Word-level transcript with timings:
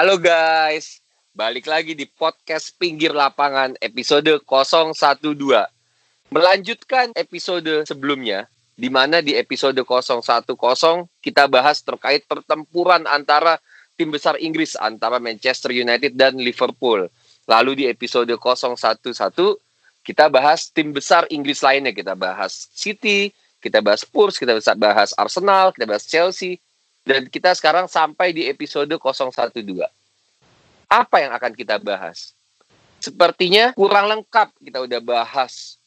Halo 0.00 0.16
guys, 0.16 1.04
balik 1.36 1.68
lagi 1.68 1.92
di 1.92 2.08
podcast 2.08 2.72
Pinggir 2.80 3.12
Lapangan 3.12 3.76
episode 3.84 4.40
012. 4.48 5.36
Melanjutkan 6.32 7.12
episode 7.12 7.84
sebelumnya, 7.84 8.48
di 8.80 8.88
mana 8.88 9.20
di 9.20 9.36
episode 9.36 9.76
010 9.76 10.56
kita 11.20 11.44
bahas 11.52 11.84
terkait 11.84 12.24
pertempuran 12.24 13.04
antara 13.04 13.60
tim 14.00 14.08
besar 14.08 14.40
Inggris 14.40 14.72
antara 14.80 15.20
Manchester 15.20 15.68
United 15.68 16.16
dan 16.16 16.40
Liverpool. 16.40 17.12
Lalu 17.44 17.84
di 17.84 17.84
episode 17.84 18.32
011 18.40 19.04
kita 20.00 20.32
bahas 20.32 20.72
tim 20.72 20.96
besar 20.96 21.28
Inggris 21.28 21.60
lainnya, 21.60 21.92
kita 21.92 22.16
bahas 22.16 22.72
City, 22.72 23.36
kita 23.60 23.84
bahas 23.84 24.08
Spurs, 24.08 24.40
kita 24.40 24.56
bahas 24.80 25.12
Arsenal, 25.20 25.76
kita 25.76 25.84
bahas 25.84 26.08
Chelsea, 26.08 26.56
dan 27.04 27.26
kita 27.26 27.56
sekarang 27.56 27.88
sampai 27.88 28.32
di 28.36 28.46
episode 28.46 28.88
012. 28.88 29.56
Apa 30.90 31.16
yang 31.22 31.32
akan 31.32 31.52
kita 31.56 31.80
bahas? 31.80 32.34
Sepertinya 33.00 33.72
kurang 33.72 34.12
lengkap 34.12 34.52
kita 34.60 34.84
udah 34.84 35.00
bahas 35.00 35.80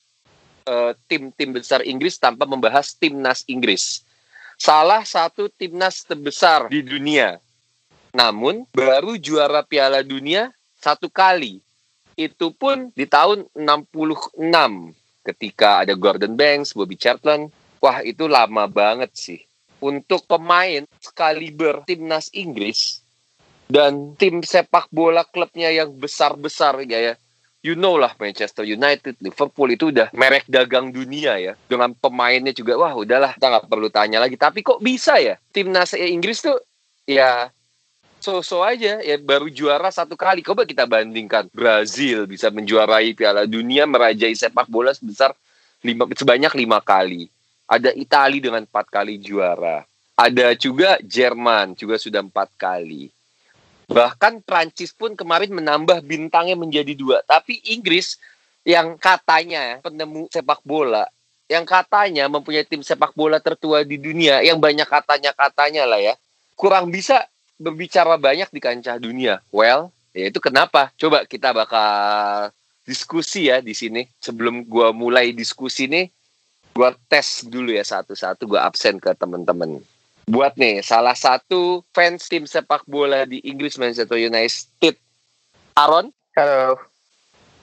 uh, 0.66 0.98
tim-tim 1.05 1.53
besar 1.53 1.86
Inggris 1.86 2.17
tanpa 2.17 2.49
membahas 2.49 2.98
timnas 2.98 3.45
Inggris. 3.45 4.02
Salah 4.58 5.05
satu 5.05 5.49
timnas 5.53 6.02
terbesar 6.02 6.72
di 6.73 6.81
dunia. 6.81 7.38
Namun 8.14 8.66
baru 8.73 9.17
juara 9.17 9.61
Piala 9.61 10.02
Dunia 10.02 10.50
satu 10.77 11.09
kali. 11.09 11.61
Itu 12.14 12.53
pun 12.53 12.94
di 12.94 13.09
tahun 13.09 13.50
66 13.58 14.38
ketika 15.25 15.81
ada 15.81 15.98
Gordon 15.98 16.38
Banks, 16.38 16.77
Bobby 16.77 16.94
Charlton. 16.94 17.50
Wah, 17.81 18.05
itu 18.05 18.30
lama 18.30 18.70
banget 18.70 19.11
sih 19.17 19.42
untuk 19.84 20.23
pemain 20.23 20.88
sekaliber 21.03 21.84
timnas 21.84 22.31
Inggris 22.31 23.03
dan 23.67 24.16
tim 24.16 24.39
sepak 24.39 24.88
bola 24.88 25.28
klubnya 25.28 25.67
yang 25.67 25.92
besar-besar 26.00 26.80
ya 26.88 27.12
ya. 27.12 27.16
You 27.64 27.80
know 27.80 27.95
lah 27.95 28.11
Manchester 28.20 28.67
United, 28.67 29.23
Liverpool 29.23 29.72
itu 29.72 29.88
udah 29.88 30.11
merek 30.11 30.44
dagang 30.52 30.92
dunia 30.92 31.39
ya. 31.39 31.56
Dengan 31.67 31.95
pemainnya 31.95 32.52
juga 32.52 32.76
wah 32.76 32.92
udahlah 32.92 33.39
kita 33.39 33.48
nggak 33.48 33.67
perlu 33.72 33.88
tanya 33.88 34.20
lagi. 34.20 34.36
Tapi 34.36 34.59
kok 34.59 34.84
bisa 34.84 35.16
ya 35.20 35.39
timnas 35.56 35.95
Inggris 35.95 36.44
tuh 36.44 36.59
ya 37.08 37.48
so-so 38.20 38.64
aja 38.64 39.00
ya 39.04 39.16
baru 39.16 39.48
juara 39.48 39.92
satu 39.92 40.20
kali. 40.20 40.44
Coba 40.44 40.67
kita 40.67 40.84
bandingkan 40.84 41.48
Brazil 41.56 42.28
bisa 42.28 42.52
menjuarai 42.52 43.16
Piala 43.16 43.48
Dunia 43.48 43.88
merajai 43.88 44.36
sepak 44.36 44.67
bola 44.67 44.92
sebesar 44.92 45.31
lima 45.84 46.08
sebanyak 46.11 46.52
lima 46.59 46.84
kali. 46.84 47.31
Ada 47.67 47.95
Italia 47.95 48.44
dengan 48.44 48.64
empat 48.67 48.92
kali 48.92 49.17
juara. 49.17 49.88
Ada 50.14 50.53
juga 50.53 51.02
Jerman 51.02 51.73
juga 51.73 51.97
sudah 51.97 52.22
empat 52.22 52.53
kali. 52.53 53.09
Bahkan 53.89 54.45
Prancis 54.45 54.94
pun 54.95 55.17
kemarin 55.17 55.52
menambah 55.52 56.05
bintangnya 56.05 56.55
menjadi 56.55 56.94
dua. 56.94 57.25
Tapi 57.25 57.59
Inggris 57.73 58.16
yang 58.64 58.95
katanya 58.95 59.83
penemu 59.83 60.31
sepak 60.31 60.64
bola, 60.64 61.03
yang 61.52 61.67
katanya 61.67 62.31
mempunyai 62.31 62.64
tim 62.64 62.80
sepak 62.80 63.11
bola 63.11 63.44
tertua 63.44 63.83
di 63.83 64.00
dunia, 64.00 64.39
yang 64.39 64.58
banyak 64.58 64.88
katanya-katanya 64.88 65.83
lah 65.83 66.00
ya, 66.00 66.14
kurang 66.55 66.88
bisa 66.89 67.27
berbicara 67.59 68.16
banyak 68.16 68.48
di 68.50 68.59
kancah 68.64 68.95
dunia. 68.98 69.44
Well, 69.52 69.92
ya 70.16 70.31
itu 70.31 70.39
kenapa? 70.39 70.95
Coba 70.95 71.27
kita 71.27 71.52
bakal 71.52 72.49
diskusi 72.87 73.52
ya 73.52 73.60
di 73.60 73.76
sini. 73.76 74.08
Sebelum 74.23 74.64
gua 74.64 74.95
mulai 74.95 75.36
diskusi 75.36 75.92
nih, 75.92 76.08
gue 76.73 76.89
tes 77.10 77.45
dulu 77.45 77.70
ya 77.73 77.86
satu-satu 77.86 78.50
gue 78.50 78.60
absen 78.60 78.98
ke 78.98 79.14
temen-temen. 79.17 79.82
Buat 80.26 80.56
nih 80.56 80.82
salah 80.82 81.14
satu 81.14 81.84
fans 81.94 82.26
tim 82.32 82.48
sepak 82.48 82.88
bola 82.89 83.28
di 83.28 83.44
Inggris 83.45 83.78
Manchester 83.78 84.17
United. 84.17 84.95
Aaron? 85.78 86.10
Halo. 86.34 86.82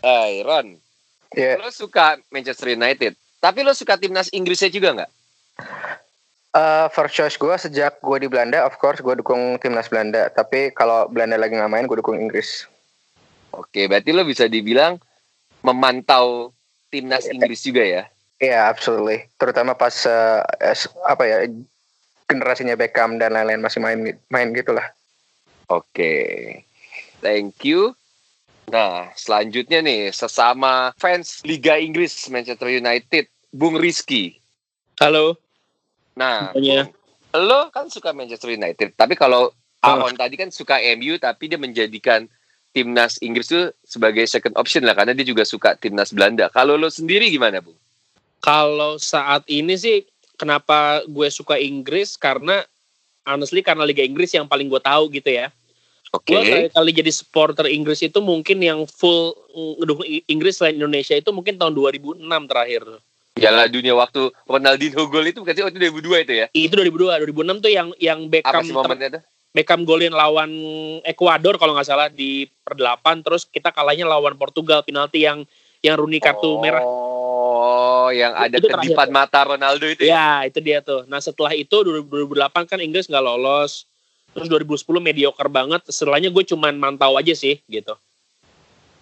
Hai 0.01 0.41
Ron 0.41 0.81
yeah. 1.37 1.61
lo 1.61 1.71
suka 1.71 2.19
Manchester 2.33 2.75
United 2.75 3.15
tapi 3.41 3.61
lo 3.63 3.73
suka 3.73 3.97
timnas 3.97 4.29
Inggrisnya 4.37 4.69
juga 4.69 4.89
nggak? 4.97 5.11
Uh, 6.51 6.91
first 6.91 7.15
choice 7.15 7.39
gue 7.39 7.55
sejak 7.57 8.03
gue 8.03 8.17
di 8.21 8.29
Belanda 8.29 8.67
of 8.67 8.77
course 8.77 9.01
gue 9.01 9.15
dukung 9.17 9.57
timnas 9.63 9.89
Belanda. 9.89 10.29
Tapi 10.29 10.75
kalau 10.77 11.09
Belanda 11.09 11.41
lagi 11.41 11.57
nggak 11.57 11.73
main 11.73 11.87
gue 11.89 11.99
dukung 12.01 12.21
Inggris. 12.21 12.69
Oke 13.57 13.89
berarti 13.89 14.13
lo 14.13 14.25
bisa 14.25 14.45
dibilang 14.45 15.01
memantau 15.65 16.53
timnas 16.93 17.29
Inggris 17.29 17.65
juga 17.65 17.85
ya 17.85 18.03
Iya, 18.41 18.57
yeah, 18.57 18.63
absolutely. 18.73 19.29
Terutama 19.37 19.77
pas 19.77 19.93
uh, 20.09 20.41
apa 21.05 21.23
ya 21.29 21.39
generasinya 22.25 22.73
Beckham 22.73 23.21
dan 23.21 23.37
lain-lain 23.37 23.61
masih 23.61 23.85
main 23.85 24.17
main 24.33 24.49
gitulah. 24.57 24.89
Oke. 25.69 25.85
Okay. 25.93 26.31
Thank 27.21 27.69
you. 27.69 27.93
Nah, 28.73 29.13
selanjutnya 29.13 29.85
nih 29.85 30.09
sesama 30.15 30.95
fans 30.97 31.45
Liga 31.45 31.77
Inggris 31.77 32.31
Manchester 32.33 32.71
United, 32.71 33.29
Bung 33.53 33.77
Rizky. 33.77 34.41
Halo. 34.97 35.37
Nah, 36.17 36.57
Bung, 36.57 36.89
lo 37.37 37.69
kan 37.75 37.93
suka 37.93 38.17
Manchester 38.17 38.57
United, 38.57 38.97
tapi 38.97 39.19
kalau 39.19 39.53
Aaron 39.85 40.17
oh. 40.17 40.21
tadi 40.21 40.37
kan 40.37 40.49
suka 40.53 40.77
MU 40.97 41.17
tapi 41.17 41.49
dia 41.49 41.57
menjadikan 41.57 42.29
timnas 42.71 43.19
Inggris 43.25 43.51
itu 43.51 43.73
sebagai 43.83 44.23
second 44.31 44.55
option 44.55 44.87
lah 44.87 44.95
karena 44.95 45.17
dia 45.17 45.27
juga 45.27 45.43
suka 45.43 45.75
timnas 45.75 46.15
Belanda. 46.15 46.47
Kalau 46.55 46.79
lo 46.79 46.89
sendiri 46.93 47.27
gimana, 47.29 47.59
Bung? 47.59 47.77
Kalau 48.41 48.97
saat 48.97 49.45
ini 49.47 49.77
sih 49.77 50.05
kenapa 50.41 51.05
gue 51.05 51.29
suka 51.29 51.61
Inggris 51.61 52.17
karena 52.17 52.65
honestly 53.29 53.61
karena 53.61 53.85
Liga 53.85 54.01
Inggris 54.01 54.33
yang 54.33 54.49
paling 54.49 54.73
gue 54.73 54.81
tahu 54.81 55.13
gitu 55.13 55.29
ya. 55.29 55.53
Oke. 56.11 56.35
Okay. 56.35 56.43
Gue 56.43 56.75
kali 56.75 56.91
jadi 56.97 57.13
supporter 57.13 57.69
Inggris 57.71 58.03
itu 58.03 58.19
mungkin 58.19 58.59
yang 58.59 58.83
full 58.89 59.37
ngedukung 59.79 60.07
Inggris 60.27 60.59
selain 60.59 60.81
Indonesia 60.81 61.15
itu 61.15 61.31
mungkin 61.31 61.61
tahun 61.61 61.77
2006 61.77 62.25
terakhir. 62.51 62.83
Piala 63.31 63.71
dunia 63.71 63.95
waktu 63.95 64.35
Ronaldinho 64.45 65.07
gol 65.07 65.25
itu 65.31 65.41
berarti 65.47 65.63
waktu 65.63 65.79
2002 65.79 66.25
itu 66.27 66.33
ya? 66.35 66.47
Itu 66.51 66.75
2002, 66.75 67.31
2006 67.31 67.65
tuh 67.65 67.73
yang 67.73 67.89
yang 68.03 68.19
Beckham 68.27 68.59
Apa 68.59 68.67
sih 68.67 68.75
momennya 68.75 69.09
itu? 69.17 69.21
Beckham 69.51 69.83
golin 69.83 70.15
lawan 70.15 70.51
Ekuador 71.03 71.59
kalau 71.59 71.75
nggak 71.75 71.87
salah 71.87 72.07
di 72.11 72.47
perdelapan 72.63 73.23
terus 73.23 73.47
kita 73.47 73.75
kalahnya 73.75 74.07
lawan 74.07 74.39
Portugal 74.39 74.83
penalti 74.87 75.27
yang 75.27 75.47
yang 75.81 75.97
Rooney 75.97 76.21
kartu 76.21 76.57
oh. 76.57 76.61
merah 76.61 76.85
yang 78.13 78.33
ada 78.35 78.57
itu 78.59 78.67
kedipan 78.67 79.09
terakhir. 79.09 79.15
mata 79.15 79.41
Ronaldo 79.47 79.87
itu 79.87 80.03
ya? 80.07 80.13
Ya, 80.13 80.51
itu 80.51 80.59
dia 80.61 80.79
tuh. 80.83 81.07
Nah, 81.07 81.23
setelah 81.23 81.55
itu 81.55 81.73
2008 81.73 82.67
kan 82.67 82.79
Inggris 82.83 83.07
nggak 83.07 83.25
lolos. 83.25 83.87
Terus 84.31 84.47
2010 84.47 84.87
mediocre 85.03 85.51
banget. 85.51 85.83
Setelahnya 85.91 86.31
gue 86.31 86.45
cuman 86.47 86.79
mantau 86.79 87.19
aja 87.19 87.35
sih 87.35 87.59
gitu. 87.67 87.95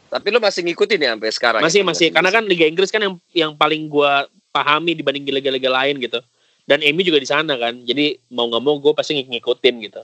Tapi 0.08 0.32
lo 0.32 0.40
masih 0.40 0.64
ngikutin 0.64 1.04
ya 1.04 1.10
sampai 1.12 1.32
sekarang? 1.32 1.60
Masih, 1.60 1.84
ya, 1.84 1.86
masih. 1.88 2.08
Karena 2.08 2.32
kan 2.32 2.48
Liga 2.48 2.64
Inggris 2.64 2.88
kan 2.88 3.04
yang 3.04 3.14
yang 3.36 3.52
paling 3.52 3.92
gue 3.92 4.12
pahami 4.48 4.96
dibanding 4.96 5.28
liga-liga 5.28 5.68
lain 5.68 6.00
gitu. 6.00 6.24
Dan 6.64 6.80
Emi 6.80 7.04
juga 7.04 7.20
di 7.20 7.28
sana 7.28 7.60
kan. 7.60 7.84
Jadi 7.84 8.16
mau 8.32 8.48
nggak 8.48 8.64
mau 8.64 8.80
gue 8.80 8.92
pasti 8.96 9.20
ngikutin 9.20 9.74
gitu. 9.84 10.02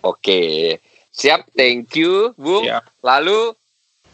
Oke. 0.00 0.76
Siap, 1.12 1.52
thank 1.52 1.92
you, 1.96 2.32
Bung. 2.36 2.64
Siap. 2.64 2.84
Lalu 3.04 3.52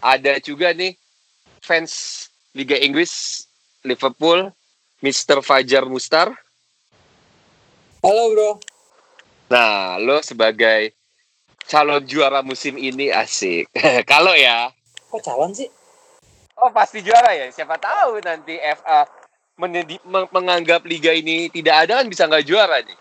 ada 0.03 0.43
juga 0.43 0.75
nih 0.75 0.99
fans 1.65 2.29
Liga 2.53 2.77
Inggris 2.77 3.45
Liverpool, 3.81 4.53
Mr. 5.01 5.41
Fajar 5.41 5.89
Mustar. 5.89 6.29
Halo 8.05 8.25
bro. 8.37 8.51
Nah, 9.49 9.97
lo 9.97 10.21
sebagai 10.21 10.93
calon 11.65 12.05
juara 12.05 12.45
musim 12.45 12.77
ini 12.77 13.09
asik. 13.09 13.73
Kalau 14.13 14.37
ya. 14.37 14.69
Kok 15.09 15.25
calon 15.25 15.57
sih? 15.57 15.69
Oh 16.61 16.69
pasti 16.69 17.01
juara 17.01 17.33
ya. 17.33 17.49
Siapa 17.49 17.81
tahu 17.81 18.21
nanti 18.21 18.61
FA 18.61 19.09
menedi, 19.57 19.97
menganggap 20.07 20.85
liga 20.85 21.17
ini 21.17 21.49
tidak 21.49 21.89
ada 21.89 22.05
kan 22.05 22.07
bisa 22.13 22.29
nggak 22.29 22.45
juara 22.45 22.85
nih. 22.85 22.99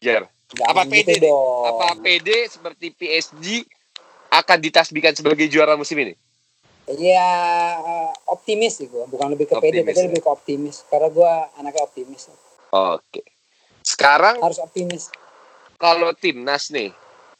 Jar. 0.00 0.24
Apa 0.64 0.88
gitu 0.88 1.12
PD? 1.12 1.24
Apa 1.68 1.86
PD 2.00 2.28
seperti 2.48 2.86
PSG 2.96 3.68
akan 4.32 4.58
ditasbihkan 4.64 5.12
sebagai 5.12 5.44
juara 5.48 5.76
musim 5.76 6.00
ini? 6.00 6.16
Ya 6.96 7.28
optimis 8.24 8.80
sih 8.80 8.88
gue, 8.88 9.04
bukan 9.04 9.36
lebih 9.36 9.44
ke 9.44 9.60
pede, 9.60 9.84
tapi 9.84 9.92
ya? 9.92 10.08
lebih 10.08 10.24
ke 10.24 10.30
optimis. 10.32 10.88
Karena 10.88 11.12
gue 11.12 11.32
anaknya 11.60 11.82
optimis. 11.84 12.32
Oke. 12.72 13.20
Sekarang 13.84 14.40
harus 14.40 14.56
optimis. 14.56 15.12
Kalau 15.76 16.10
timnas 16.16 16.72
nih, 16.72 16.90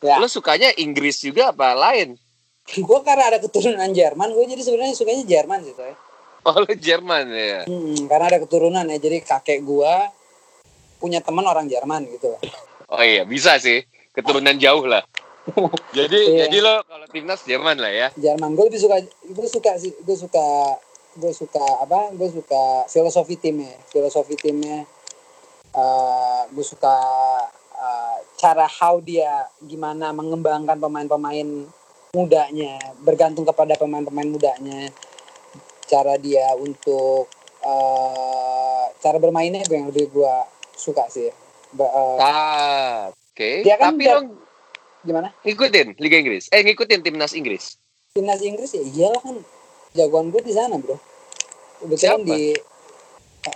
ya. 0.05 0.21
lo 0.21 0.29
sukanya 0.29 0.71
Inggris 0.77 1.25
juga 1.25 1.51
apa 1.57 1.73
lain? 1.73 2.15
gue 2.89 2.99
karena 3.01 3.25
ada 3.33 3.39
keturunan 3.41 3.89
Jerman, 3.89 4.37
gue 4.37 4.45
jadi 4.53 4.63
sebenarnya 4.63 4.95
sukanya 4.95 5.25
Jerman 5.25 5.59
sih, 5.65 5.75
ya. 5.75 5.97
Oh 6.45 6.57
lo 6.61 6.69
Jerman 6.69 7.25
ya? 7.33 7.61
Hmm, 7.65 8.05
karena 8.05 8.25
ada 8.37 8.39
keturunan 8.45 8.85
ya, 8.85 8.97
jadi 9.01 9.25
kakek 9.25 9.65
gue 9.65 9.95
punya 11.01 11.25
teman 11.25 11.49
orang 11.49 11.67
Jerman 11.67 12.05
gitu. 12.13 12.37
Oh 12.89 13.03
iya, 13.03 13.25
bisa 13.25 13.57
sih, 13.57 13.81
keturunan 14.13 14.55
jauh 14.61 14.85
lah 14.85 15.03
jadi 15.97 16.19
yeah. 16.19 16.49
jadi 16.49 16.57
lo 16.61 16.75
kalau 16.85 17.07
timnas 17.09 17.41
Jerman 17.45 17.77
lah 17.81 17.93
ya 17.93 18.09
Jerman 18.17 18.55
gue 18.55 18.65
lebih 18.69 18.81
suka 18.81 18.97
gue 19.05 19.49
suka 19.49 19.73
sih 19.81 19.93
gue 19.97 20.17
suka 20.17 20.47
gue 21.19 21.33
suka 21.35 21.67
apa 21.83 22.15
gue 22.15 22.29
suka 22.31 22.87
filosofi 22.87 23.35
timnya 23.41 23.75
filosofi 23.91 24.37
timnya 24.39 24.87
uh, 25.75 26.43
gue 26.53 26.65
suka 26.65 26.97
uh, 27.75 28.17
cara 28.39 28.67
how 28.71 29.03
dia 29.03 29.49
gimana 29.65 30.15
mengembangkan 30.15 30.79
pemain-pemain 30.79 31.67
mudanya 32.15 32.79
bergantung 33.03 33.45
kepada 33.45 33.77
pemain-pemain 33.77 34.29
mudanya 34.31 34.89
cara 35.89 36.17
dia 36.21 36.55
untuk 36.57 37.29
uh, 37.65 38.85
cara 39.01 39.17
bermainnya 39.19 39.65
gue 39.67 39.77
yang 39.77 39.89
lebih 39.91 40.13
gue 40.13 40.35
suka 40.79 41.09
sih 41.11 41.29
uh, 41.29 42.17
ah, 42.21 43.11
oke 43.11 43.35
okay. 43.35 43.67
kan 43.77 43.97
tapi 43.97 44.07
dong 44.07 44.48
gimana 45.09 45.33
ngikutin 45.43 45.97
Liga 45.97 46.17
Inggris 46.21 46.53
eh 46.53 46.61
ngikutin 46.61 47.01
timnas 47.01 47.33
Inggris 47.33 47.81
timnas 48.13 48.45
Inggris 48.45 48.77
ya 48.77 48.83
iyalah 48.85 49.21
kan 49.25 49.37
jagoan 49.97 50.29
gue 50.29 50.45
di 50.45 50.53
sana 50.53 50.77
bro 50.77 51.01
kebetulan 51.81 52.21
di 52.29 52.53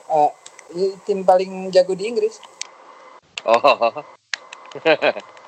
uh, 0.09 0.33
uh, 0.73 0.95
tim 1.05 1.21
paling 1.29 1.69
jago 1.69 1.93
di 1.93 2.09
Inggris 2.09 2.41
oh 3.45 3.61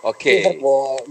Oke. 0.00 0.56
Okay. 0.56 0.56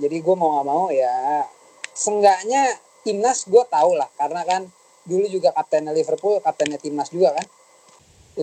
Jadi 0.02 0.18
gue 0.18 0.36
mau 0.36 0.58
nggak 0.58 0.66
mau 0.66 0.90
ya, 0.90 1.46
senggaknya 1.94 2.74
timnas 3.06 3.46
gue 3.46 3.62
tau 3.70 3.94
lah 3.94 4.10
karena 4.18 4.42
kan 4.42 4.62
dulu 5.06 5.30
juga 5.30 5.54
kaptennya 5.54 5.94
Liverpool, 5.94 6.42
kaptennya 6.42 6.82
timnas 6.82 7.14
juga 7.14 7.38
kan. 7.38 7.46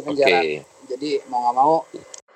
Oke. 0.07 0.23
Okay. 0.23 0.63
Jadi 0.87 1.19
mau 1.27 1.51
nggak 1.51 1.57
mau. 1.59 1.83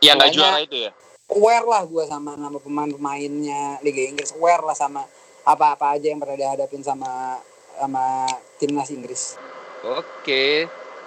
Yang 0.03 0.17
nggak 0.19 0.31
juara 0.35 0.59
itu 0.59 0.77
ya? 0.91 0.93
Aware 1.31 1.67
lah 1.67 1.83
gue 1.87 2.05
sama 2.11 2.35
nama 2.35 2.59
pemain-pemainnya 2.59 3.79
Liga 3.87 4.03
Inggris. 4.03 4.35
Aware 4.35 4.67
lah 4.67 4.75
sama 4.75 5.07
apa-apa 5.47 5.95
aja 5.95 6.11
yang 6.11 6.19
pernah 6.19 6.35
dihadapin 6.35 6.83
sama 6.83 7.39
sama 7.79 8.27
timnas 8.59 8.91
Inggris. 8.91 9.39
Oke, 9.81 10.05
okay. 10.05 10.55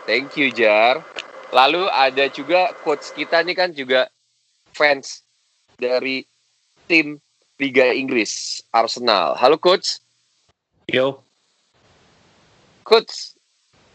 thank 0.08 0.34
you 0.40 0.48
Jar. 0.50 1.04
Lalu 1.54 1.86
ada 1.92 2.26
juga 2.32 2.74
coach 2.82 3.14
kita 3.14 3.44
nih 3.46 3.54
kan 3.54 3.70
juga 3.76 4.10
fans 4.74 5.22
dari 5.78 6.26
tim 6.88 7.22
Liga 7.62 7.94
Inggris, 7.94 8.64
Arsenal. 8.74 9.38
Halo 9.38 9.60
coach. 9.62 10.02
Yo. 10.90 11.22
Coach, 12.82 13.38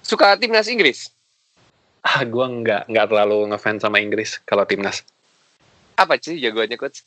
suka 0.04 0.38
timnas 0.38 0.70
Inggris? 0.70 1.10
Ah, 2.06 2.22
gue 2.22 2.46
nggak 2.46 2.86
nggak 2.88 3.06
terlalu 3.10 3.50
ngefans 3.50 3.82
sama 3.82 3.98
Inggris 3.98 4.38
kalau 4.46 4.62
timnas. 4.64 5.02
Apa 5.98 6.14
sih 6.22 6.38
jagoannya 6.38 6.78
coach? 6.78 7.02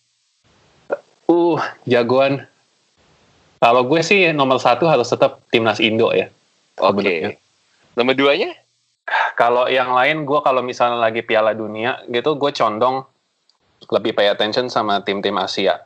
Uh, 1.31 1.55
jagoan. 1.87 2.43
Kalau 3.63 3.87
gue 3.87 4.01
sih 4.03 4.35
nomor 4.35 4.59
satu 4.59 4.91
harus 4.91 5.07
tetap 5.07 5.39
timnas 5.47 5.79
Indo 5.79 6.11
ya. 6.11 6.27
Oke. 6.83 6.99
Okay. 6.99 7.19
Nomor 7.95 8.19
duanya? 8.19 8.51
Kalau 9.39 9.71
yang 9.71 9.95
lain 9.95 10.27
gue 10.27 10.39
kalau 10.43 10.59
misalnya 10.59 10.99
lagi 10.99 11.23
Piala 11.23 11.55
Dunia 11.55 12.03
gitu 12.11 12.35
gue 12.35 12.51
condong 12.51 13.07
lebih 13.87 14.11
pay 14.11 14.27
attention 14.27 14.67
sama 14.67 14.99
tim-tim 15.01 15.35
Asia. 15.39 15.79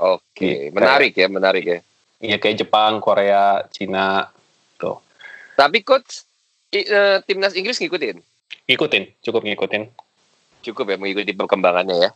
Oke, 0.00 0.24
okay. 0.32 0.56
Gitu. 0.68 0.74
menarik 0.74 1.12
ya, 1.12 1.28
menarik 1.28 1.64
ya. 1.64 1.78
Iya 2.20 2.36
kayak 2.40 2.64
Jepang, 2.64 3.00
Korea, 3.04 3.64
Cina, 3.68 4.28
tuh. 4.80 5.00
Tapi 5.56 5.84
coach 5.84 6.24
uh, 6.72 7.20
timnas 7.24 7.52
Inggris 7.52 7.76
ngikutin? 7.80 8.16
Ngikutin, 8.68 9.04
cukup 9.24 9.44
ngikutin. 9.44 9.82
Cukup 10.60 10.84
ya 10.88 10.96
mengikuti 11.00 11.32
perkembangannya 11.32 11.96
ya? 12.08 12.10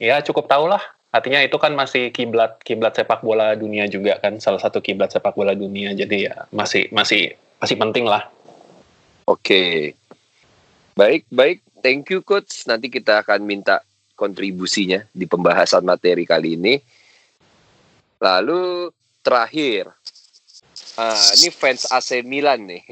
Ya 0.00 0.18
cukup 0.24 0.48
tahu 0.48 0.66
lah. 0.66 0.80
Artinya 1.12 1.44
itu 1.44 1.60
kan 1.60 1.76
masih 1.76 2.08
kiblat 2.08 2.56
kiblat 2.64 2.96
sepak 2.96 3.20
bola 3.20 3.52
dunia 3.52 3.84
juga 3.90 4.16
kan, 4.16 4.40
salah 4.40 4.62
satu 4.62 4.80
kiblat 4.80 5.12
sepak 5.12 5.36
bola 5.36 5.52
dunia. 5.52 5.92
Jadi 5.92 6.24
ya 6.30 6.48
masih 6.48 6.88
masih 6.88 7.36
masih 7.60 7.76
penting 7.76 8.08
lah. 8.08 8.24
Oke. 9.28 9.44
Okay. 9.44 9.74
Baik, 10.96 11.28
baik. 11.28 11.58
Thank 11.84 12.08
you 12.12 12.24
coach. 12.24 12.64
Nanti 12.64 12.88
kita 12.88 13.20
akan 13.20 13.44
minta 13.44 13.84
kontribusinya 14.16 15.04
di 15.12 15.28
pembahasan 15.28 15.84
materi 15.84 16.24
kali 16.24 16.56
ini. 16.56 16.76
Lalu 18.20 18.92
terakhir, 19.24 19.88
ah, 21.00 21.28
ini 21.40 21.48
fans 21.48 21.88
AC 21.88 22.20
Milan 22.20 22.68
nih. 22.68 22.84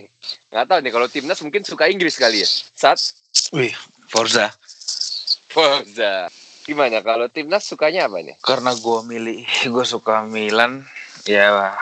Nggak 0.49 0.67
tahu 0.69 0.79
nih 0.81 0.93
kalau 0.93 1.09
timnas 1.09 1.41
mungkin 1.45 1.63
suka 1.69 1.85
Inggris 1.89 2.17
kali 2.17 2.41
ya. 2.41 2.49
Sat? 2.49 3.13
Wih, 3.53 3.77
Forza. 4.09 4.49
Forza. 5.53 6.33
Gimana 6.69 7.01
kalau 7.01 7.33
timnas 7.33 7.65
sukanya 7.65 8.13
apa 8.13 8.21
nih? 8.21 8.37
Karena 8.45 8.77
gue 8.77 8.99
milih, 9.09 9.49
gue 9.73 9.85
suka 9.89 10.21
Milan, 10.29 10.85
ya 11.25 11.73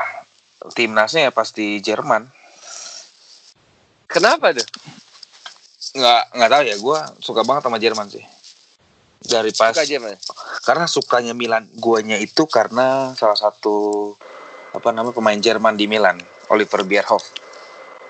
timnasnya 0.79 1.27
ya 1.29 1.33
pasti 1.35 1.83
Jerman. 1.83 2.31
Kenapa 4.07 4.55
tuh? 4.55 4.67
Nggak 5.99 6.23
nggak 6.39 6.51
tahu 6.55 6.63
ya, 6.63 6.77
gue 6.79 6.99
suka 7.19 7.43
banget 7.43 7.67
sama 7.67 7.83
Jerman 7.83 8.07
sih 8.07 8.25
dari 9.27 9.51
pas 9.53 9.75
Suka 9.75 9.85
aja, 9.85 9.97
man. 9.99 10.17
karena 10.63 10.87
sukanya 10.87 11.33
Milan 11.33 11.67
guanya 11.77 12.17
itu 12.17 12.47
karena 12.47 13.13
salah 13.19 13.37
satu 13.39 14.13
apa 14.73 14.93
namanya 14.95 15.17
pemain 15.17 15.39
Jerman 15.39 15.75
di 15.75 15.91
Milan 15.91 16.21
Oliver 16.53 16.87
Bierhoff 16.87 17.25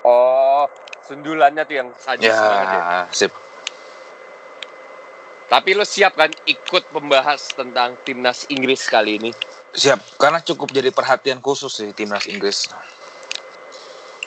oh 0.03 0.67
sundulannya 1.07 1.63
tuh 1.63 1.75
yang 1.75 1.89
saja 1.95 2.21
ya, 2.27 2.37
ya 2.37 3.01
sip 3.09 3.31
tapi 5.47 5.71
lo 5.71 5.87
siap 5.87 6.19
kan 6.19 6.31
ikut 6.43 6.91
membahas 6.91 7.55
tentang 7.55 7.95
timnas 8.03 8.47
Inggris 8.51 8.87
kali 8.91 9.15
ini? 9.19 9.31
Siap 9.75 10.19
karena 10.19 10.43
cukup 10.43 10.75
jadi 10.75 10.91
perhatian 10.91 11.39
khusus 11.39 11.71
sih 11.71 11.91
timnas 11.95 12.27
Inggris. 12.27 12.67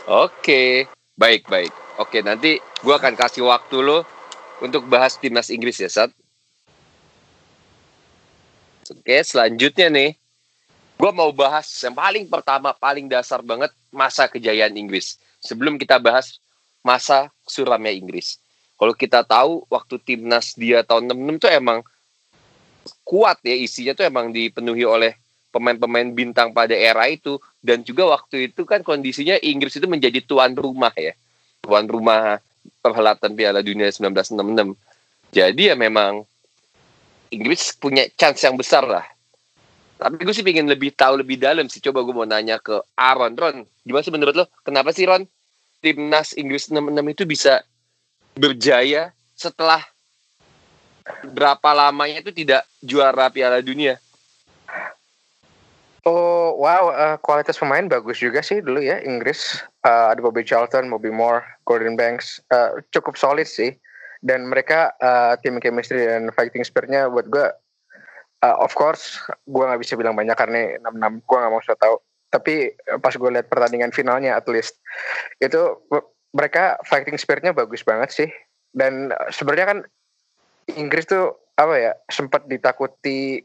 Oke. 0.09 0.89
Baik 1.21 1.45
baik. 1.53 1.73
Oke 2.01 2.25
nanti 2.25 2.57
gua 2.81 2.97
akan 2.97 3.13
kasih 3.13 3.45
waktu 3.45 3.85
lo 3.85 4.09
untuk 4.65 4.89
bahas 4.89 5.21
timnas 5.21 5.53
Inggris 5.53 5.81
ya 5.81 5.93
saat 5.93 6.13
Oke, 8.91 9.23
selanjutnya 9.23 9.87
nih, 9.87 10.19
gue 10.99 11.11
mau 11.15 11.31
bahas 11.31 11.71
yang 11.79 11.95
paling 11.95 12.27
pertama, 12.27 12.75
paling 12.75 13.07
dasar 13.07 13.39
banget 13.39 13.71
masa 13.95 14.27
kejayaan 14.27 14.75
Inggris. 14.75 15.15
Sebelum 15.39 15.79
kita 15.79 16.03
bahas 16.03 16.43
masa 16.83 17.31
suramnya 17.47 17.95
Inggris. 17.95 18.43
Kalau 18.81 18.97
kita 18.97 19.21
tahu 19.29 19.69
waktu 19.69 20.01
timnas 20.01 20.57
dia 20.57 20.81
tahun 20.81 21.13
66 21.13 21.45
tuh 21.45 21.51
emang 21.53 21.85
kuat 23.05 23.37
ya 23.45 23.53
isinya 23.53 23.93
tuh 23.93 24.09
emang 24.09 24.33
dipenuhi 24.33 24.89
oleh 24.89 25.13
pemain-pemain 25.53 26.09
bintang 26.17 26.57
pada 26.57 26.73
era 26.73 27.05
itu 27.13 27.37
dan 27.61 27.85
juga 27.85 28.09
waktu 28.09 28.49
itu 28.49 28.65
kan 28.65 28.81
kondisinya 28.81 29.37
Inggris 29.45 29.77
itu 29.77 29.85
menjadi 29.85 30.25
tuan 30.25 30.57
rumah 30.57 30.97
ya. 30.97 31.13
Tuan 31.61 31.85
rumah 31.85 32.41
perhelatan 32.81 33.37
Piala 33.37 33.61
Dunia 33.61 33.93
1966. 33.93 34.73
Jadi 35.37 35.63
ya 35.69 35.77
memang 35.77 36.25
Inggris 37.29 37.77
punya 37.77 38.09
chance 38.17 38.41
yang 38.49 38.57
besar 38.57 38.89
lah. 38.89 39.05
Tapi 40.01 40.25
gue 40.25 40.33
sih 40.33 40.41
pengen 40.41 40.73
lebih 40.73 40.97
tahu 40.97 41.21
lebih 41.21 41.37
dalam 41.37 41.69
sih. 41.69 41.85
Coba 41.85 42.01
gue 42.01 42.17
mau 42.17 42.25
nanya 42.25 42.57
ke 42.57 42.81
Aaron. 42.97 43.37
Ron, 43.37 43.69
gimana 43.85 44.01
sih 44.01 44.15
menurut 44.15 44.33
lo? 44.33 44.49
Kenapa 44.65 44.97
sih 44.97 45.05
Ron 45.05 45.29
timnas 45.85 46.33
Inggris 46.41 46.73
66 46.73 46.81
itu 47.13 47.23
bisa 47.29 47.61
berjaya 48.41 49.13
setelah 49.37 49.85
berapa 51.29 51.71
lamanya 51.77 52.25
itu 52.25 52.33
tidak 52.33 52.65
juara 52.81 53.29
Piala 53.29 53.61
Dunia? 53.61 54.01
Oh 56.09 56.57
wow, 56.57 56.89
uh, 56.89 57.17
kualitas 57.21 57.61
pemain 57.61 57.85
bagus 57.85 58.17
juga 58.17 58.41
sih 58.41 58.65
dulu 58.65 58.81
ya 58.81 59.05
Inggris. 59.05 59.61
Uh, 59.85 60.17
ada 60.17 60.21
Bobby 60.25 60.41
Charlton, 60.41 60.89
Bobby 60.89 61.13
Moore, 61.13 61.45
Gordon 61.69 61.93
Banks, 61.93 62.41
uh, 62.49 62.81
cukup 62.89 63.21
solid 63.21 63.45
sih 63.45 63.77
dan 64.25 64.49
mereka 64.49 64.93
uh, 65.01 65.37
tim 65.41 65.61
chemistry 65.61 66.05
dan 66.05 66.29
fighting 66.33 66.65
spiritnya 66.65 67.09
buat 67.09 67.29
gue 67.29 67.47
uh, 68.45 68.57
of 68.61 68.73
course 68.77 69.17
gue 69.49 69.65
nggak 69.65 69.81
bisa 69.81 69.97
bilang 69.97 70.17
banyak 70.17 70.37
karena 70.37 70.77
enam 70.77 70.95
enam 70.97 71.13
gue 71.25 71.37
nggak 71.37 71.53
mau 71.53 71.65
so 71.65 71.73
tau 71.77 72.05
tapi 72.31 72.71
pas 73.03 73.11
gue 73.17 73.31
lihat 73.33 73.51
pertandingan 73.51 73.91
finalnya 73.91 74.39
at 74.39 74.47
least 74.47 74.79
itu 75.43 75.81
mereka 76.31 76.79
fighting 76.87 77.19
spiritnya 77.19 77.55
bagus 77.55 77.83
banget 77.83 78.11
sih. 78.15 78.29
Dan 78.71 79.11
sebenarnya 79.35 79.67
kan 79.67 79.79
Inggris 80.79 81.11
tuh 81.11 81.35
apa 81.59 81.75
ya 81.77 81.93
sempat 82.09 82.47
ditakuti 82.47 83.43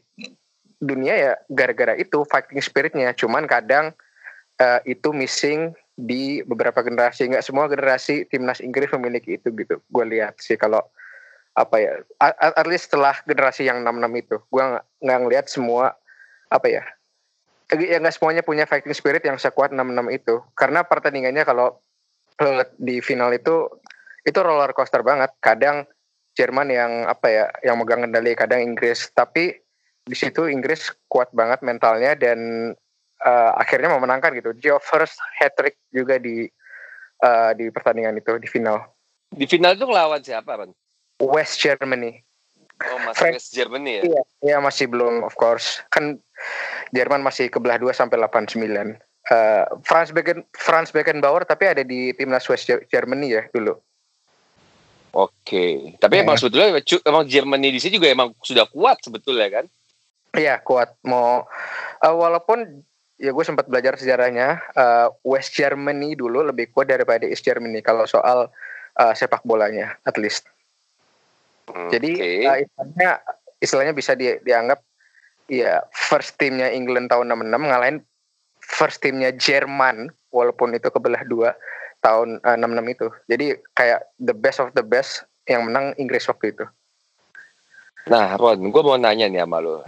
dunia 0.78 1.14
ya 1.16 1.32
gara-gara 1.50 1.98
itu 1.98 2.22
fighting 2.28 2.62
spiritnya. 2.62 3.10
Cuman 3.16 3.50
kadang 3.50 3.90
uh, 4.62 4.80
itu 4.86 5.10
missing 5.10 5.74
di 5.96 6.44
beberapa 6.44 6.84
generasi. 6.84 7.26
Nggak 7.26 7.44
semua 7.44 7.66
generasi 7.66 8.28
timnas 8.28 8.62
Inggris 8.62 8.92
memiliki 8.94 9.40
itu 9.40 9.50
gitu. 9.50 9.82
Gue 9.90 10.04
lihat 10.06 10.38
sih 10.38 10.54
kalau 10.54 10.84
apa 11.56 11.80
ya 11.80 11.92
at, 12.20 12.36
at 12.36 12.66
least 12.68 12.92
setelah 12.92 13.16
generasi 13.24 13.66
yang 13.66 13.82
66 13.82 14.22
itu. 14.22 14.36
Gue 14.52 14.62
nggak 15.02 15.18
ngelihat 15.26 15.46
semua 15.50 15.96
apa 16.46 16.70
ya 16.70 16.84
ya 17.74 17.98
nggak 17.98 18.14
semuanya 18.14 18.46
punya 18.46 18.62
fighting 18.62 18.94
spirit 18.94 19.26
yang 19.26 19.40
sekuat 19.40 19.74
66 19.74 20.06
itu. 20.14 20.38
Karena 20.54 20.86
pertandingannya 20.86 21.42
kalau 21.42 21.82
di 22.76 23.00
final 23.00 23.32
itu 23.32 23.68
itu 24.26 24.38
roller 24.42 24.74
coaster 24.76 25.00
banget 25.00 25.32
kadang 25.40 25.88
Jerman 26.36 26.68
yang 26.68 26.92
apa 27.08 27.26
ya 27.32 27.44
yang 27.64 27.80
megang 27.80 28.04
kendali 28.04 28.36
kadang 28.36 28.60
Inggris 28.60 29.08
tapi 29.16 29.56
di 30.06 30.14
situ 30.14 30.46
Inggris 30.46 30.92
kuat 31.08 31.32
banget 31.32 31.64
mentalnya 31.64 32.14
dan 32.14 32.70
uh, 33.24 33.52
akhirnya 33.58 33.90
memenangkan 33.90 34.36
gitu. 34.38 34.54
Gio 34.54 34.78
first 34.78 35.18
hat 35.40 35.58
trick 35.58 35.80
juga 35.90 36.20
di 36.22 36.46
uh, 37.26 37.50
di 37.58 37.72
pertandingan 37.74 38.20
itu 38.20 38.38
di 38.38 38.46
final. 38.46 38.86
Di 39.34 39.48
final 39.50 39.74
itu 39.74 39.84
ngelawan 39.88 40.22
siapa, 40.22 40.62
Ron? 40.62 40.70
West 41.18 41.58
Germany. 41.58 42.22
Oh, 42.76 43.00
masih 43.02 43.32
West 43.34 43.50
Germany 43.56 43.90
ya? 43.98 44.02
Iya, 44.04 44.22
iya 44.44 44.56
masih 44.60 44.86
belum 44.86 45.24
of 45.24 45.34
course. 45.34 45.80
Kan 45.88 46.20
Jerman 46.92 47.24
masih 47.24 47.48
kebelah 47.48 47.80
2 47.80 47.90
sampai 47.96 48.20
89. 48.20 49.00
Uh, 49.26 49.66
Franz 49.82 50.14
Becken 50.14 50.46
Franz 50.54 50.94
Beckenbauer 50.94 51.42
tapi 51.42 51.66
ada 51.66 51.82
di 51.82 52.14
timnas 52.14 52.46
West 52.46 52.70
Germany 52.90 53.34
ya 53.34 53.42
dulu. 53.50 53.74
Oke, 55.16 55.96
tapi 55.96 56.20
ya. 56.20 56.28
emang 56.28 56.36
sebetulnya 56.36 56.76
emang 57.08 57.24
Germany 57.24 57.72
di 57.72 57.80
sini 57.80 57.96
juga 57.96 58.12
emang 58.12 58.36
sudah 58.44 58.68
kuat 58.68 59.00
sebetulnya 59.00 59.48
kan? 59.48 59.64
Iya 60.36 60.60
kuat. 60.60 60.92
Mau 61.08 61.48
uh, 62.04 62.14
walaupun 62.14 62.84
ya 63.16 63.32
gue 63.32 63.44
sempat 63.48 63.64
belajar 63.64 63.96
sejarahnya 63.96 64.60
uh, 64.76 65.08
West 65.24 65.56
Germany 65.56 66.12
dulu 66.12 66.44
lebih 66.44 66.68
kuat 66.68 66.92
daripada 66.92 67.24
East 67.24 67.48
Germany 67.48 67.80
kalau 67.80 68.04
soal 68.04 68.52
uh, 69.00 69.12
sepak 69.16 69.40
bolanya 69.48 69.96
at 70.04 70.20
least. 70.20 70.44
Okay. 71.66 71.96
Jadi 71.96 72.10
uh, 72.44 72.56
istilahnya 72.60 73.10
istilahnya 73.58 73.92
bisa 73.96 74.12
di, 74.12 74.36
dianggap 74.44 74.84
ya 75.48 75.80
first 75.96 76.36
teamnya 76.36 76.68
England 76.68 77.08
tahun 77.08 77.32
66 77.32 77.56
ngalahin 77.56 77.98
first 78.66 78.98
teamnya 78.98 79.30
Jerman 79.30 80.10
walaupun 80.34 80.74
itu 80.74 80.90
kebelah 80.90 81.22
dua 81.22 81.54
tahun 82.02 82.42
uh, 82.42 82.58
66 82.58 82.94
itu. 82.94 83.06
Jadi 83.30 83.46
kayak 83.72 84.00
the 84.18 84.34
best 84.34 84.58
of 84.58 84.74
the 84.74 84.82
best 84.82 85.22
yang 85.46 85.64
menang 85.70 85.94
Inggris 85.96 86.26
waktu 86.26 86.52
itu. 86.52 86.66
Nah, 88.06 88.38
Ron, 88.38 88.70
gue 88.70 88.82
mau 88.82 88.98
nanya 88.98 89.26
nih 89.26 89.42
sama 89.42 89.58
lo. 89.58 89.82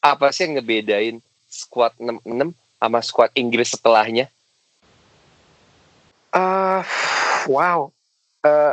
Apa 0.00 0.32
sih 0.32 0.48
yang 0.48 0.60
ngebedain 0.60 1.20
squad 1.48 1.92
66 2.00 2.56
sama 2.56 3.00
squad 3.04 3.30
Inggris 3.36 3.76
setelahnya? 3.76 4.28
Uh, 6.32 6.80
wow. 7.48 7.92
Uh, 8.40 8.72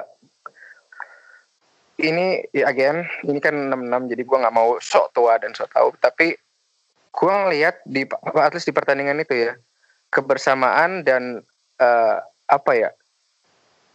ini 2.00 2.48
ya 2.56 2.72
again, 2.72 3.04
ini 3.28 3.44
kan 3.44 3.52
66 3.52 4.16
jadi 4.16 4.24
gue 4.24 4.38
nggak 4.40 4.56
mau 4.56 4.80
sok 4.80 5.12
tua 5.12 5.36
dan 5.36 5.52
sok 5.52 5.76
tahu, 5.76 5.92
tapi 6.00 6.40
gue 7.10 7.34
ngeliat 7.34 7.76
di 7.86 8.06
at 8.38 8.54
least 8.54 8.70
di 8.70 8.76
pertandingan 8.76 9.22
itu 9.22 9.50
ya 9.50 9.54
kebersamaan 10.14 11.06
dan 11.06 11.42
uh, 11.82 12.18
apa 12.50 12.72
ya 12.74 12.90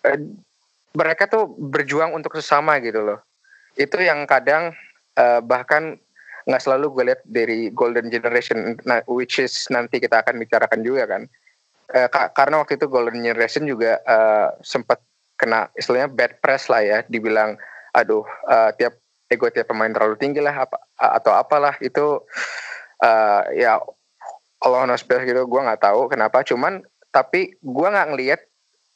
uh, 0.06 0.18
mereka 0.94 1.26
tuh 1.26 1.50
berjuang 1.58 2.14
untuk 2.14 2.38
sesama 2.38 2.78
gitu 2.78 3.02
loh. 3.02 3.18
Itu 3.74 3.98
yang 3.98 4.30
kadang 4.30 4.78
uh, 5.18 5.42
bahkan 5.42 5.98
nggak 6.46 6.62
selalu 6.62 6.86
gue 6.94 7.04
lihat 7.10 7.22
dari 7.26 7.72
golden 7.74 8.12
generation 8.12 8.78
nah, 8.86 9.02
which 9.10 9.42
is 9.42 9.66
nanti 9.74 9.98
kita 9.98 10.22
akan 10.22 10.38
bicarakan 10.38 10.80
juga 10.86 11.10
kan. 11.10 11.22
Uh, 11.90 12.08
ka 12.08 12.32
karena 12.32 12.62
waktu 12.62 12.80
itu 12.80 12.86
golden 12.88 13.20
generation 13.20 13.66
juga 13.68 14.00
uh, 14.08 14.54
sempat 14.64 15.02
kena 15.36 15.68
istilahnya 15.74 16.08
bad 16.08 16.38
press 16.40 16.70
lah 16.70 16.80
ya 16.80 16.98
dibilang 17.10 17.58
aduh 17.92 18.24
uh, 18.48 18.70
tiap 18.78 18.96
ego 19.28 19.50
tiap 19.50 19.68
pemain 19.68 19.90
terlalu 19.90 20.16
tinggi 20.16 20.40
lah 20.40 20.64
apa 20.64 20.78
atau 20.96 21.34
apalah 21.34 21.74
itu 21.82 22.22
uh, 23.04 23.42
ya 23.52 23.78
Allah 24.64 24.88
knows 24.88 25.04
best 25.04 25.28
gitu 25.28 25.44
gue 25.44 25.60
nggak 25.60 25.84
tahu 25.84 26.08
kenapa 26.08 26.40
cuman 26.40 26.80
tapi 27.12 27.54
gue 27.60 27.88
nggak 27.88 28.08
ngelihat 28.10 28.40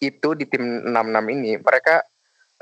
itu 0.02 0.34
di 0.34 0.46
tim 0.46 0.82
66 0.90 1.34
ini. 1.34 1.52
Mereka 1.60 1.94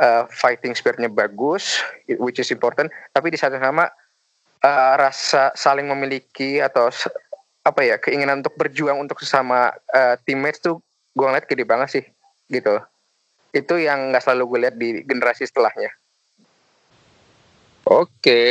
uh, 0.02 0.22
fighting 0.28 0.76
spiritnya 0.76 1.08
bagus 1.08 1.80
which 2.20 2.42
is 2.42 2.52
important 2.52 2.92
tapi 3.16 3.32
di 3.32 3.38
satu 3.38 3.56
sama 3.56 3.88
uh, 4.60 4.92
rasa 5.00 5.54
saling 5.56 5.88
memiliki 5.88 6.60
atau 6.60 6.92
apa 7.66 7.80
ya 7.82 7.96
keinginan 7.98 8.44
untuk 8.44 8.54
berjuang 8.54 9.00
untuk 9.00 9.18
sesama 9.22 9.74
uh, 9.90 10.14
teammates 10.28 10.62
tuh 10.62 10.78
gue 11.16 11.24
ngeliat 11.24 11.46
gede 11.48 11.64
banget 11.64 11.88
sih 11.88 12.04
gitu. 12.52 12.82
Itu 13.54 13.80
yang 13.80 14.12
nggak 14.12 14.26
selalu 14.26 14.42
gue 14.52 14.58
lihat 14.68 14.76
di 14.76 14.88
generasi 15.06 15.48
setelahnya. 15.48 15.88
Oke. 17.86 18.10
Okay. 18.18 18.46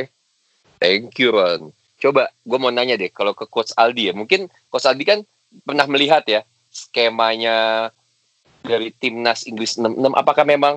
thank 0.79 1.19
you 1.19 1.35
Ron 1.35 1.84
coba 1.99 2.27
gue 2.43 2.57
mau 2.59 2.71
nanya 2.71 2.99
deh 2.99 3.09
kalau 3.09 3.31
ke 3.31 3.47
coach 3.47 3.71
Aldi 3.75 4.11
ya 4.11 4.13
mungkin 4.13 4.51
coach 4.67 4.87
Aldi 4.87 5.03
kan 5.07 5.19
pernah 5.63 5.87
melihat 5.87 6.27
ya 6.27 6.43
skemanya 6.67 7.89
dari 8.65 8.91
timnas 8.91 9.47
Inggris 9.47 9.79
66 9.79 10.11
apakah 10.11 10.43
memang 10.43 10.75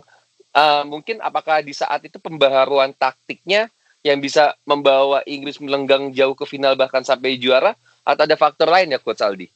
uh, 0.54 0.82
mungkin 0.86 1.18
apakah 1.18 1.64
di 1.64 1.74
saat 1.74 2.06
itu 2.06 2.22
pembaharuan 2.22 2.94
taktiknya 2.94 3.66
yang 4.06 4.22
bisa 4.22 4.54
membawa 4.62 5.26
Inggris 5.26 5.58
melenggang 5.58 6.14
jauh 6.14 6.38
ke 6.38 6.46
final 6.46 6.78
bahkan 6.78 7.02
sampai 7.02 7.34
juara 7.34 7.74
atau 8.06 8.22
ada 8.24 8.38
faktor 8.38 8.70
lain 8.70 8.94
ya 8.94 9.02
coach 9.02 9.20
Aldi? 9.20 9.50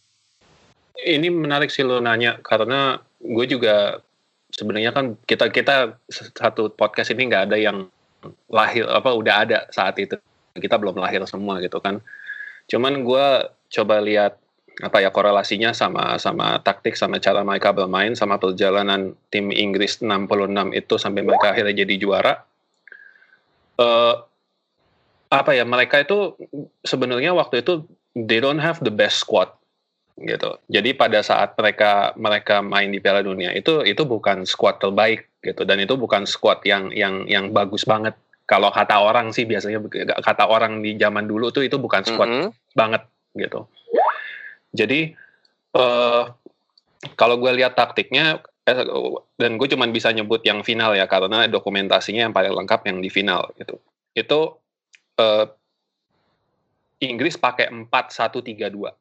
Ini 0.98 1.30
menarik 1.30 1.70
sih 1.70 1.86
lo 1.86 2.02
nanya 2.02 2.42
karena 2.42 2.98
gue 3.22 3.46
juga 3.46 4.02
sebenarnya 4.52 4.92
kan 4.92 5.16
kita 5.24 5.48
kita 5.48 5.96
satu 6.10 6.74
podcast 6.74 7.14
ini 7.14 7.32
nggak 7.32 7.44
ada 7.48 7.56
yang 7.56 7.88
lahir 8.52 8.84
apa 8.86 9.10
udah 9.14 9.34
ada 9.46 9.58
saat 9.72 9.96
itu 9.98 10.18
kita 10.56 10.76
belum 10.76 10.98
lahir 11.00 11.24
semua 11.28 11.60
gitu 11.60 11.80
kan. 11.80 12.00
Cuman 12.68 13.04
gue 13.04 13.26
coba 13.72 13.96
lihat 14.00 14.38
apa 14.80 15.04
ya 15.04 15.12
korelasinya 15.12 15.76
sama 15.76 16.16
sama 16.16 16.56
taktik 16.64 16.96
sama 16.96 17.20
cara 17.20 17.44
mereka 17.44 17.76
bermain 17.76 18.16
sama 18.16 18.40
perjalanan 18.40 19.12
tim 19.28 19.52
Inggris 19.52 20.00
66 20.00 20.72
itu 20.72 20.94
sampai 20.96 21.20
mereka 21.20 21.52
akhirnya 21.52 21.84
jadi 21.84 21.94
juara. 22.00 22.34
Uh, 23.76 24.24
apa 25.32 25.56
ya 25.56 25.64
mereka 25.64 26.00
itu 26.00 26.36
sebenarnya 26.84 27.32
waktu 27.32 27.64
itu 27.64 27.84
they 28.12 28.40
don't 28.40 28.60
have 28.60 28.80
the 28.84 28.92
best 28.92 29.24
squad 29.24 29.48
gitu. 30.20 30.60
Jadi 30.68 30.92
pada 30.92 31.24
saat 31.24 31.56
mereka 31.56 32.12
mereka 32.20 32.60
main 32.60 32.92
di 32.92 33.00
Piala 33.00 33.24
Dunia 33.24 33.52
itu 33.56 33.80
itu 33.84 34.04
bukan 34.04 34.44
squad 34.44 34.76
terbaik 34.80 35.28
gitu. 35.40 35.64
Dan 35.64 35.80
itu 35.80 35.96
bukan 35.96 36.28
squad 36.28 36.60
yang 36.68 36.92
yang 36.92 37.24
yang 37.28 37.48
bagus 37.52 37.88
banget 37.88 38.12
kalau 38.52 38.68
kata 38.68 39.00
orang 39.00 39.32
sih 39.32 39.48
biasanya 39.48 39.80
kata 40.20 40.44
orang 40.44 40.84
di 40.84 41.00
zaman 41.00 41.24
dulu 41.24 41.48
tuh 41.48 41.64
itu 41.64 41.80
bukan 41.80 42.04
squad 42.04 42.28
mm 42.28 42.36
-hmm. 42.36 42.48
banget 42.76 43.02
gitu. 43.32 43.64
Jadi 44.76 45.16
uh, 45.72 46.28
kalau 47.16 47.40
gue 47.40 47.48
lihat 47.56 47.72
taktiknya 47.72 48.44
eh, 48.68 48.84
dan 49.40 49.56
gue 49.56 49.68
cuma 49.72 49.88
bisa 49.88 50.12
nyebut 50.12 50.44
yang 50.44 50.60
final 50.60 50.92
ya 50.92 51.08
karena 51.08 51.48
dokumentasinya 51.48 52.28
yang 52.28 52.36
paling 52.36 52.52
lengkap 52.52 52.84
yang 52.92 53.00
di 53.00 53.08
final 53.08 53.48
gitu. 53.56 53.80
Itu 54.12 54.60
uh, 55.16 55.48
Inggris 57.00 57.40
pakai 57.40 57.72
empat 57.72 58.12
satu 58.12 58.44
tiga 58.44 58.68
dua. 58.68 58.92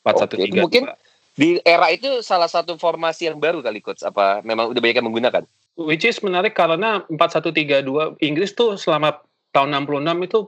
Empat 0.00 0.24
satu 0.24 0.40
tiga. 0.40 0.64
Mungkin 0.64 0.88
di 1.36 1.60
era 1.68 1.92
itu 1.92 2.24
salah 2.24 2.48
satu 2.48 2.80
formasi 2.80 3.28
yang 3.28 3.36
baru 3.36 3.60
kali 3.60 3.84
coach 3.84 4.02
apa 4.08 4.40
memang 4.40 4.72
udah 4.72 4.80
banyak 4.80 4.96
yang 5.04 5.06
menggunakan? 5.06 5.44
Which 5.78 6.02
is 6.02 6.18
menarik 6.26 6.58
karena 6.58 7.06
4132 7.06 8.18
Inggris 8.18 8.50
tuh 8.58 8.74
selama 8.74 9.22
tahun 9.54 9.86
66 9.86 10.26
itu 10.26 10.38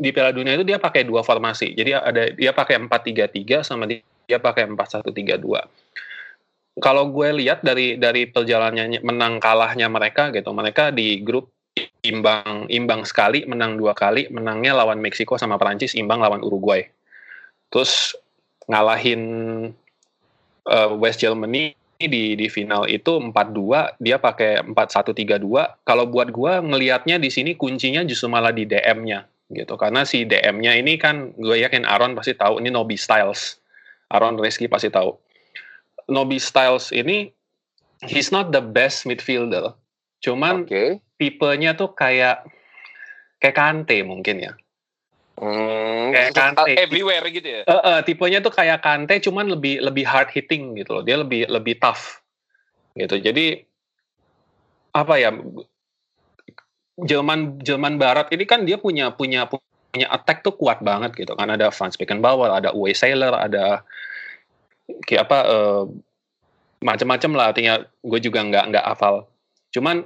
di 0.00 0.10
Piala 0.14 0.32
Dunia 0.32 0.56
itu 0.56 0.64
dia 0.64 0.80
pakai 0.80 1.04
dua 1.04 1.20
formasi. 1.20 1.76
Jadi 1.76 1.90
ada 1.92 2.32
dia 2.32 2.56
pakai 2.56 2.80
433 2.80 3.66
sama 3.66 3.84
dia 3.90 4.38
pakai 4.38 4.70
4132. 4.70 6.80
Kalau 6.80 7.12
gue 7.12 7.28
lihat 7.44 7.60
dari 7.60 8.00
dari 8.00 8.24
perjalanannya 8.30 9.04
menang 9.04 9.42
kalahnya 9.42 9.90
mereka 9.90 10.32
gitu, 10.32 10.54
mereka 10.56 10.94
di 10.94 11.20
grup 11.20 11.52
imbang 12.00 12.64
imbang 12.72 13.04
sekali, 13.04 13.44
menang 13.44 13.76
dua 13.76 13.92
kali, 13.92 14.32
menangnya 14.32 14.72
lawan 14.72 15.04
Meksiko 15.04 15.36
sama 15.36 15.60
Perancis, 15.60 15.92
imbang 15.92 16.24
lawan 16.24 16.40
Uruguay. 16.40 16.80
Terus 17.68 18.16
ngalahin 18.70 19.22
uh, 20.64 20.90
West 20.96 21.20
Germany 21.20 21.76
di 22.06 22.38
di 22.38 22.46
final 22.48 22.88
itu 22.88 23.20
4-2, 23.20 24.00
dia 24.00 24.16
pakai 24.16 24.64
4-1-3-2. 24.64 25.84
Kalau 25.84 26.04
buat 26.08 26.32
gua 26.32 26.64
ngelihatnya 26.64 27.20
di 27.20 27.28
sini 27.28 27.58
kuncinya 27.58 28.00
justru 28.06 28.30
malah 28.32 28.54
di 28.54 28.64
DM-nya 28.64 29.28
gitu. 29.50 29.74
Karena 29.74 30.06
si 30.06 30.24
DM-nya 30.24 30.78
ini 30.78 30.96
kan 30.96 31.34
gue 31.34 31.58
yakin 31.60 31.82
Aaron 31.84 32.14
pasti 32.14 32.38
tahu 32.38 32.62
ini 32.62 32.70
Nobi 32.70 32.94
Styles. 32.94 33.58
Aaron 34.10 34.38
Reski 34.38 34.70
pasti 34.70 34.90
tahu. 34.90 35.14
Nobi 36.10 36.38
Styles 36.38 36.94
ini 36.94 37.30
he's 38.06 38.30
not 38.30 38.54
the 38.54 38.62
best 38.62 39.06
midfielder. 39.06 39.74
Cuman 40.22 40.66
okay. 40.66 41.02
tipenya 41.18 41.74
tuh 41.74 41.92
kayak 41.92 42.46
kayak 43.42 43.56
Kante 43.56 44.02
mungkin 44.06 44.42
ya. 44.42 44.52
Hmm, 45.40 46.12
kayak 46.12 46.36
Kante 46.36 46.76
everywhere 46.76 47.24
gitu 47.32 47.48
ya. 47.48 47.62
Uh, 47.64 47.80
uh, 47.80 47.98
tipenya 48.04 48.44
tuh 48.44 48.52
kayak 48.52 48.84
Kante 48.84 49.24
cuman 49.24 49.48
lebih 49.48 49.80
lebih 49.80 50.04
hard 50.04 50.28
hitting 50.36 50.76
gitu 50.76 51.00
loh. 51.00 51.02
Dia 51.02 51.16
lebih 51.16 51.48
lebih 51.48 51.80
tough. 51.80 52.20
Gitu. 52.92 53.16
Jadi 53.24 53.64
apa 54.92 55.14
ya 55.16 55.32
Jerman 57.00 57.64
Jerman 57.64 57.96
Barat 57.96 58.28
ini 58.36 58.44
kan 58.44 58.68
dia 58.68 58.76
punya 58.76 59.16
punya 59.16 59.48
punya 59.48 60.06
attack 60.12 60.44
tuh 60.44 60.52
kuat 60.60 60.84
banget 60.84 61.16
gitu 61.16 61.32
kan 61.32 61.48
ada 61.48 61.72
Franz 61.72 61.96
Beckenbauer, 61.96 62.52
ada 62.52 62.76
Uwe 62.76 62.92
Sailor, 62.92 63.32
ada 63.32 63.80
kayak 65.08 65.24
apa 65.24 65.38
uh, 65.48 65.82
macam-macam 66.84 67.30
lah 67.32 67.46
artinya 67.56 67.74
gue 68.04 68.20
juga 68.20 68.44
nggak 68.44 68.64
nggak 68.76 68.84
hafal. 68.92 69.24
Cuman 69.72 70.04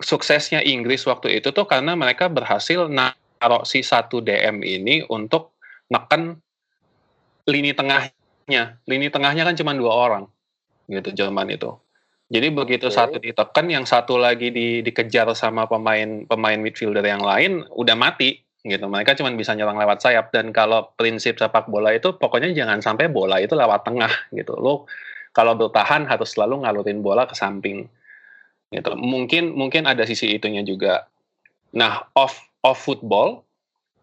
suksesnya 0.00 0.64
Inggris 0.64 1.04
waktu 1.04 1.40
itu 1.40 1.52
tuh 1.52 1.68
karena 1.68 1.92
mereka 1.92 2.32
berhasil 2.32 2.88
nah 2.88 3.12
taruh 3.36 3.62
si 3.68 3.84
satu 3.84 4.24
DM 4.24 4.64
ini 4.64 5.04
untuk 5.08 5.56
neken 5.92 6.36
lini 7.46 7.72
tengahnya. 7.72 8.80
Lini 8.88 9.08
tengahnya 9.08 9.46
kan 9.46 9.54
cuma 9.54 9.72
dua 9.76 9.92
orang 9.92 10.24
gitu 10.90 11.10
Jerman 11.14 11.50
itu. 11.50 11.70
Jadi 12.26 12.50
begitu 12.50 12.90
Oke. 12.90 12.96
satu 12.98 13.16
ditekan, 13.22 13.70
yang 13.70 13.86
satu 13.86 14.18
lagi 14.18 14.50
di, 14.50 14.82
dikejar 14.82 15.30
sama 15.38 15.70
pemain 15.70 16.26
pemain 16.26 16.58
midfielder 16.58 17.06
yang 17.06 17.22
lain 17.22 17.62
udah 17.70 17.94
mati 17.94 18.42
gitu. 18.66 18.90
Mereka 18.90 19.14
cuma 19.14 19.30
bisa 19.38 19.54
nyerang 19.54 19.78
lewat 19.78 20.02
sayap 20.02 20.34
dan 20.34 20.50
kalau 20.50 20.90
prinsip 20.98 21.38
sepak 21.38 21.70
bola 21.70 21.94
itu 21.94 22.18
pokoknya 22.18 22.50
jangan 22.50 22.82
sampai 22.82 23.06
bola 23.06 23.38
itu 23.38 23.54
lewat 23.54 23.86
tengah 23.86 24.10
gitu. 24.34 24.58
Lo 24.58 24.90
kalau 25.30 25.54
bertahan 25.54 26.10
harus 26.10 26.34
selalu 26.34 26.66
ngalurin 26.66 26.98
bola 26.98 27.30
ke 27.30 27.38
samping 27.38 27.86
gitu. 28.74 28.90
Mungkin 28.98 29.54
mungkin 29.54 29.86
ada 29.86 30.02
sisi 30.02 30.34
itunya 30.34 30.66
juga. 30.66 31.06
Nah, 31.78 32.10
off 32.18 32.42
off 32.66 32.82
football 32.82 33.46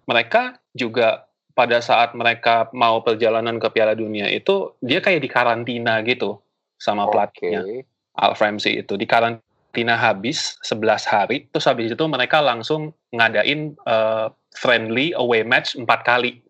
mereka 0.08 0.56
juga 0.72 1.28
pada 1.54 1.84
saat 1.84 2.18
mereka 2.18 2.72
mau 2.74 3.04
perjalanan 3.04 3.62
ke 3.62 3.68
Piala 3.70 3.94
Dunia 3.94 4.26
itu 4.32 4.74
dia 4.82 5.04
kayak 5.04 5.22
di 5.22 5.30
karantina 5.30 6.02
gitu 6.02 6.42
sama 6.82 7.06
pelatihnya. 7.12 7.62
Oke. 7.62 7.86
Al 8.14 8.34
Ramsey 8.38 8.82
itu 8.82 8.94
di 8.94 9.06
karantina 9.10 9.98
habis 9.98 10.58
11 10.66 11.06
hari 11.06 11.46
terus 11.50 11.66
habis 11.70 11.94
itu 11.94 12.06
mereka 12.10 12.42
langsung 12.42 12.94
ngadain 13.14 13.74
eh, 13.74 14.28
friendly 14.54 15.14
away 15.18 15.42
match 15.46 15.78
empat 15.78 16.06
kali 16.06 16.42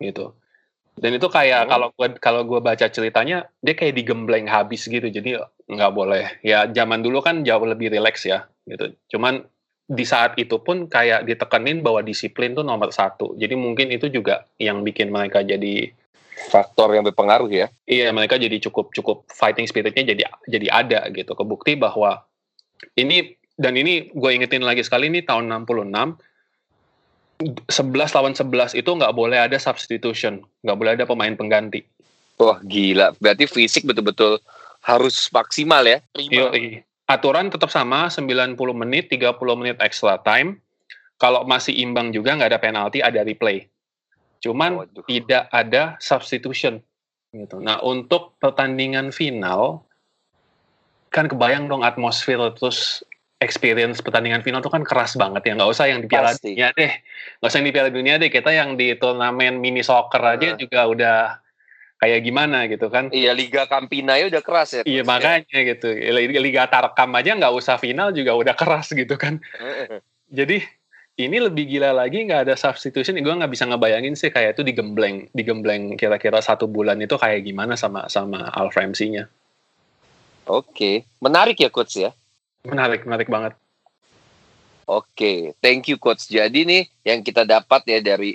gitu 0.00 0.32
dan 1.00 1.16
itu 1.16 1.28
kayak 1.32 1.68
Hmm. 1.68 1.70
kalau 1.72 1.88
gua 1.96 2.08
kalau 2.20 2.40
gua 2.44 2.60
baca 2.60 2.84
ceritanya 2.88 3.48
dia 3.64 3.72
kayak 3.72 3.96
digembleng 3.96 4.44
habis 4.44 4.84
gitu 4.84 5.08
jadi 5.08 5.40
nggak 5.72 5.92
boleh 5.96 6.28
ya 6.44 6.68
zaman 6.68 7.00
dulu 7.00 7.24
kan 7.24 7.40
jauh 7.48 7.64
lebih 7.64 7.88
rileks 7.88 8.28
ya 8.28 8.44
gitu 8.68 8.92
cuman 9.16 9.48
di 9.92 10.04
saat 10.08 10.40
itu 10.40 10.56
pun 10.64 10.88
kayak 10.88 11.28
ditekenin 11.28 11.84
bahwa 11.84 12.00
disiplin 12.00 12.56
tuh 12.56 12.64
nomor 12.64 12.88
satu 12.88 13.36
jadi 13.36 13.52
mungkin 13.52 13.92
itu 13.92 14.08
juga 14.08 14.48
yang 14.56 14.80
bikin 14.80 15.12
mereka 15.12 15.44
jadi 15.44 15.92
Faktor 16.32 16.96
yang 16.96 17.04
berpengaruh 17.06 17.50
ya. 17.52 17.68
Iya, 17.86 18.10
mereka 18.10 18.40
jadi 18.40 18.56
cukup 18.58 18.90
cukup 18.96 19.28
fighting 19.30 19.68
spiritnya 19.68 20.02
jadi 20.02 20.22
jadi 20.48 20.66
ada 20.72 21.00
gitu. 21.12 21.36
Kebukti 21.36 21.76
bahwa 21.76 22.24
ini 22.98 23.36
dan 23.54 23.76
ini 23.78 24.10
gue 24.10 24.30
ingetin 24.32 24.64
lagi 24.64 24.82
sekali 24.82 25.12
ini 25.12 25.22
tahun 25.22 25.46
66 25.68 26.16
11 27.68 28.16
lawan 28.16 28.34
11 28.38 28.78
itu 28.78 28.90
nggak 28.90 29.14
boleh 29.14 29.38
ada 29.44 29.58
substitution, 29.58 30.40
nggak 30.62 30.78
boleh 30.78 30.92
ada 30.94 31.04
pemain 31.06 31.34
pengganti. 31.34 31.82
Wah 32.38 32.58
gila. 32.64 33.12
Berarti 33.18 33.46
fisik 33.50 33.84
betul-betul 33.84 34.38
harus 34.82 35.30
maksimal 35.30 35.84
ya. 35.86 35.98
Prima. 36.14 36.54
Aturan 37.12 37.52
tetap 37.52 37.68
sama 37.68 38.08
90 38.08 38.56
menit, 38.72 39.12
30 39.12 39.36
menit 39.60 39.76
extra 39.84 40.16
time. 40.24 40.64
Kalau 41.20 41.44
masih 41.44 41.76
imbang 41.76 42.08
juga 42.08 42.32
nggak 42.40 42.50
ada 42.56 42.60
penalti, 42.60 43.04
ada 43.04 43.20
replay. 43.20 43.68
Cuman 44.40 44.80
Waduh. 44.88 45.04
tidak 45.04 45.46
ada 45.52 46.00
substitution 46.00 46.80
gitu. 47.36 47.60
Nah, 47.60 47.78
untuk 47.84 48.40
pertandingan 48.40 49.12
final 49.12 49.84
kan 51.12 51.28
kebayang 51.28 51.68
dong 51.68 51.84
atmosfer 51.84 52.40
terus 52.56 53.04
experience 53.44 54.00
pertandingan 54.00 54.40
final 54.40 54.64
tuh 54.64 54.72
kan 54.72 54.80
keras 54.86 55.12
banget 55.18 55.44
ya 55.44 55.52
nggak 55.58 55.68
usah 55.68 55.84
yang 55.90 56.00
di 56.00 56.08
Piala 56.08 56.32
Pasti. 56.32 56.56
Dunia 56.56 56.72
deh 56.72 56.92
nggak 57.36 57.48
usah 57.52 57.58
yang 57.60 57.66
di 57.68 57.74
Piala 57.74 57.90
Dunia 57.92 58.14
deh 58.16 58.30
kita 58.32 58.50
yang 58.54 58.78
di 58.80 58.96
turnamen 58.96 59.60
mini 59.60 59.84
soccer 59.84 60.22
aja 60.24 60.54
Nah. 60.54 60.58
juga 60.58 60.80
udah 60.88 61.18
kayak 62.02 62.20
gimana 62.26 62.66
gitu 62.66 62.90
kan 62.90 63.14
Iya 63.14 63.30
Liga 63.30 63.70
Campina 63.70 64.18
ya 64.18 64.26
udah 64.26 64.42
keras 64.42 64.74
ya. 64.74 64.82
iya 64.82 65.00
ya. 65.00 65.06
makanya 65.06 65.58
gitu 65.62 65.86
Liga, 65.94 66.38
Liga 66.42 66.62
Tarkam 66.66 67.14
aja 67.14 67.38
nggak 67.38 67.54
usah 67.54 67.78
final 67.78 68.10
juga 68.10 68.34
udah 68.34 68.58
keras 68.58 68.90
gitu 68.90 69.14
kan 69.14 69.38
jadi 70.26 70.66
ini 71.14 71.38
lebih 71.38 71.70
gila 71.70 71.94
lagi 71.94 72.26
nggak 72.26 72.50
ada 72.50 72.54
substitution 72.58 73.14
gue 73.22 73.34
nggak 73.38 73.52
bisa 73.54 73.70
ngebayangin 73.70 74.18
sih 74.18 74.34
kayak 74.34 74.58
itu 74.58 74.66
digembleng 74.66 75.30
digembleng 75.30 75.94
kira-kira 75.94 76.42
satu 76.42 76.66
bulan 76.66 76.98
itu 76.98 77.14
kayak 77.14 77.46
gimana 77.46 77.78
sama 77.78 78.10
sama 78.10 78.50
Al 78.50 78.74
Ramsey-nya 78.74 79.30
Oke, 80.42 81.06
menarik 81.22 81.62
ya 81.62 81.70
coach 81.70 82.02
ya. 82.02 82.10
menarik 82.66 83.06
menarik 83.06 83.30
banget 83.30 83.54
Oke, 84.82 85.54
thank 85.62 85.86
you 85.86 85.96
coach. 85.96 86.26
Jadi 86.26 86.66
nih 86.66 86.82
yang 87.06 87.22
kita 87.22 87.46
dapat 87.46 87.86
ya 87.86 88.02
dari 88.02 88.34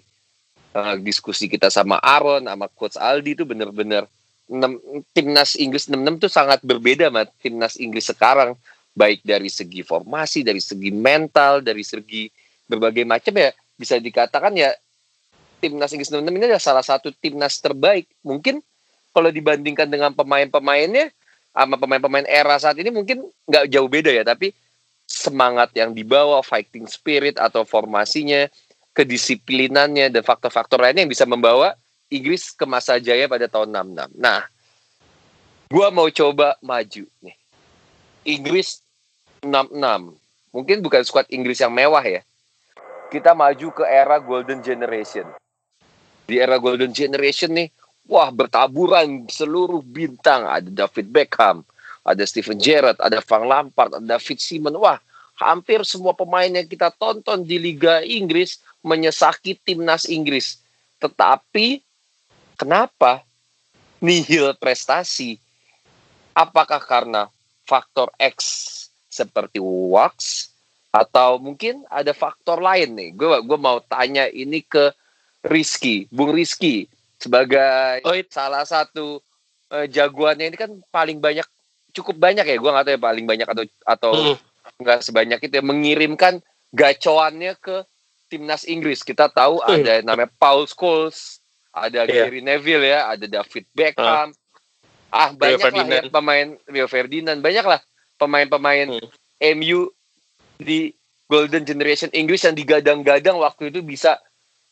uh, 0.78 0.96
diskusi 1.02 1.50
kita 1.50 1.74
sama 1.74 1.98
Aaron, 1.98 2.46
sama 2.46 2.70
coach 2.70 2.96
Aldi 3.02 3.34
itu 3.34 3.44
bener-bener 3.44 4.06
enam- 4.46 4.80
timnas 5.12 5.58
Inggris 5.58 5.90
66 5.90 6.24
tuh 6.24 6.32
sangat 6.32 6.62
berbeda 6.62 7.10
sama 7.10 7.26
timnas 7.42 7.76
Inggris 7.82 8.06
sekarang, 8.06 8.54
baik 8.94 9.26
dari 9.26 9.50
segi 9.50 9.82
formasi, 9.82 10.46
dari 10.46 10.62
segi 10.62 10.94
mental, 10.94 11.66
dari 11.66 11.82
segi 11.82 12.30
berbagai 12.70 13.08
macam 13.08 13.34
ya 13.34 13.50
bisa 13.78 13.98
dikatakan 13.98 14.54
ya 14.54 14.70
timnas 15.58 15.90
Inggris 15.94 16.14
66 16.14 16.30
ini 16.30 16.46
adalah 16.46 16.64
salah 16.64 16.86
satu 16.86 17.10
timnas 17.18 17.58
terbaik. 17.58 18.06
Mungkin 18.22 18.62
kalau 19.12 19.34
dibandingkan 19.34 19.90
dengan 19.90 20.14
pemain-pemainnya 20.14 21.10
sama 21.58 21.74
pemain-pemain 21.82 22.30
era 22.30 22.54
saat 22.62 22.78
ini 22.78 22.94
mungkin 22.94 23.26
nggak 23.50 23.66
jauh 23.74 23.90
beda 23.90 24.14
ya, 24.14 24.22
tapi 24.22 24.54
semangat 25.08 25.74
yang 25.74 25.96
dibawa, 25.96 26.44
fighting 26.46 26.86
spirit 26.86 27.40
atau 27.42 27.66
formasinya, 27.66 28.46
kedisiplinannya 28.98 30.10
dan 30.10 30.26
faktor-faktor 30.26 30.82
lainnya 30.82 31.06
yang 31.06 31.14
bisa 31.14 31.30
membawa 31.30 31.78
Inggris 32.10 32.50
ke 32.50 32.66
masa 32.66 32.98
jaya 32.98 33.30
pada 33.30 33.46
tahun 33.46 33.70
66. 33.70 34.18
Nah, 34.18 34.42
gua 35.70 35.94
mau 35.94 36.10
coba 36.10 36.58
maju 36.66 37.06
nih. 37.22 37.38
Inggris 38.26 38.82
66. 39.46 40.18
Mungkin 40.50 40.82
bukan 40.82 41.06
skuad 41.06 41.30
Inggris 41.30 41.62
yang 41.62 41.70
mewah 41.70 42.02
ya. 42.02 42.26
Kita 43.14 43.38
maju 43.38 43.68
ke 43.70 43.86
era 43.86 44.18
Golden 44.18 44.66
Generation. 44.66 45.30
Di 46.26 46.42
era 46.42 46.58
Golden 46.58 46.90
Generation 46.90 47.54
nih, 47.54 47.70
wah 48.10 48.34
bertaburan 48.34 49.30
seluruh 49.30 49.86
bintang. 49.86 50.50
Ada 50.50 50.68
David 50.74 51.08
Beckham, 51.14 51.62
ada 52.02 52.24
Steven 52.26 52.58
Gerrard, 52.58 52.98
ada 52.98 53.22
Frank 53.22 53.46
Lampard, 53.46 54.02
ada 54.02 54.18
David 54.18 54.42
Seaman. 54.42 54.76
Wah, 54.76 55.00
hampir 55.38 55.86
semua 55.86 56.18
pemain 56.18 56.50
yang 56.50 56.66
kita 56.66 56.90
tonton 56.98 57.46
di 57.46 57.62
Liga 57.62 58.02
Inggris 58.02 58.58
menyesaki 58.82 59.58
timnas 59.62 60.10
Inggris. 60.10 60.58
Tetapi 60.98 61.82
kenapa 62.58 63.22
nihil 64.02 64.58
prestasi? 64.58 65.38
Apakah 66.34 66.82
karena 66.82 67.30
faktor 67.66 68.14
X 68.18 68.38
seperti 69.10 69.58
wax 69.62 70.50
atau 70.94 71.42
mungkin 71.42 71.82
ada 71.90 72.14
faktor 72.14 72.62
lain 72.62 72.94
nih? 72.94 73.10
Gue 73.14 73.42
gue 73.42 73.58
mau 73.58 73.82
tanya 73.82 74.30
ini 74.30 74.62
ke 74.62 74.94
Rizky, 75.46 76.06
Bung 76.10 76.34
Rizky 76.34 76.86
sebagai 77.18 78.06
Oh, 78.06 78.14
it- 78.14 78.30
salah 78.30 78.66
satu 78.66 79.22
eh, 79.74 79.90
jagoannya 79.90 80.54
ini 80.54 80.58
kan 80.58 80.72
paling 80.94 81.18
banyak 81.18 81.46
cukup 81.94 82.22
banyak 82.22 82.46
ya 82.46 82.58
gue 82.62 82.70
nggak 82.70 82.86
tahu 82.86 82.94
ya 82.94 83.02
paling 83.02 83.26
banyak 83.26 83.48
atau 83.50 83.64
atau 83.82 84.12
Mm. 84.14 84.36
Nggak 84.76 85.00
sebanyak 85.02 85.40
itu 85.42 85.54
ya 85.54 85.64
mengirimkan 85.64 86.40
gacoannya 86.72 87.56
ke 87.58 87.84
timnas 88.28 88.68
Inggris 88.68 89.02
kita 89.02 89.32
tahu 89.32 89.60
Hmm. 89.62 89.80
ada 89.80 89.94
namanya 90.04 90.30
Paul 90.36 90.68
Scholes 90.68 91.40
ada 91.72 92.04
Iya. 92.04 92.28
Gary 92.28 92.42
Neville 92.42 92.84
ya 92.84 93.08
ada 93.08 93.26
David 93.26 93.66
Beckham 93.72 94.36
ah 95.08 95.30
banyak 95.32 95.60
lah 95.64 95.72
ya 95.88 96.12
pemain 96.12 96.48
Rio 96.68 96.88
Ferdinand 96.88 97.40
banyak 97.40 97.64
lah 97.64 97.80
pemain-pemain 98.18 98.88
Hmm. 98.92 99.08
MU 99.56 99.88
di 100.58 100.92
Golden 101.28 101.64
Generation 101.64 102.10
Inggris 102.12 102.44
yang 102.44 102.56
digadang-gadang 102.56 103.38
waktu 103.38 103.70
itu 103.70 103.80
bisa 103.80 104.18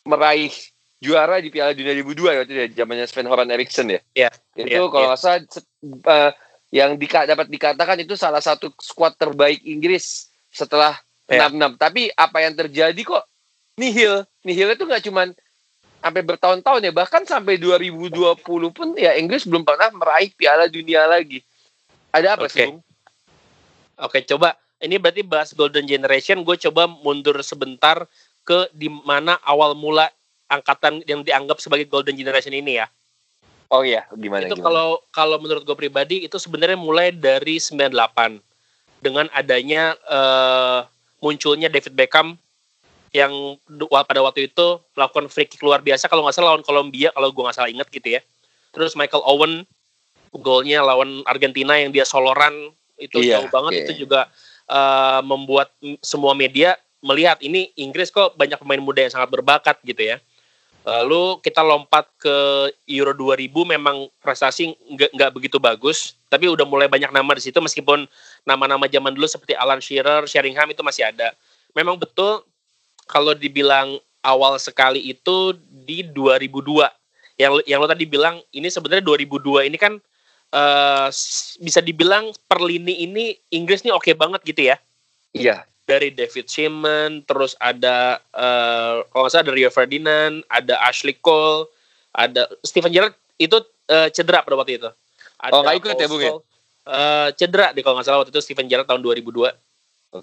meraih 0.04 0.52
juara 0.98 1.38
di 1.38 1.52
Piala 1.52 1.76
Dunia 1.76 1.94
2002 1.94 2.34
ya 2.34 2.40
waktu 2.42 2.52
itu 2.52 2.62
ya 2.62 2.68
zamannya 2.82 3.06
Sven 3.06 3.28
Goran 3.28 3.52
Eriksson 3.52 3.88
ya 3.92 4.00
Iya, 4.16 4.30
itu 4.58 4.68
iya, 4.68 4.80
kalau 4.88 5.06
iya. 5.06 5.08
nggak 5.14 5.20
salah 5.20 5.40
eh, 5.86 6.32
yang 6.74 6.98
dika- 6.98 7.28
dapat 7.30 7.48
dikatakan 7.48 7.98
itu 8.02 8.18
salah 8.18 8.42
satu 8.42 8.74
skuad 8.82 9.16
terbaik 9.16 9.62
Inggris 9.64 10.30
setelah 10.50 10.98
Iya. 11.26 11.50
66. 11.50 11.82
Tapi 11.82 12.02
apa 12.14 12.38
yang 12.38 12.54
terjadi 12.54 13.02
kok 13.02 13.26
nihil? 13.82 14.24
Nihil 14.46 14.78
itu 14.78 14.86
nggak 14.86 15.04
cuman 15.10 15.34
sampai 16.06 16.22
bertahun-tahun 16.22 16.86
ya, 16.86 16.94
bahkan 16.94 17.26
sampai 17.26 17.58
2020 17.58 18.70
pun 18.70 18.94
ya 18.94 19.18
Inggris 19.18 19.50
belum 19.50 19.66
pernah 19.66 19.90
meraih 19.90 20.30
Piala 20.38 20.70
Dunia 20.70 21.10
lagi. 21.10 21.42
Ada 22.14 22.38
apa 22.38 22.46
Oke. 22.46 22.54
sih, 22.54 22.70
Bung? 22.70 22.80
Oke, 23.98 24.22
coba 24.30 24.54
ini 24.86 25.02
berarti 25.02 25.26
bahas 25.26 25.50
Golden 25.58 25.90
Generation. 25.90 26.46
Gue 26.46 26.62
coba 26.62 26.86
mundur 26.86 27.36
sebentar 27.42 28.06
ke 28.46 28.70
di 28.70 28.86
mana 28.86 29.42
awal 29.42 29.74
mula 29.74 30.06
angkatan 30.46 31.02
yang 31.10 31.26
dianggap 31.26 31.58
sebagai 31.58 31.90
Golden 31.90 32.14
Generation 32.14 32.54
ini 32.54 32.78
ya. 32.78 32.86
Oh 33.74 33.82
iya, 33.82 34.06
gimana? 34.14 34.46
itu 34.46 34.56
gimana? 34.58 34.68
kalau 34.70 34.90
kalau 35.10 35.38
menurut 35.42 35.66
gue 35.66 35.78
pribadi 35.78 36.22
itu 36.22 36.38
sebenarnya 36.38 36.78
mulai 36.78 37.10
dari 37.10 37.58
98 37.58 38.42
dengan 39.02 39.26
adanya 39.34 39.98
eh, 40.06 40.80
munculnya 41.22 41.70
David 41.70 41.98
Beckham 41.98 42.38
yang 43.16 43.32
pada 44.06 44.20
waktu 44.20 44.52
itu 44.52 44.84
melakukan 44.92 45.32
free 45.32 45.48
kick 45.48 45.64
luar 45.64 45.80
biasa 45.80 46.12
kalau 46.12 46.28
nggak 46.28 46.36
salah 46.36 46.54
lawan 46.54 46.66
Kolombia 46.68 47.16
kalau 47.16 47.32
gue 47.32 47.44
nggak 47.48 47.58
salah 47.58 47.72
ingat 47.72 47.88
gitu 47.90 48.20
ya. 48.20 48.22
Terus 48.76 48.94
Michael 49.00 49.24
Owen 49.24 49.64
golnya 50.36 50.84
lawan 50.84 51.24
Argentina 51.24 51.80
yang 51.80 51.96
dia 51.96 52.04
soloran 52.04 52.76
itu 53.00 53.24
Iya, 53.24 53.40
jauh 53.40 53.50
banget 53.52 53.72
oke. 53.72 53.82
itu 53.88 53.92
juga 54.06 54.28
eh, 54.68 55.22
membuat 55.24 55.72
semua 56.04 56.36
media 56.36 56.76
melihat 57.06 57.38
ini 57.40 57.72
Inggris 57.80 58.12
kok 58.12 58.36
banyak 58.36 58.60
pemain 58.60 58.82
muda 58.82 59.06
yang 59.06 59.14
sangat 59.14 59.30
berbakat 59.32 59.78
gitu 59.86 60.02
ya. 60.02 60.18
Lalu 60.86 61.42
kita 61.42 61.66
lompat 61.66 62.06
ke 62.22 62.70
Euro 62.94 63.18
2000 63.18 63.50
memang 63.74 64.06
prestasi 64.22 64.70
nggak 65.18 65.34
begitu 65.34 65.58
bagus, 65.58 66.14
tapi 66.30 66.46
udah 66.46 66.62
mulai 66.62 66.86
banyak 66.86 67.10
nama 67.10 67.34
di 67.34 67.42
situ 67.42 67.58
meskipun 67.58 68.06
nama-nama 68.46 68.86
zaman 68.86 69.18
dulu 69.18 69.26
seperti 69.26 69.58
Alan 69.58 69.82
Shearer, 69.82 70.30
Sheringham 70.30 70.70
itu 70.70 70.86
masih 70.86 71.10
ada. 71.10 71.34
Memang 71.74 71.98
betul 71.98 72.46
kalau 73.10 73.34
dibilang 73.34 73.98
awal 74.22 74.62
sekali 74.62 75.02
itu 75.10 75.58
di 75.66 76.06
2002. 76.06 76.86
Yang 77.42 77.66
yang 77.66 77.82
lo 77.82 77.90
tadi 77.90 78.06
bilang 78.06 78.38
ini 78.54 78.70
sebenarnya 78.70 79.02
2002 79.02 79.66
ini 79.66 79.78
kan 79.82 79.98
uh, 80.54 81.10
bisa 81.66 81.82
dibilang 81.82 82.30
per 82.46 82.62
lini 82.62 83.10
ini 83.10 83.34
Inggris 83.58 83.82
nih 83.82 83.92
oke 83.92 84.06
okay 84.06 84.14
banget 84.14 84.46
gitu 84.46 84.70
ya. 84.70 84.78
Iya 85.34 85.66
dari 85.86 86.10
David 86.10 86.50
Seaman, 86.50 87.22
terus 87.30 87.54
ada 87.62 88.18
uh, 88.34 89.06
kalau 89.14 89.26
nggak 89.26 89.34
salah 89.34 89.46
ada 89.46 89.54
Rio 89.54 89.70
Ferdinand, 89.70 90.42
ada 90.50 90.76
Ashley 90.82 91.14
Cole, 91.14 91.70
ada 92.12 92.50
Steven 92.66 92.90
Gerrard 92.90 93.14
itu 93.38 93.62
uh, 93.94 94.10
cedera 94.10 94.42
pada 94.42 94.58
waktu 94.58 94.82
itu. 94.82 94.90
Ada 95.38 95.54
oh 95.54 95.62
nggak 95.62 95.78
ikut 95.80 95.96
ya 95.96 96.08
Bung 96.10 96.24
ya? 96.26 96.34
Uh, 96.86 97.30
cedera 97.38 97.74
deh 97.74 97.82
kalau 97.86 97.98
nggak 97.98 98.06
salah 98.10 98.20
waktu 98.26 98.34
itu 98.34 98.42
Steven 98.42 98.66
Gerrard 98.66 98.90
tahun 98.90 99.06
2002. 99.06 99.30
Oke. 99.30 99.54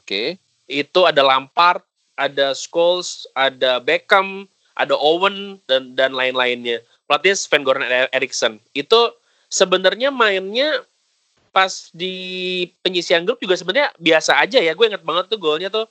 Okay. 0.03 0.27
Itu 0.67 1.07
ada 1.07 1.23
Lampard, 1.23 1.87
ada 2.19 2.55
Scholes, 2.59 3.27
ada 3.39 3.79
Beckham, 3.79 4.51
ada 4.75 4.99
Owen 4.99 5.63
dan 5.71 5.95
dan 5.95 6.15
lain-lainnya. 6.15 6.83
Pelatih 7.07 7.39
Sven 7.39 7.63
Goran 7.63 7.87
Eriksson. 8.11 8.59
Itu 8.75 9.15
sebenarnya 9.53 10.09
mainnya 10.11 10.81
pas 11.53 11.93
di 11.93 12.65
penyisian 12.81 13.29
grup 13.29 13.39
juga 13.39 13.55
sebenarnya 13.55 13.93
biasa 14.01 14.41
aja 14.41 14.59
ya. 14.59 14.73
Gue 14.73 14.89
inget 14.89 15.05
banget 15.05 15.29
tuh 15.29 15.39
golnya 15.39 15.69
tuh 15.69 15.85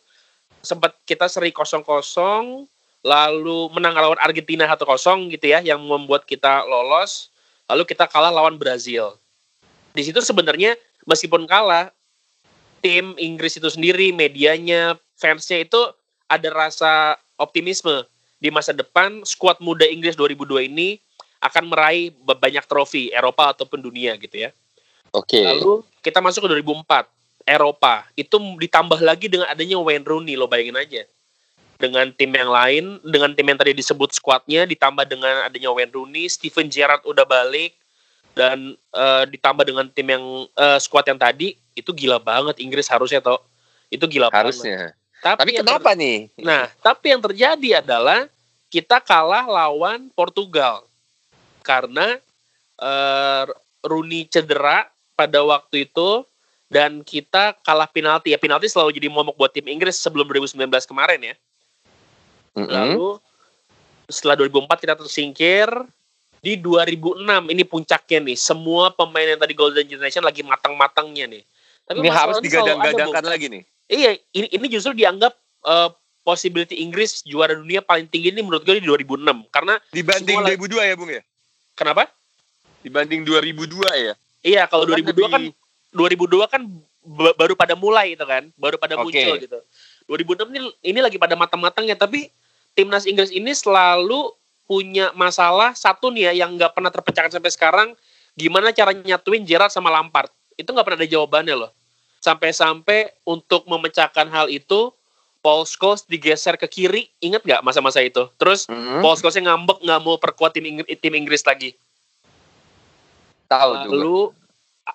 sempat 0.65 0.97
kita 1.05 1.29
seri 1.29 1.53
kosong 1.53 1.85
kosong 1.85 2.65
lalu 3.01 3.69
menang 3.73 3.97
lawan 3.97 4.19
Argentina 4.21 4.69
satu 4.69 4.85
kosong 4.85 5.29
gitu 5.33 5.49
ya 5.49 5.61
yang 5.61 5.81
membuat 5.81 6.25
kita 6.25 6.65
lolos. 6.65 7.29
Lalu 7.69 7.87
kita 7.87 8.09
kalah 8.09 8.33
lawan 8.33 8.59
Brazil. 8.59 9.15
Di 9.95 10.03
situ 10.03 10.19
sebenarnya 10.19 10.75
meskipun 11.07 11.47
kalah 11.47 11.93
tim 12.81 13.13
Inggris 13.21 13.55
itu 13.55 13.69
sendiri, 13.69 14.11
medianya, 14.11 14.97
fansnya 15.15 15.63
itu 15.63 15.79
ada 16.25 16.49
rasa 16.49 17.15
optimisme 17.37 18.05
di 18.41 18.49
masa 18.49 18.73
depan 18.73 19.21
skuad 19.21 19.61
muda 19.61 19.85
Inggris 19.85 20.17
2002 20.17 20.67
ini 20.67 20.97
akan 21.41 21.73
meraih 21.73 22.13
banyak 22.21 22.65
trofi 22.65 23.13
Eropa 23.13 23.53
ataupun 23.53 23.81
dunia 23.81 24.17
gitu 24.17 24.49
ya. 24.49 24.49
Oke. 25.11 25.39
Okay. 25.39 25.45
Lalu 25.45 25.83
kita 25.99 26.23
masuk 26.23 26.47
ke 26.47 26.59
2004 26.59 27.07
Eropa. 27.47 28.07
Itu 28.15 28.39
ditambah 28.39 28.99
lagi 29.03 29.27
dengan 29.27 29.49
adanya 29.51 29.77
Wayne 29.79 30.05
Rooney 30.07 30.39
lo 30.39 30.47
bayangin 30.47 30.77
aja. 30.79 31.03
Dengan 31.81 32.13
tim 32.13 32.29
yang 32.29 32.51
lain, 32.53 33.01
dengan 33.01 33.33
tim 33.33 33.45
yang 33.49 33.57
tadi 33.57 33.73
disebut 33.73 34.13
skuadnya 34.13 34.69
ditambah 34.69 35.05
dengan 35.09 35.49
adanya 35.49 35.73
Wayne 35.73 35.91
Rooney, 35.91 36.29
Steven 36.29 36.69
Gerrard 36.69 37.01
udah 37.03 37.25
balik 37.25 37.73
dan 38.31 38.79
uh, 38.95 39.27
ditambah 39.27 39.65
dengan 39.67 39.89
tim 39.91 40.07
yang 40.07 40.23
uh, 40.55 40.79
skuad 40.79 41.03
yang 41.09 41.19
tadi 41.19 41.57
itu 41.75 41.91
gila 41.91 42.21
banget 42.21 42.61
Inggris 42.61 42.87
harusnya 42.87 43.19
toh. 43.19 43.41
Itu 43.91 44.07
gila 44.07 44.31
harusnya. 44.31 44.95
banget. 44.95 44.99
Tapi, 45.21 45.37
tapi 45.37 45.51
kenapa 45.61 45.89
nih? 45.93 46.33
Nah, 46.41 46.65
tapi 46.81 47.13
yang 47.13 47.21
terjadi 47.21 47.83
adalah 47.83 48.25
kita 48.73 49.03
kalah 49.03 49.45
lawan 49.45 50.09
Portugal 50.17 50.87
karena 51.61 52.17
uh, 52.81 53.45
Rooney 53.85 54.25
cedera 54.25 54.89
pada 55.21 55.39
waktu 55.45 55.85
itu 55.85 56.25
dan 56.71 57.05
kita 57.05 57.53
kalah 57.61 57.85
penalti 57.85 58.33
ya 58.33 58.39
penalti 58.41 58.65
selalu 58.65 58.97
jadi 58.97 59.11
momok 59.11 59.37
buat 59.37 59.53
tim 59.53 59.69
Inggris 59.69 60.01
sebelum 60.01 60.25
2019 60.25 60.65
kemarin 60.89 61.19
ya. 61.21 61.35
Mm 62.57 62.65
-hmm. 62.65 62.73
Lalu 62.73 63.09
setelah 64.09 64.41
2004 64.41 64.83
kita 64.83 64.95
tersingkir 64.97 65.69
di 66.41 66.57
2006 66.57 67.21
ini 67.53 67.63
puncaknya 67.67 68.19
nih 68.33 68.37
semua 68.39 68.89
pemain 68.89 69.29
yang 69.29 69.37
tadi 69.37 69.53
Golden 69.53 69.85
Generation 69.85 70.25
lagi 70.25 70.41
matang-matangnya 70.41 71.29
nih. 71.29 71.43
Tapi 71.85 72.01
ini 72.01 72.09
harus 72.09 72.41
digadang-gadangkan 72.41 73.25
lagi 73.29 73.45
nih. 73.51 73.63
Iya, 73.91 74.11
ini 74.33 74.47
ini 74.49 74.65
justru 74.71 74.95
dianggap 74.95 75.35
uh, 75.67 75.91
possibility 76.25 76.79
Inggris 76.81 77.21
juara 77.27 77.53
dunia 77.53 77.83
paling 77.83 78.07
tinggi 78.09 78.33
ini 78.33 78.41
menurut 78.41 78.63
gue 78.63 78.79
di 78.79 78.85
2006 78.87 79.51
karena 79.51 79.75
dibanding 79.91 80.39
2002 80.55 80.89
ya, 80.89 80.95
Bung 80.95 81.11
ya? 81.11 81.21
Kenapa? 81.75 82.07
Dibanding 82.81 83.27
2002 83.27 83.85
ya? 83.99 84.13
Iya, 84.41 84.65
kalau 84.65 84.89
2002 84.89 85.13
lebih... 85.13 85.23
kan 85.29 85.43
2002 85.93 86.53
kan 86.53 86.61
baru 87.37 87.53
pada 87.57 87.73
mulai 87.73 88.13
itu 88.13 88.25
kan, 88.25 88.49
baru 88.57 88.77
pada 88.77 88.97
okay. 88.97 89.05
muncul 89.05 89.35
gitu. 89.41 89.59
2006 90.09 90.51
ini 90.53 90.59
ini 90.85 90.99
lagi 91.01 91.17
pada 91.17 91.33
matang-matangnya 91.39 91.95
tapi 91.95 92.29
timnas 92.75 93.07
Inggris 93.07 93.31
ini 93.31 93.51
selalu 93.55 94.33
punya 94.67 95.11
masalah 95.15 95.75
satu 95.75 96.11
nih 96.11 96.31
ya 96.31 96.45
yang 96.45 96.55
nggak 96.55 96.71
pernah 96.71 96.91
terpecahkan 96.91 97.31
sampai 97.31 97.51
sekarang 97.51 97.87
gimana 98.39 98.71
cara 98.71 98.95
nyatuin 98.95 99.43
Gerrard 99.43 99.71
sama 99.71 99.91
Lampard 99.91 100.31
itu 100.55 100.71
nggak 100.71 100.85
pernah 100.87 100.99
ada 101.03 101.09
jawabannya 101.11 101.55
loh 101.59 101.71
sampai-sampai 102.23 103.11
untuk 103.27 103.67
memecahkan 103.67 104.31
hal 104.31 104.47
itu 104.47 104.95
Paul 105.41 105.65
Scholes 105.65 106.05
digeser 106.05 106.55
ke 106.55 106.69
kiri 106.69 107.11
inget 107.19 107.43
nggak 107.43 107.65
masa-masa 107.65 107.99
itu 107.99 108.31
terus 108.39 108.69
mm 108.71 108.71
-hmm. 108.71 108.99
Paul 109.03 109.17
Scholes 109.19 109.35
yang 109.35 109.51
ngambek 109.51 109.83
nggak 109.83 109.99
mau 110.05 110.15
perkuat 110.15 110.55
tim, 110.55 110.63
Inggris, 110.63 110.87
tim 111.01 111.13
Inggris 111.19 111.43
lagi 111.43 111.75
Tahu 113.51 113.71
Lalu 113.91 114.31
juga. 114.31 114.39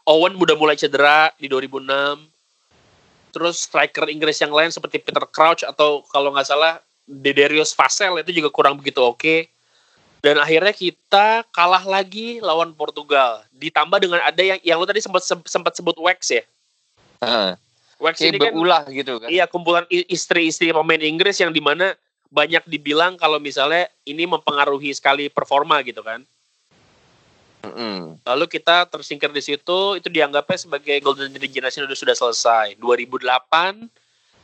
Owen 0.08 0.34
udah 0.40 0.56
mulai 0.56 0.80
cedera 0.80 1.28
di 1.36 1.52
2006. 1.52 2.24
Terus 3.36 3.68
striker 3.68 4.08
Inggris 4.08 4.40
yang 4.40 4.48
lain 4.48 4.72
seperti 4.72 4.96
Peter 4.96 5.28
Crouch 5.28 5.60
atau 5.60 6.00
kalau 6.08 6.32
nggak 6.32 6.48
salah 6.48 6.80
Dederius 7.04 7.76
Vassell 7.76 8.16
itu 8.24 8.32
juga 8.32 8.48
kurang 8.48 8.80
begitu 8.80 9.04
oke. 9.04 9.20
Okay. 9.20 9.40
Dan 10.24 10.40
akhirnya 10.40 10.72
kita 10.72 11.44
kalah 11.52 11.84
lagi 11.84 12.40
lawan 12.40 12.72
Portugal. 12.72 13.44
Ditambah 13.52 14.00
dengan 14.00 14.24
ada 14.24 14.42
yang 14.42 14.58
yang 14.64 14.80
lo 14.80 14.88
tadi 14.88 15.04
sempat 15.04 15.22
sempat 15.22 15.76
sebut 15.76 15.94
Wax 16.00 16.32
ya. 16.32 16.42
Uh, 17.20 17.54
Wax 18.00 18.24
ini 18.24 18.40
kan 18.40 18.56
berulah 18.56 18.82
gitu 18.88 19.20
kan. 19.20 19.28
Iya, 19.28 19.46
kumpulan 19.46 19.84
istri-istri 19.88 20.72
pemain 20.72 20.98
Inggris 20.98 21.38
yang 21.38 21.52
di 21.52 21.60
mana 21.60 21.94
banyak 22.32 22.66
dibilang 22.66 23.14
kalau 23.20 23.38
misalnya 23.38 23.86
ini 24.02 24.26
mempengaruhi 24.26 24.90
sekali 24.96 25.30
performa 25.30 25.78
gitu 25.86 26.02
kan. 26.02 26.26
Mm. 27.64 28.20
Lalu 28.22 28.44
kita 28.50 28.88
tersingkir 28.88 29.30
di 29.32 29.42
situ, 29.42 29.78
itu 29.98 30.08
dianggapnya 30.08 30.58
sebagai 30.58 30.96
golden 31.00 31.32
generation 31.32 31.84
sudah, 31.86 31.98
sudah 31.98 32.16
selesai. 32.16 32.66
2008 32.80 33.88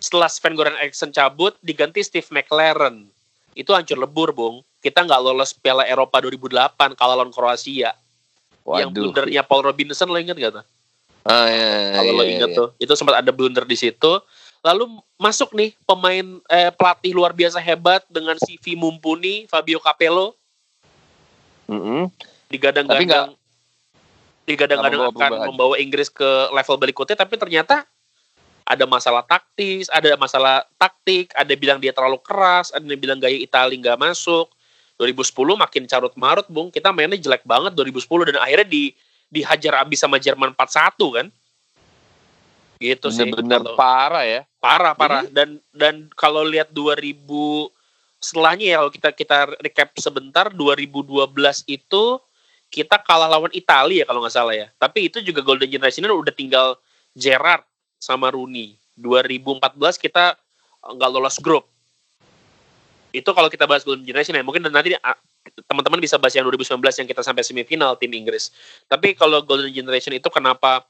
setelah 0.03 0.27
Sven 0.27 0.59
Goran 0.59 0.77
Eriksson 0.83 1.15
cabut, 1.15 1.55
diganti 1.63 2.03
Steve 2.03 2.27
McLaren. 2.35 3.07
Itu 3.55 3.77
hancur 3.77 3.99
lebur, 4.01 4.35
Bung. 4.35 4.67
Kita 4.83 5.07
nggak 5.07 5.21
lolos 5.23 5.55
Piala 5.55 5.87
Eropa 5.87 6.19
2008 6.19 6.99
kalau 6.99 7.15
lawan 7.15 7.31
Kroasia. 7.31 7.95
Waduh. 8.67 8.81
Yang 8.83 8.91
blundernya 8.99 9.43
Paul 9.47 9.63
Robinson 9.63 10.11
lo 10.11 10.19
inget 10.19 10.39
gak 10.39 10.63
tuh? 10.63 10.65
Ah, 11.23 11.47
iya, 11.47 11.67
iya, 11.71 11.91
kalau 11.95 12.13
iya, 12.15 12.19
lo 12.19 12.25
inget 12.27 12.51
iya. 12.51 12.59
tuh, 12.59 12.69
itu 12.83 12.93
sempat 12.99 13.23
ada 13.23 13.31
blunder 13.31 13.63
di 13.63 13.79
situ. 13.79 14.13
Lalu 14.63 14.99
masuk 15.19 15.55
nih 15.55 15.75
pemain 15.87 16.27
eh, 16.51 16.71
pelatih 16.75 17.15
luar 17.15 17.31
biasa 17.31 17.63
hebat 17.63 18.03
dengan 18.11 18.35
CV 18.39 18.75
mumpuni 18.75 19.47
Fabio 19.47 19.79
Capello. 19.79 20.35
Mm 21.71 21.79
-hmm 21.79 22.32
digadang-gadang 22.53 23.33
digadang-gadang 24.45 25.09
akan 25.09 25.31
membawa 25.49 25.81
Inggris 25.81 26.13
ke 26.13 26.53
level 26.53 26.77
berikutnya 26.77 27.17
tapi 27.17 27.41
ternyata 27.41 27.89
ada 28.63 28.87
masalah 28.87 29.27
taktis, 29.27 29.91
ada 29.91 30.15
masalah 30.15 30.63
taktik, 30.79 31.35
ada 31.35 31.51
bilang 31.59 31.83
dia 31.83 31.91
terlalu 31.91 32.23
keras, 32.23 32.71
ada 32.71 32.83
yang 32.87 33.01
bilang 33.01 33.19
gaya 33.19 33.35
Italia 33.35 33.75
nggak 33.75 33.99
masuk. 33.99 34.49
2010 35.01 35.59
makin 35.59 35.83
carut 35.91 36.15
marut, 36.15 36.47
Bung. 36.47 36.71
Kita 36.71 36.95
mainnya 36.95 37.19
jelek 37.19 37.43
banget 37.43 37.75
2010 37.75 38.07
dan 38.31 38.39
akhirnya 38.39 38.69
di 38.69 38.95
dihajar 39.33 39.83
abis 39.83 39.99
sama 39.99 40.23
Jerman 40.23 40.55
4-1 40.55 40.95
kan. 41.11 41.27
Gitu 42.79 43.07
Bener 43.11 43.35
-bener 43.35 43.61
sih. 43.61 43.67
Bener 43.67 43.75
parah 43.75 44.25
ya. 44.25 44.41
Parah, 44.63 44.95
parah. 44.95 45.27
Jadi, 45.27 45.35
dan 45.35 45.49
dan 45.75 45.95
kalau 46.15 46.47
lihat 46.47 46.71
2000 46.71 47.19
setelahnya 48.23 48.67
ya 48.71 48.77
kalau 48.79 48.93
kita 48.95 49.11
kita 49.11 49.39
recap 49.59 49.91
sebentar 49.99 50.47
2012 50.55 51.35
itu 51.67 52.05
kita 52.73 52.97
kalah 53.05 53.29
lawan 53.29 53.53
Italia 53.53 54.03
ya 54.03 54.05
kalau 54.09 54.25
nggak 54.25 54.33
salah 54.33 54.57
ya. 54.57 54.73
Tapi 54.81 55.13
itu 55.13 55.21
juga 55.21 55.45
Golden 55.45 55.69
Generation 55.69 56.09
udah 56.09 56.33
tinggal 56.33 56.81
Gerrard 57.13 57.69
sama 58.01 58.33
Rooney. 58.33 58.81
2014 58.97 59.77
kita 60.01 60.41
nggak 60.81 61.11
lolos 61.13 61.37
grup. 61.45 61.69
Itu 63.13 63.37
kalau 63.37 63.53
kita 63.53 63.69
bahas 63.69 63.85
Golden 63.85 64.09
Generation 64.09 64.33
ya. 64.33 64.41
Mungkin 64.41 64.65
nanti 64.73 64.97
ah, 65.05 65.21
teman-teman 65.69 66.01
bisa 66.01 66.17
bahas 66.17 66.33
yang 66.33 66.49
2019 66.49 66.81
yang 66.81 67.09
kita 67.13 67.21
sampai 67.21 67.45
semifinal 67.45 67.93
tim 68.01 68.09
Inggris. 68.17 68.49
Tapi 68.89 69.13
kalau 69.13 69.45
Golden 69.45 69.69
Generation 69.69 70.17
itu 70.17 70.33
kenapa 70.33 70.89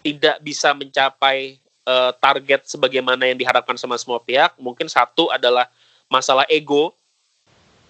tidak 0.00 0.40
bisa 0.40 0.72
mencapai 0.72 1.60
uh, 1.84 2.16
target 2.16 2.64
sebagaimana 2.64 3.28
yang 3.28 3.36
diharapkan 3.36 3.76
sama 3.76 4.00
semua 4.00 4.24
pihak? 4.24 4.56
Mungkin 4.56 4.88
satu 4.88 5.28
adalah 5.28 5.68
masalah 6.08 6.48
ego 6.48 6.96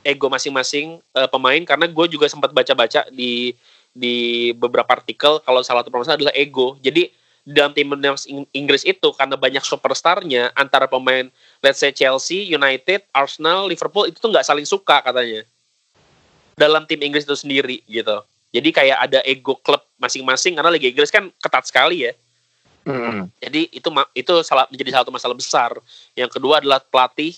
ego 0.09 0.33
masing-masing 0.33 1.05
uh, 1.13 1.29
pemain 1.29 1.61
karena 1.69 1.85
gue 1.85 2.07
juga 2.09 2.25
sempat 2.33 2.49
baca-baca 2.57 3.05
di 3.13 3.53
di 3.93 4.51
beberapa 4.57 4.89
artikel 4.89 5.45
kalau 5.45 5.61
salah 5.61 5.85
satu 5.85 5.93
permasalahan 5.93 6.25
adalah 6.25 6.35
ego. 6.37 6.81
Jadi 6.81 7.13
dalam 7.49 7.73
tim 7.73 7.89
Inggris 8.53 8.85
itu 8.85 9.09
karena 9.17 9.37
banyak 9.37 9.65
superstarnya 9.65 10.53
antara 10.53 10.85
pemain 10.85 11.33
let's 11.65 11.81
say 11.81 11.93
Chelsea, 11.93 12.45
United, 12.45 13.05
Arsenal, 13.13 13.69
Liverpool 13.69 14.09
itu 14.09 14.21
tuh 14.21 14.33
nggak 14.33 14.45
saling 14.45 14.69
suka 14.69 15.05
katanya. 15.05 15.45
dalam 16.59 16.83
tim 16.91 16.99
Inggris 16.99 17.23
itu 17.23 17.39
sendiri 17.39 17.87
gitu. 17.87 18.19
Jadi 18.51 18.75
kayak 18.75 18.99
ada 18.99 19.23
ego 19.23 19.55
klub 19.63 19.79
masing-masing 19.95 20.59
karena 20.59 20.75
Liga 20.75 20.91
Inggris 20.91 21.15
kan 21.15 21.31
ketat 21.39 21.71
sekali 21.71 22.11
ya. 22.11 22.13
Hmm. 22.83 23.29
Jadi 23.39 23.69
itu 23.71 23.89
itu 24.17 24.33
salah 24.43 24.67
menjadi 24.67 24.99
satu 24.99 25.15
masalah 25.15 25.39
besar. 25.39 25.71
Yang 26.19 26.41
kedua 26.41 26.59
adalah 26.59 26.83
pelatih, 26.83 27.37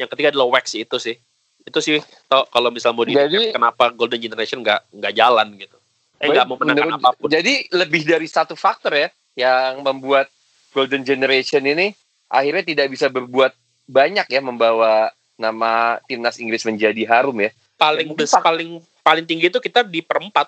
yang 0.00 0.08
ketiga 0.08 0.32
adalah 0.32 0.56
wax 0.56 0.72
itu 0.72 0.96
sih. 0.96 1.20
Itu 1.62 1.78
sih 1.78 1.98
toh, 2.26 2.44
kalau 2.50 2.68
misal 2.68 2.90
mau 2.92 3.06
Jadi- 3.06 3.54
kenapa 3.54 3.90
Golden 3.90 4.18
Generation 4.18 4.60
nggak 4.60 4.92
nggak 4.92 5.14
jalan 5.14 5.48
gitu. 5.56 5.76
Eh 6.18 6.30
nggak 6.30 6.46
mau 6.46 6.56
menangkan 6.58 6.98
apa 6.98 7.10
pun. 7.14 7.26
Jadi 7.26 7.70
lebih 7.70 8.02
dari 8.02 8.26
satu 8.26 8.54
faktor 8.54 8.94
ya 8.94 9.08
yang 9.34 9.82
membuat 9.82 10.30
Golden 10.70 11.02
Generation 11.02 11.62
ini 11.62 11.94
akhirnya 12.26 12.64
tidak 12.64 12.86
bisa 12.90 13.06
berbuat 13.08 13.52
banyak 13.86 14.26
ya 14.26 14.40
membawa 14.40 15.10
nama 15.36 15.98
timnas 16.06 16.38
Inggris 16.38 16.62
menjadi 16.62 17.02
harum 17.08 17.36
ya. 17.40 17.50
paling 17.74 18.14
bes, 18.14 18.30
paling 18.30 18.78
paling 19.02 19.26
tinggi 19.26 19.50
itu 19.50 19.58
kita 19.58 19.82
di 19.82 20.06
perempat. 20.06 20.46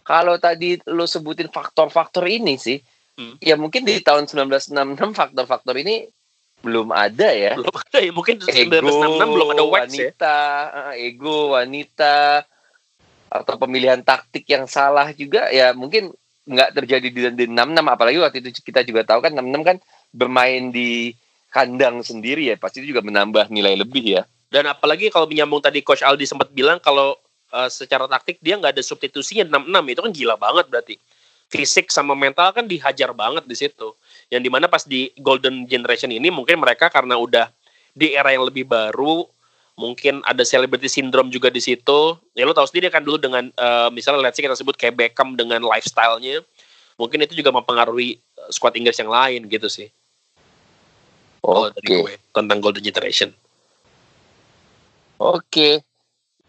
Kalau 0.00 0.40
tadi 0.40 0.80
lo 0.88 1.04
sebutin 1.04 1.52
faktor-faktor 1.52 2.24
ini 2.24 2.56
sih, 2.56 2.80
Hmm. 3.20 3.36
ya 3.36 3.52
mungkin 3.60 3.84
di 3.84 4.00
tahun 4.00 4.24
1966 4.24 5.12
faktor-faktor 5.12 5.76
ini 5.76 6.08
belum 6.60 6.92
ada 6.92 7.28
ya. 7.32 7.52
Belum 7.58 7.72
ada 7.72 7.98
ya 7.98 8.12
mungkin 8.12 8.36
Ego, 8.44 8.84
1966 8.84 9.34
belum 9.34 9.48
ada 9.52 9.64
wax 9.64 9.72
ya. 9.72 9.80
wanita, 9.80 10.36
eh, 10.70 10.94
ego, 11.08 11.38
wanita, 11.56 12.16
atau 13.30 13.54
pemilihan 13.56 14.02
taktik 14.02 14.44
yang 14.50 14.66
salah 14.66 15.14
juga 15.14 15.46
ya 15.54 15.70
mungkin 15.70 16.10
nggak 16.50 16.70
terjadi 16.82 17.08
di, 17.08 17.20
di 17.38 17.44
66 17.46 17.78
apalagi 17.86 18.18
waktu 18.18 18.42
itu 18.42 18.50
kita 18.66 18.82
juga 18.82 19.06
tahu 19.06 19.22
kan 19.22 19.32
66 19.38 19.62
kan 19.62 19.76
bermain 20.10 20.74
di 20.74 21.14
kandang 21.54 22.02
sendiri 22.02 22.50
ya 22.50 22.58
pasti 22.58 22.82
itu 22.82 22.90
juga 22.94 23.06
menambah 23.06 23.50
nilai 23.54 23.78
lebih 23.78 24.18
ya. 24.18 24.22
Dan 24.50 24.66
apalagi 24.66 25.14
kalau 25.14 25.30
menyambung 25.30 25.62
tadi 25.62 25.78
Coach 25.78 26.02
Aldi 26.02 26.26
sempat 26.26 26.50
bilang 26.50 26.82
kalau 26.82 27.14
uh, 27.54 27.70
secara 27.70 28.10
taktik 28.10 28.42
dia 28.42 28.58
nggak 28.58 28.74
ada 28.74 28.82
substitusinya 28.82 29.46
66 29.62 29.94
itu 29.94 30.00
kan 30.02 30.10
gila 30.10 30.34
banget 30.34 30.66
berarti. 30.66 30.94
Fisik 31.50 31.90
sama 31.90 32.14
mental 32.14 32.50
kan 32.54 32.66
dihajar 32.66 33.14
banget 33.14 33.46
di 33.46 33.54
situ. 33.58 33.94
Yang 34.30 34.42
di 34.46 34.50
mana 34.50 34.66
pas 34.70 34.86
di 34.86 35.10
Golden 35.18 35.66
Generation 35.66 36.10
ini 36.14 36.30
mungkin 36.30 36.62
mereka 36.62 36.86
karena 36.86 37.18
udah 37.18 37.50
di 37.90 38.14
era 38.14 38.30
yang 38.30 38.46
lebih 38.46 38.64
baru, 38.64 39.26
mungkin 39.74 40.22
ada 40.22 40.46
celebrity 40.46 40.86
syndrome 40.86 41.34
juga 41.34 41.50
di 41.50 41.58
situ. 41.58 42.14
Ya 42.38 42.46
lo 42.46 42.54
tahu 42.54 42.70
sendiri 42.70 42.94
kan 42.94 43.02
dulu 43.02 43.18
dengan 43.18 43.50
uh, 43.58 43.90
misalnya 43.90 44.22
let's 44.22 44.38
say 44.38 44.46
kita 44.46 44.54
sebut 44.54 44.78
kayak 44.78 44.94
Beckham 44.94 45.34
dengan 45.34 45.66
lifestyle-nya, 45.66 46.46
mungkin 46.94 47.26
itu 47.26 47.34
juga 47.34 47.50
mempengaruhi 47.50 48.22
uh, 48.38 48.50
squad 48.54 48.78
Inggris 48.78 49.02
yang 49.02 49.10
lain 49.10 49.50
gitu 49.50 49.66
sih. 49.66 49.90
Kalau 51.42 51.72
dari 51.74 51.88
gue 51.88 52.14
tentang 52.30 52.62
Golden 52.62 52.84
Generation. 52.84 53.34
Oke, 55.20 55.84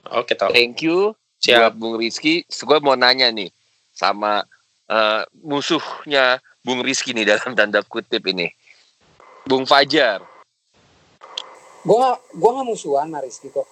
Oke, 0.08 0.34
tau. 0.36 0.52
thank 0.52 0.80
you 0.84 1.16
Siap. 1.42 1.74
Bung 1.74 1.98
Rizky. 1.98 2.46
Gue 2.46 2.78
mau 2.80 2.94
nanya 2.94 3.34
nih 3.34 3.50
sama 3.90 4.46
eh, 4.86 5.22
musuhnya 5.42 6.38
Bung 6.62 6.82
Rizky 6.82 7.12
nih 7.12 7.26
dalam 7.26 7.54
tanda 7.54 7.82
kutip 7.82 8.22
ini. 8.26 8.54
Bung 9.44 9.66
Fajar. 9.66 10.22
Gue 11.82 11.98
gak, 11.98 12.22
gua 12.38 12.62
gak 12.62 12.68
musuhan 12.68 13.10
sama 13.10 13.20
Rizky 13.20 13.50
kok. 13.50 13.66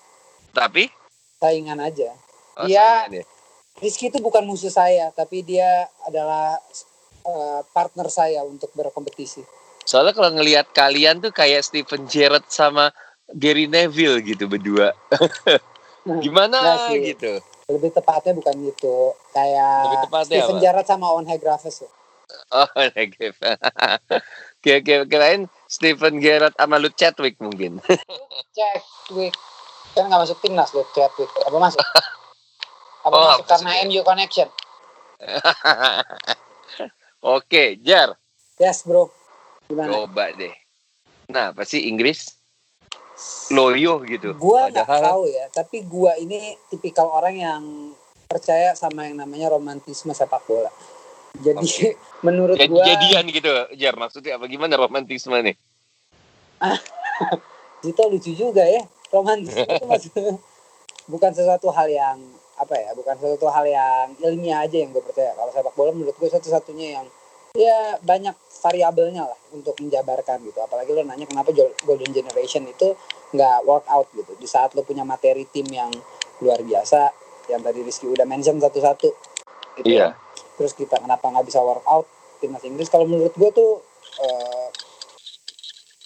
Tapi 0.49 0.89
Saingan 1.37 1.77
aja. 1.79 2.09
oh, 2.57 2.65
Iya. 2.65 3.05
saingan 3.05 3.21
ya. 3.21 3.25
Rizky 3.79 4.09
itu 4.09 4.19
bukan 4.19 4.43
musuh 4.43 4.67
saya, 4.67 5.07
tapi 5.13 5.39
dia 5.39 5.87
adalah 6.03 6.57
eh, 7.21 7.61
partner 7.69 8.09
saya 8.09 8.41
untuk 8.43 8.73
berkompetisi. 8.73 9.45
Soalnya 9.85 10.11
kalau 10.11 10.33
ngelihat 10.33 10.73
kalian 10.73 11.21
tuh 11.21 11.31
kayak 11.31 11.63
Steven 11.63 12.03
Gerrard 12.05 12.49
sama 12.49 12.89
Gary 13.29 13.69
Neville 13.69 14.19
gitu 14.19 14.45
berdua. 14.45 14.91
Nah, 15.99 16.23
Gimana 16.23 16.57
Nggak 16.57 16.79
sih. 16.87 16.99
gitu? 17.11 17.33
Lebih 17.67 17.91
tepatnya 17.91 18.31
bukan 18.31 18.55
gitu. 18.65 19.13
Kayak 19.35 19.75
Lebih 19.83 19.99
tepatnya 20.07 20.31
Steven 20.31 20.55
apa? 20.55 20.63
Gerrard 20.63 20.87
sama 20.87 21.05
Owen 21.11 21.27
Graves. 21.27 21.77
Oh, 22.49 22.69
negatif. 22.97 23.37
Kira- 24.61 24.83
kira- 24.85 25.07
Kirain 25.09 25.49
Steven 25.65 26.17
Gerrard 26.17 26.53
sama 26.57 26.77
Luke 26.77 26.97
Chadwick 26.97 27.37
mungkin. 27.41 27.81
Chadwick. 28.57 29.33
Kan 29.97 30.09
gak 30.09 30.21
masuk 30.21 30.37
timnas 30.41 30.69
loh 30.73 30.85
Chadwick. 30.93 31.29
Apa 31.45 31.57
masuk? 31.57 31.81
Apa 33.05 33.13
Oh, 33.13 33.25
masuk 33.33 33.45
karena 33.47 33.71
ya. 33.77 33.85
MU 33.85 34.01
Connection? 34.03 34.49
Oke, 37.19 37.75
Jar, 37.83 38.15
Yes 38.55 38.87
bro. 38.87 39.11
Gimana? 39.67 39.91
coba 39.91 40.31
deh. 40.33 40.55
Nah, 41.29 41.51
pasti 41.51 41.91
Inggris 41.91 42.39
loyo 43.51 43.99
gitu. 44.07 44.33
Gua 44.39 44.71
nggak 44.71 44.87
Padahal 44.87 45.03
tahu 45.03 45.23
ya, 45.27 45.45
tapi 45.51 45.83
gua 45.83 46.15
ini 46.15 46.55
tipikal 46.71 47.11
orang 47.11 47.35
yang 47.35 47.63
percaya 48.25 48.71
sama 48.73 49.05
yang 49.11 49.19
namanya 49.19 49.51
romantisme 49.51 50.15
sepak 50.15 50.47
bola. 50.47 50.71
Jadi 51.37 51.93
menurut 52.27 52.57
jadi 52.57 52.71
gua 52.71 52.83
jadian 52.85 53.25
gitu, 53.29 53.51
Jar. 53.77 53.95
Maksudnya 53.95 54.41
apa 54.41 54.45
gimana 54.49 54.73
romantisme 54.79 55.37
nih? 55.39 55.55
Zito 57.85 58.03
lucu 58.09 58.31
juga 58.33 58.65
ya. 58.65 58.83
Romantisme 59.13 59.65
itu 59.65 59.85
maksudnya 59.85 60.33
bukan 61.13 61.31
sesuatu 61.33 61.69
hal 61.73 61.87
yang 61.89 62.17
apa 62.59 62.75
ya, 62.75 62.91
bukan 62.91 63.15
sesuatu 63.15 63.47
hal 63.47 63.65
yang 63.65 64.05
ilmiah 64.19 64.67
aja 64.67 64.77
yang 64.83 64.91
gue 64.91 64.99
percaya. 64.99 65.31
Kalau 65.31 65.51
sepak 65.53 65.73
bola 65.79 65.95
menurut 65.95 66.15
gue 66.17 66.29
satu-satunya 66.29 66.99
yang 66.99 67.05
ya 67.57 67.97
banyak 68.03 68.35
variabelnya 68.61 69.25
lah 69.25 69.39
untuk 69.55 69.79
menjabarkan 69.79 70.43
gitu. 70.43 70.59
Apalagi 70.59 70.91
lo 70.91 71.01
nanya 71.07 71.25
kenapa 71.25 71.55
Golden 71.87 72.11
Generation 72.11 72.67
itu 72.67 72.93
nggak 73.31 73.63
work 73.63 73.87
out 73.87 74.11
gitu. 74.11 74.35
Di 74.35 74.45
saat 74.45 74.75
lo 74.75 74.83
punya 74.83 75.07
materi 75.07 75.47
tim 75.47 75.65
yang 75.71 75.89
luar 76.43 76.59
biasa, 76.61 77.09
yang 77.47 77.63
tadi 77.63 77.79
Rizky 77.81 78.11
udah 78.11 78.27
mention 78.27 78.59
satu-satu. 78.59 79.09
Gitu 79.79 79.87
Iya. 79.87 80.13
Terus 80.59 80.75
kita 80.75 80.99
kenapa 80.99 81.23
nggak 81.25 81.47
bisa 81.47 81.63
work 81.63 81.87
out 81.87 82.03
timnas 82.37 82.61
Inggris? 82.61 82.91
Kalau 82.91 83.07
menurut 83.07 83.31
gue 83.31 83.49
tuh 83.49 83.79
eh, 84.19 84.67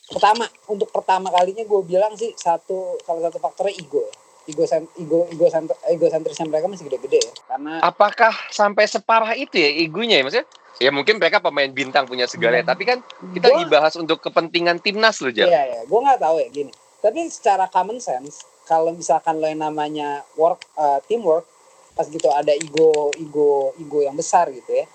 pertama 0.06 0.46
untuk 0.70 0.94
pertama 0.94 1.34
kalinya 1.34 1.66
gue 1.66 1.82
bilang 1.82 2.14
sih 2.14 2.38
satu 2.38 3.02
salah 3.02 3.28
satu 3.28 3.42
faktornya 3.42 3.74
ego 3.74 4.06
ego 4.46 4.62
ego 4.94 5.20
ego 5.26 5.46
sentr- 5.48 5.80
egosentrisnya 5.90 6.46
mereka 6.46 6.70
masih 6.70 6.86
gede-gede 6.86 7.18
ya 7.18 7.34
karena 7.50 7.82
Apakah 7.82 8.30
sampai 8.52 8.86
separah 8.86 9.34
itu 9.34 9.58
ya 9.58 9.70
egonya 9.82 10.22
ya 10.22 10.24
maksudnya? 10.24 10.48
Ya 10.78 10.90
mungkin 10.90 11.18
mereka 11.18 11.38
pemain 11.38 11.70
bintang 11.70 12.10
punya 12.10 12.26
segala, 12.26 12.58
Hmm. 12.58 12.66
tapi 12.66 12.84
kan 12.84 12.98
kita 13.32 13.46
Gua- 13.48 13.62
dibahas 13.62 13.94
untuk 13.94 14.18
kepentingan 14.20 14.82
timnas 14.82 15.22
loh, 15.22 15.30
Jar. 15.30 15.46
Iya 15.46 15.62
ya, 15.70 15.80
gue 15.86 16.00
nggak 16.02 16.18
tahu 16.18 16.36
ya 16.42 16.48
gini. 16.50 16.72
Tapi 16.98 17.30
secara 17.30 17.70
common 17.70 18.02
sense, 18.02 18.42
kalau 18.66 18.90
misalkan 18.90 19.38
lo 19.38 19.46
yang 19.46 19.62
namanya 19.62 20.26
work 20.34 20.66
uh, 20.74 20.98
teamwork, 21.06 21.46
pas 21.94 22.10
gitu 22.10 22.30
ada 22.34 22.54
ego 22.54 23.14
ego 23.18 23.74
ego 23.78 24.00
yang 24.02 24.18
besar 24.18 24.50
gitu 24.50 24.70
ya, 24.74 24.86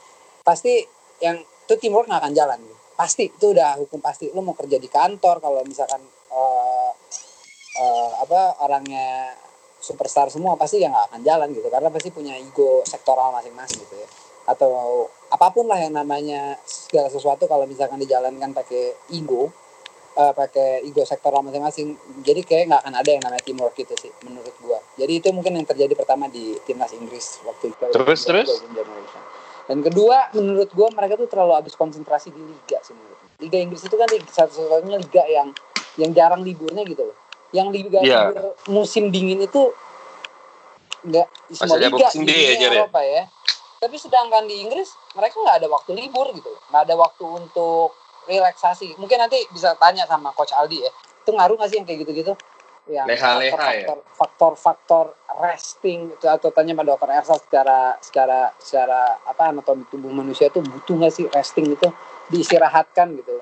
pasti 0.43 0.83
yang 1.23 1.39
itu 1.39 1.75
teamwork 1.79 2.11
nggak 2.11 2.23
akan 2.23 2.35
jalan. 2.35 2.61
Pasti 2.99 3.31
itu 3.31 3.55
udah 3.55 3.79
hukum 3.79 4.03
pasti. 4.03 4.31
Lo 4.35 4.43
mau 4.43 4.59
kerja 4.59 4.77
di 4.83 4.91
kantor 4.91 5.39
kalau 5.39 5.63
misalkan 5.63 6.03
uh, 6.35 6.91
uh, 7.79 8.11
apa 8.23 8.59
orangnya 8.67 9.33
superstar 9.79 10.27
semua 10.29 10.59
pasti 10.59 10.83
ya 10.83 10.91
nggak 10.91 11.07
akan 11.15 11.21
jalan 11.23 11.49
gitu 11.55 11.69
karena 11.71 11.89
pasti 11.89 12.11
punya 12.11 12.35
ego 12.35 12.83
sektoral 12.83 13.31
masing-masing 13.31 13.79
gitu 13.87 13.95
ya 13.95 14.09
atau 14.49 15.07
apa 15.29 15.53
pun 15.53 15.69
lah 15.69 15.77
yang 15.77 15.95
namanya 15.95 16.57
segala 16.65 17.13
sesuatu 17.13 17.45
kalau 17.45 17.69
misalkan 17.69 18.01
dijalankan 18.01 18.51
pakai 18.57 18.97
ego 19.13 19.53
eh, 20.19 20.33
pakai 20.35 20.83
ego 20.89 21.05
sektoral 21.07 21.47
masing-masing 21.47 21.95
jadi 22.27 22.41
kayak 22.43 22.65
nggak 22.73 22.81
akan 22.83 22.95
ada 22.97 23.11
yang 23.13 23.23
namanya 23.23 23.45
teamwork 23.45 23.77
gitu 23.77 23.95
sih 24.01 24.11
menurut 24.27 24.55
gua 24.65 24.81
jadi 24.99 25.13
itu 25.23 25.31
mungkin 25.31 25.55
yang 25.55 25.63
terjadi 25.63 25.95
pertama 25.95 26.27
di 26.27 26.59
timnas 26.67 26.91
Inggris 26.91 27.39
waktu 27.47 27.71
itu. 27.71 27.85
Terus, 27.95 28.21
terus? 28.27 28.49
Dan 29.71 29.79
kedua 29.87 30.35
menurut 30.35 30.75
gua 30.75 30.91
mereka 30.91 31.15
tuh 31.15 31.31
terlalu 31.31 31.55
habis 31.55 31.79
konsentrasi 31.79 32.35
di 32.35 32.43
liga 32.43 32.83
sih 32.83 32.99
menurut 32.99 33.15
gua. 33.23 33.31
liga 33.39 33.59
Inggris 33.63 33.87
itu 33.87 33.95
kan 33.95 34.09
satu-satunya 34.11 34.99
liga 34.99 35.23
yang 35.31 35.49
yang 35.95 36.11
jarang 36.11 36.43
liburnya 36.43 36.83
gitu 36.83 37.07
loh. 37.07 37.17
Yang 37.55 37.69
liga 37.79 38.01
libur 38.03 38.59
musim 38.67 39.15
dingin 39.15 39.39
itu 39.47 39.71
nggak 41.07 41.27
di 41.47 41.55
semua 41.55 41.79
Masih 41.79 41.87
ada 41.87 41.89
liga 41.95 42.57
di. 42.59 42.77
Eropa 42.83 43.01
ya. 43.07 43.23
Tapi 43.79 43.95
sedangkan 43.95 44.43
di 44.51 44.67
Inggris 44.67 44.91
mereka 45.15 45.39
nggak 45.39 45.57
ada 45.63 45.69
waktu 45.71 45.91
libur 45.95 46.27
gitu 46.35 46.51
nggak 46.75 46.83
ada 46.91 46.95
waktu 46.99 47.23
untuk 47.23 47.95
relaksasi. 48.27 48.99
Mungkin 48.99 49.23
nanti 49.23 49.39
bisa 49.55 49.79
tanya 49.79 50.03
sama 50.11 50.35
coach 50.35 50.51
Aldi 50.51 50.83
ya. 50.83 50.91
Itu 51.23 51.31
ngaruh 51.39 51.55
nggak 51.55 51.71
sih 51.71 51.77
yang 51.79 51.87
kayak 51.87 52.03
gitu-gitu 52.03 52.35
yang 52.89 53.07
ya? 53.77 53.85
faktor, 53.85 53.99
faktor 54.17 54.53
faktor 54.57 55.07
resting 55.39 56.11
itu 56.17 56.27
atau 56.27 56.49
tanya 56.51 56.73
pada 56.75 56.97
dokter 56.97 57.09
Ersa 57.15 57.37
secara 57.37 57.95
secara 58.01 58.51
secara 58.59 59.01
apa 59.23 59.53
anatomi 59.53 59.85
tubuh 59.87 60.11
manusia 60.11 60.49
itu 60.49 60.65
butuh 60.65 60.95
nggak 60.99 61.13
sih 61.13 61.25
resting 61.31 61.69
itu 61.69 61.89
diistirahatkan 62.33 63.15
gitu? 63.21 63.39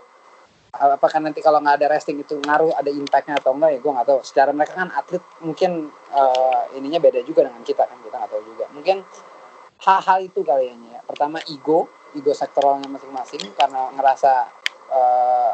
Apakah 0.76 1.24
nanti 1.24 1.40
kalau 1.40 1.62
nggak 1.64 1.80
ada 1.80 1.86
resting 1.96 2.20
itu 2.20 2.36
ngaruh 2.36 2.76
ada 2.76 2.92
impactnya 2.92 3.40
atau 3.40 3.56
enggak 3.56 3.70
ya 3.72 3.78
gue 3.80 3.92
nggak 3.96 4.08
tahu. 4.12 4.20
Secara 4.20 4.50
mereka 4.52 4.76
kan 4.76 4.92
atlet 4.92 5.24
mungkin 5.40 5.88
eh, 6.12 6.62
ininya 6.76 7.00
beda 7.00 7.24
juga 7.24 7.48
dengan 7.48 7.62
kita 7.64 7.88
kan 7.88 7.96
kita 8.04 8.16
nggak 8.18 8.30
tahu 8.34 8.42
juga. 8.44 8.64
Mungkin 8.76 8.96
hal-hal 9.76 10.18
itu 10.20 10.40
kayaknya 10.44 11.00
ya 11.00 11.00
pertama 11.04 11.40
ego 11.48 11.88
ego 12.12 12.32
sektoralnya 12.36 12.88
masing-masing 12.92 13.56
karena 13.56 13.88
ngerasa 13.96 14.32
eh, 14.92 15.52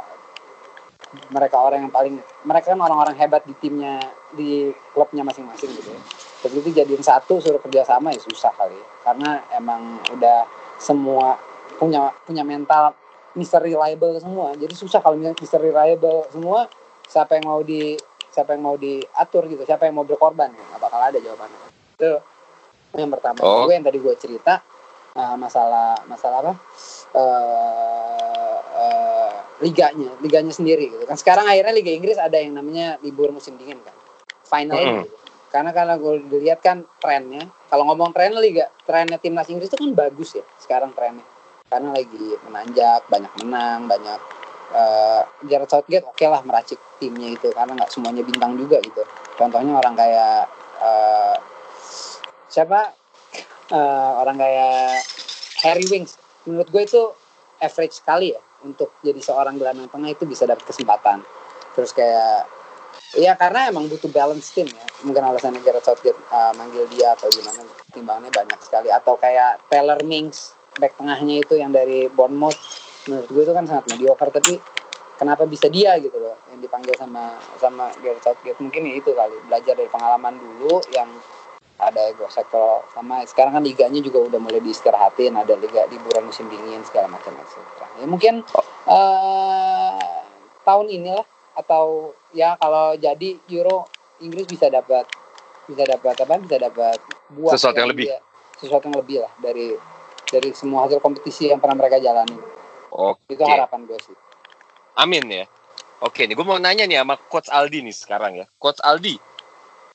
mereka 1.28 1.60
orang 1.60 1.88
yang 1.88 1.92
paling 1.92 2.14
mereka 2.48 2.72
kan 2.72 2.80
orang-orang 2.80 3.16
hebat 3.20 3.44
di 3.44 3.52
timnya 3.60 4.00
di 4.32 4.72
klubnya 4.96 5.20
masing-masing 5.24 5.68
gitu 5.76 5.92
ya 5.92 6.00
begitu 6.42 6.82
jadiin 6.82 7.04
satu 7.04 7.38
suruh 7.38 7.60
kerjasama 7.62 8.10
ya 8.10 8.20
susah 8.20 8.50
kali 8.56 8.78
karena 9.04 9.44
emang 9.54 10.00
udah 10.10 10.48
semua 10.80 11.38
punya 11.78 12.10
punya 12.24 12.42
mental 12.42 12.96
Mr. 13.36 13.62
Reliable 13.62 14.18
semua 14.18 14.56
jadi 14.56 14.74
susah 14.74 15.04
kalau 15.04 15.20
misalnya 15.20 15.38
Mr. 15.38 15.60
Reliable 15.60 16.26
semua 16.32 16.66
siapa 17.06 17.38
yang 17.38 17.46
mau 17.46 17.60
di 17.60 17.94
siapa 18.32 18.56
yang 18.56 18.64
mau 18.64 18.76
diatur 18.80 19.46
gitu 19.52 19.62
siapa 19.68 19.84
yang 19.86 20.00
mau 20.00 20.06
berkorban 20.08 20.48
ya 20.48 20.64
nggak 20.72 20.80
bakal 20.80 21.00
ada 21.00 21.18
jawabannya 21.20 21.60
itu 22.00 22.12
yang 22.96 23.10
pertama 23.12 23.38
oh. 23.44 23.68
gue 23.68 23.74
yang 23.76 23.84
tadi 23.84 23.98
gue 24.00 24.14
cerita 24.16 24.64
uh, 25.16 25.36
masalah 25.36 26.00
masalah 26.08 26.38
apa 26.44 26.52
uh, 27.16 28.51
liganya 29.62 30.10
liganya 30.18 30.50
sendiri 30.50 30.90
gitu 30.90 31.06
kan. 31.06 31.14
Sekarang 31.14 31.46
akhirnya 31.46 31.72
Liga 31.72 31.94
Inggris 31.94 32.18
ada 32.18 32.34
yang 32.34 32.58
namanya 32.58 32.98
libur 33.00 33.30
musim 33.30 33.54
dingin 33.54 33.78
kan 33.86 33.94
final 34.42 34.76
mm 34.76 34.84
-hmm. 34.84 35.02
gitu 35.06 35.22
karena 35.52 35.70
karena 35.76 36.00
gue 36.00 36.40
lihat 36.40 36.64
kan 36.64 36.80
trennya 36.96 37.44
kalau 37.68 37.84
ngomong 37.92 38.16
tren 38.16 38.32
liga 38.40 38.72
trennya 38.88 39.20
timnas 39.20 39.52
Inggris 39.52 39.68
itu 39.68 39.76
kan 39.76 39.92
bagus 39.92 40.40
ya 40.40 40.44
sekarang 40.56 40.96
trennya. 40.96 41.28
Karena 41.68 41.92
lagi 41.92 42.36
menanjak 42.48 43.04
banyak 43.08 43.32
menang 43.44 43.84
banyak 43.84 44.20
uh, 44.72 45.22
Jared 45.44 45.68
Southgate 45.68 46.08
oke 46.08 46.16
okay 46.16 46.28
lah 46.28 46.40
meracik 46.40 46.80
timnya 46.96 47.36
itu 47.36 47.52
karena 47.52 47.76
nggak 47.76 47.92
semuanya 47.92 48.24
bintang 48.24 48.56
juga 48.56 48.80
gitu. 48.80 49.04
Contohnya 49.36 49.76
orang 49.76 49.92
kayak 49.92 50.48
uh, 50.80 51.36
siapa? 52.48 52.96
Uh, 53.72 54.20
orang 54.20 54.36
kayak 54.36 55.00
Harry 55.64 55.84
Wings 55.88 56.20
menurut 56.44 56.68
gue 56.68 56.82
itu 56.84 57.02
average 57.60 58.04
sekali 58.04 58.36
ya 58.36 58.40
untuk 58.62 58.94
jadi 59.02 59.18
seorang 59.18 59.58
gelandang 59.58 59.90
tengah 59.90 60.10
itu 60.10 60.24
bisa 60.26 60.46
dapat 60.46 60.64
kesempatan 60.66 61.22
terus 61.74 61.92
kayak 61.92 62.46
Iya 63.12 63.36
karena 63.36 63.68
emang 63.68 63.92
butuh 63.92 64.08
balance 64.08 64.56
tim 64.56 64.64
ya. 64.64 64.86
Mungkin 65.04 65.20
alasannya 65.20 65.60
Gareth 65.60 65.84
Southgate 65.84 66.16
uh, 66.32 66.56
manggil 66.56 66.88
dia 66.96 67.12
atau 67.12 67.28
gimana 67.28 67.60
timbangannya 67.92 68.32
banyak 68.32 68.56
sekali. 68.64 68.88
Atau 68.88 69.20
kayak 69.20 69.68
Taylor 69.68 70.00
Mings 70.00 70.56
back 70.80 70.96
tengahnya 70.96 71.44
itu 71.44 71.60
yang 71.60 71.76
dari 71.76 72.08
Bournemouth. 72.08 72.56
Menurut 73.12 73.28
gue 73.28 73.42
itu 73.44 73.52
kan 73.52 73.68
sangat 73.68 73.84
mediocre 73.92 74.32
tapi 74.32 74.56
kenapa 75.20 75.44
bisa 75.44 75.68
dia 75.68 75.92
gitu 76.00 76.16
loh 76.16 76.34
yang 76.50 76.58
dipanggil 76.64 76.96
sama 76.96 77.36
sama 77.60 77.92
Gareth 78.00 78.24
Southgate 78.24 78.58
mungkin 78.64 78.88
ya 78.88 78.94
itu 78.96 79.10
kali 79.12 79.36
belajar 79.44 79.74
dari 79.76 79.90
pengalaman 79.92 80.34
dulu 80.40 80.80
yang 80.90 81.06
ada 81.82 82.00
ego 82.08 82.30
sektor 82.30 82.86
sama 82.94 83.26
sekarang 83.26 83.58
kan 83.58 83.64
liganya 83.66 83.98
juga 83.98 84.22
udah 84.22 84.38
mulai 84.38 84.62
diistirahatin 84.62 85.34
ada 85.34 85.58
liga 85.58 85.82
liburan 85.90 86.30
musim 86.30 86.46
dingin 86.46 86.80
segala 86.86 87.10
macam 87.10 87.34
ya 87.98 88.06
mungkin 88.06 88.46
uh, 88.86 90.22
tahun 90.62 90.86
inilah 90.88 91.26
atau 91.58 92.16
ya 92.32 92.56
kalau 92.56 92.96
jadi 92.96 93.36
Euro 93.52 93.90
Inggris 94.22 94.46
bisa 94.46 94.70
dapat 94.70 95.04
bisa 95.66 95.82
dapat 95.84 96.14
apa 96.16 96.40
bisa 96.40 96.56
dapat 96.56 96.98
buah 97.34 97.52
sesuatu 97.54 97.76
yang, 97.76 97.90
yang 97.90 97.92
lebih 97.92 98.06
dia, 98.08 98.18
sesuatu 98.56 98.84
yang 98.88 98.96
lebih 99.02 99.16
lah 99.26 99.32
dari 99.42 99.68
dari 100.32 100.50
semua 100.56 100.88
hasil 100.88 100.98
kompetisi 101.04 101.52
yang 101.52 101.60
pernah 101.60 101.76
mereka 101.76 102.00
jalani. 102.00 102.40
Oke. 102.88 103.36
Itu 103.36 103.44
harapan 103.44 103.84
gue 103.84 103.98
sih. 104.00 104.16
Amin 104.96 105.28
ya. 105.28 105.44
Oke 106.02 106.26
nih, 106.26 106.34
gue 106.34 106.46
mau 106.46 106.58
nanya 106.58 106.88
nih 106.88 106.98
sama 106.98 107.14
Coach 107.30 107.52
Aldi 107.52 107.78
nih 107.84 107.94
sekarang 107.94 108.32
ya. 108.34 108.46
Coach 108.58 108.80
Aldi, 108.82 109.20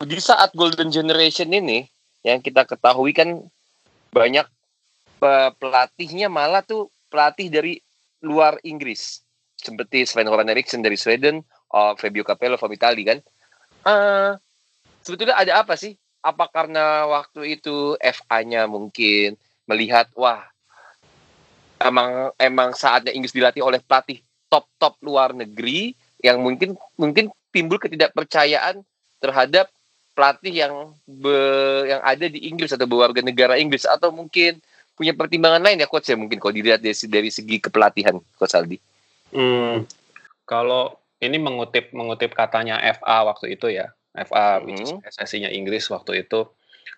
di 0.05 0.19
saat 0.21 0.53
Golden 0.53 0.93
Generation 0.93 1.49
ini 1.49 1.89
yang 2.21 2.43
kita 2.43 2.67
ketahui 2.69 3.15
kan 3.17 3.41
banyak 4.13 4.45
pelatihnya 5.57 6.29
malah 6.29 6.61
tuh 6.61 6.93
pelatih 7.09 7.49
dari 7.49 7.81
luar 8.21 8.61
Inggris 8.61 9.25
seperti 9.57 10.05
Sven 10.05 10.29
Goran 10.29 10.53
Eriksson 10.53 10.85
dari 10.85 10.93
Sweden, 10.93 11.41
uh, 11.73 11.97
Fabio 11.97 12.21
Capello 12.21 12.61
from 12.61 12.73
Italia 12.77 13.17
kan. 13.17 13.19
Uh, 13.87 14.31
sebetulnya 15.01 15.33
ada 15.33 15.65
apa 15.65 15.73
sih? 15.73 15.97
Apa 16.21 16.45
karena 16.53 17.09
waktu 17.09 17.57
itu 17.57 17.97
FA-nya 17.97 18.69
mungkin 18.69 19.33
melihat 19.65 20.13
wah 20.13 20.45
emang 21.81 22.33
emang 22.37 22.73
saatnya 22.77 23.13
Inggris 23.13 23.33
dilatih 23.33 23.65
oleh 23.65 23.81
pelatih 23.81 24.21
top-top 24.47 25.01
luar 25.01 25.33
negeri 25.33 25.93
yang 26.21 26.41
mungkin 26.41 26.77
mungkin 26.97 27.33
timbul 27.49 27.81
ketidakpercayaan 27.81 28.81
terhadap 29.21 29.69
pelatih 30.17 30.65
yang 30.65 30.73
be, 31.05 31.37
yang 31.85 32.01
ada 32.01 32.25
di 32.25 32.49
Inggris 32.49 32.73
atau 32.73 32.89
berwarga 32.89 33.21
negara 33.21 33.53
Inggris 33.53 33.85
atau 33.85 34.09
mungkin 34.09 34.57
punya 34.97 35.13
pertimbangan 35.13 35.61
lain 35.61 35.77
ya 35.77 35.85
coach 35.85 36.09
ya 36.09 36.17
mungkin 36.17 36.41
kalau 36.41 36.57
dilihat 36.57 36.81
dari, 36.81 36.97
dari 37.05 37.29
segi 37.29 37.61
kepelatihan 37.61 38.17
coach 38.33 38.57
Aldi. 38.57 38.81
Hmm, 39.29 39.85
kalau 40.49 40.97
ini 41.21 41.37
mengutip 41.37 41.93
mengutip 41.93 42.33
katanya 42.33 42.81
FA 42.97 43.29
waktu 43.29 43.53
itu 43.53 43.69
ya, 43.69 43.93
FA 44.17 44.57
hmm. 44.57 45.05
PSSI-nya 45.05 45.53
Inggris 45.53 45.85
waktu 45.93 46.25
itu, 46.25 46.49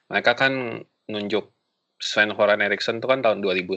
mereka 0.08 0.40
kan 0.40 0.80
nunjuk 1.12 1.52
Sven 2.00 2.32
Goran 2.32 2.64
Eriksson 2.64 3.04
itu 3.04 3.08
kan 3.12 3.20
tahun 3.20 3.44
2001. 3.44 3.76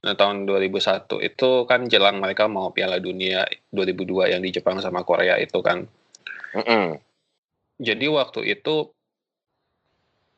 Nah, 0.00 0.16
tahun 0.16 0.48
2001 0.48 1.20
itu 1.20 1.50
kan 1.68 1.84
jelang 1.84 2.24
mereka 2.24 2.48
mau 2.48 2.72
Piala 2.72 2.96
Dunia 2.96 3.44
2002 3.68 4.32
yang 4.32 4.40
di 4.40 4.48
Jepang 4.48 4.80
sama 4.80 5.04
Korea 5.04 5.36
itu 5.36 5.60
kan. 5.60 5.84
Mm 6.56 6.64
-hmm. 6.64 7.09
Jadi 7.80 8.06
waktu 8.12 8.60
itu 8.60 8.92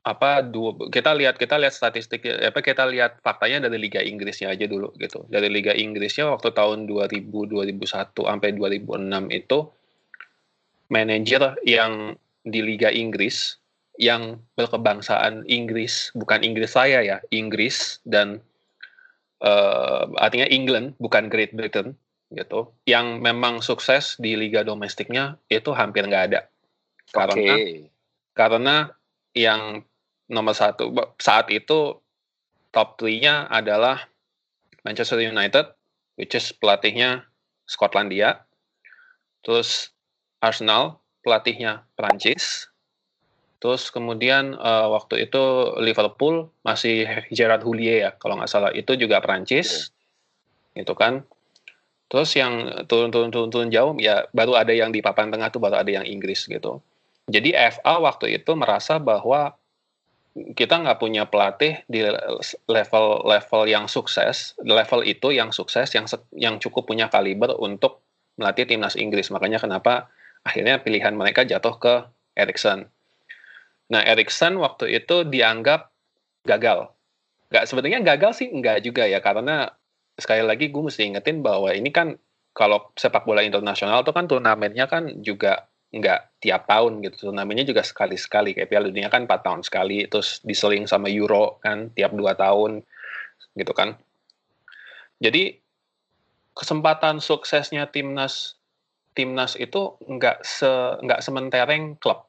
apa 0.02 0.42
dua 0.42 0.90
kita 0.90 1.14
lihat 1.14 1.38
kita 1.38 1.62
lihat 1.62 1.74
statistik 1.78 2.26
apa 2.26 2.58
kita 2.58 2.82
lihat 2.90 3.22
faktanya 3.22 3.70
dari 3.70 3.78
Liga 3.78 4.02
Inggrisnya 4.02 4.50
aja 4.50 4.66
dulu 4.66 4.94
gitu. 4.98 5.26
Dari 5.30 5.46
Liga 5.50 5.74
Inggrisnya 5.74 6.30
waktu 6.30 6.54
tahun 6.54 6.86
2000 6.90 7.30
2001 7.30 8.14
sampai 8.14 8.50
2006 8.54 9.30
itu 9.30 9.58
manajer 10.90 11.54
yang 11.66 12.18
di 12.42 12.60
Liga 12.62 12.90
Inggris 12.90 13.62
yang 14.00 14.40
berkebangsaan 14.56 15.44
Inggris, 15.46 16.10
bukan 16.16 16.40
Inggris 16.42 16.72
saya 16.74 17.04
ya, 17.04 17.18
Inggris 17.28 18.00
dan 18.08 18.40
uh, 19.44 20.08
artinya 20.16 20.48
England 20.48 20.96
bukan 20.96 21.28
Great 21.28 21.52
Britain 21.52 21.94
gitu. 22.32 22.72
Yang 22.88 23.20
memang 23.20 23.60
sukses 23.60 24.16
di 24.16 24.34
liga 24.34 24.64
domestiknya 24.64 25.36
itu 25.52 25.70
hampir 25.76 26.08
nggak 26.08 26.24
ada. 26.32 26.40
Karena 27.12 27.54
okay. 27.54 27.92
karena 28.32 28.76
yang 29.36 29.84
nomor 30.32 30.56
satu 30.56 30.88
saat 31.20 31.52
itu 31.52 32.00
top 32.72 32.96
3-nya 32.96 33.52
adalah 33.52 34.08
Manchester 34.82 35.20
United, 35.20 35.76
which 36.16 36.32
is 36.32 36.50
pelatihnya 36.56 37.28
Skotlandia, 37.68 38.48
terus 39.44 39.92
Arsenal, 40.42 40.98
pelatihnya 41.22 41.86
Prancis, 41.94 42.66
terus 43.62 43.94
kemudian 43.94 44.58
uh, 44.58 44.90
waktu 44.90 45.28
itu 45.30 45.76
Liverpool 45.78 46.50
masih 46.66 47.06
Gerard 47.36 47.62
Houllier 47.62 48.08
ya 48.08 48.10
kalau 48.18 48.40
nggak 48.40 48.50
salah 48.50 48.72
itu 48.74 48.98
juga 48.98 49.22
Prancis, 49.22 49.92
yeah. 50.74 50.82
gitu 50.82 50.96
kan. 50.98 51.22
Terus 52.10 52.36
yang 52.36 52.84
turun-turun-turun 52.90 53.72
jauh 53.72 53.96
ya 53.96 54.28
baru 54.36 54.60
ada 54.60 54.74
yang 54.76 54.92
di 54.92 55.00
papan 55.00 55.32
tengah 55.32 55.48
tuh 55.48 55.64
baru 55.64 55.80
ada 55.80 55.88
yang 55.88 56.04
Inggris 56.04 56.44
gitu. 56.44 56.82
Jadi 57.30 57.54
FA 57.54 58.02
waktu 58.02 58.42
itu 58.42 58.52
merasa 58.58 58.98
bahwa 58.98 59.54
kita 60.32 60.80
nggak 60.80 60.98
punya 60.98 61.28
pelatih 61.28 61.84
di 61.86 62.02
level-level 62.66 63.62
yang 63.68 63.84
sukses, 63.84 64.56
level 64.64 65.04
itu 65.04 65.28
yang 65.28 65.52
sukses, 65.52 65.92
yang 65.92 66.08
yang 66.32 66.56
cukup 66.56 66.88
punya 66.88 67.12
kaliber 67.12 67.52
untuk 67.60 68.00
melatih 68.40 68.64
timnas 68.64 68.96
Inggris. 68.96 69.28
Makanya 69.28 69.60
kenapa 69.60 70.08
akhirnya 70.42 70.80
pilihan 70.80 71.12
mereka 71.12 71.44
jatuh 71.44 71.76
ke 71.76 71.94
Erikson. 72.32 72.88
Nah, 73.92 74.00
Erikson 74.08 74.56
waktu 74.56 74.96
itu 74.96 75.28
dianggap 75.28 75.92
gagal. 76.48 76.88
Gak 77.52 77.68
sebenarnya 77.68 78.00
gagal 78.00 78.40
sih 78.40 78.48
enggak 78.48 78.80
juga 78.80 79.04
ya, 79.04 79.20
karena 79.20 79.68
sekali 80.16 80.40
lagi 80.40 80.72
gue 80.72 80.82
mesti 80.82 81.12
ingetin 81.12 81.44
bahwa 81.44 81.68
ini 81.76 81.92
kan 81.92 82.16
kalau 82.56 82.92
sepak 82.96 83.28
bola 83.28 83.44
internasional 83.44 84.00
tuh 84.00 84.16
kan 84.16 84.24
turnamennya 84.28 84.88
kan 84.88 85.08
juga 85.20 85.68
nggak 85.92 86.40
tiap 86.40 86.64
tahun 86.64 87.04
gitu. 87.04 87.28
Turnamennya 87.28 87.68
juga 87.68 87.84
sekali 87.84 88.16
sekali 88.16 88.56
kayak 88.56 88.72
Piala 88.72 88.88
Dunia 88.88 89.12
kan 89.12 89.28
empat 89.28 89.44
tahun 89.44 89.60
sekali 89.60 90.08
terus 90.08 90.40
diseling 90.40 90.88
sama 90.88 91.12
Euro 91.12 91.60
kan 91.60 91.92
tiap 91.92 92.16
dua 92.16 92.32
tahun 92.32 92.80
gitu 93.52 93.72
kan. 93.76 94.00
Jadi 95.20 95.60
kesempatan 96.56 97.20
suksesnya 97.20 97.92
timnas 97.92 98.56
timnas 99.12 99.52
itu 99.60 100.00
nggak 100.00 100.40
se 100.40 100.72
nggak 101.04 101.20
sementereng 101.20 102.00
klub. 102.00 102.24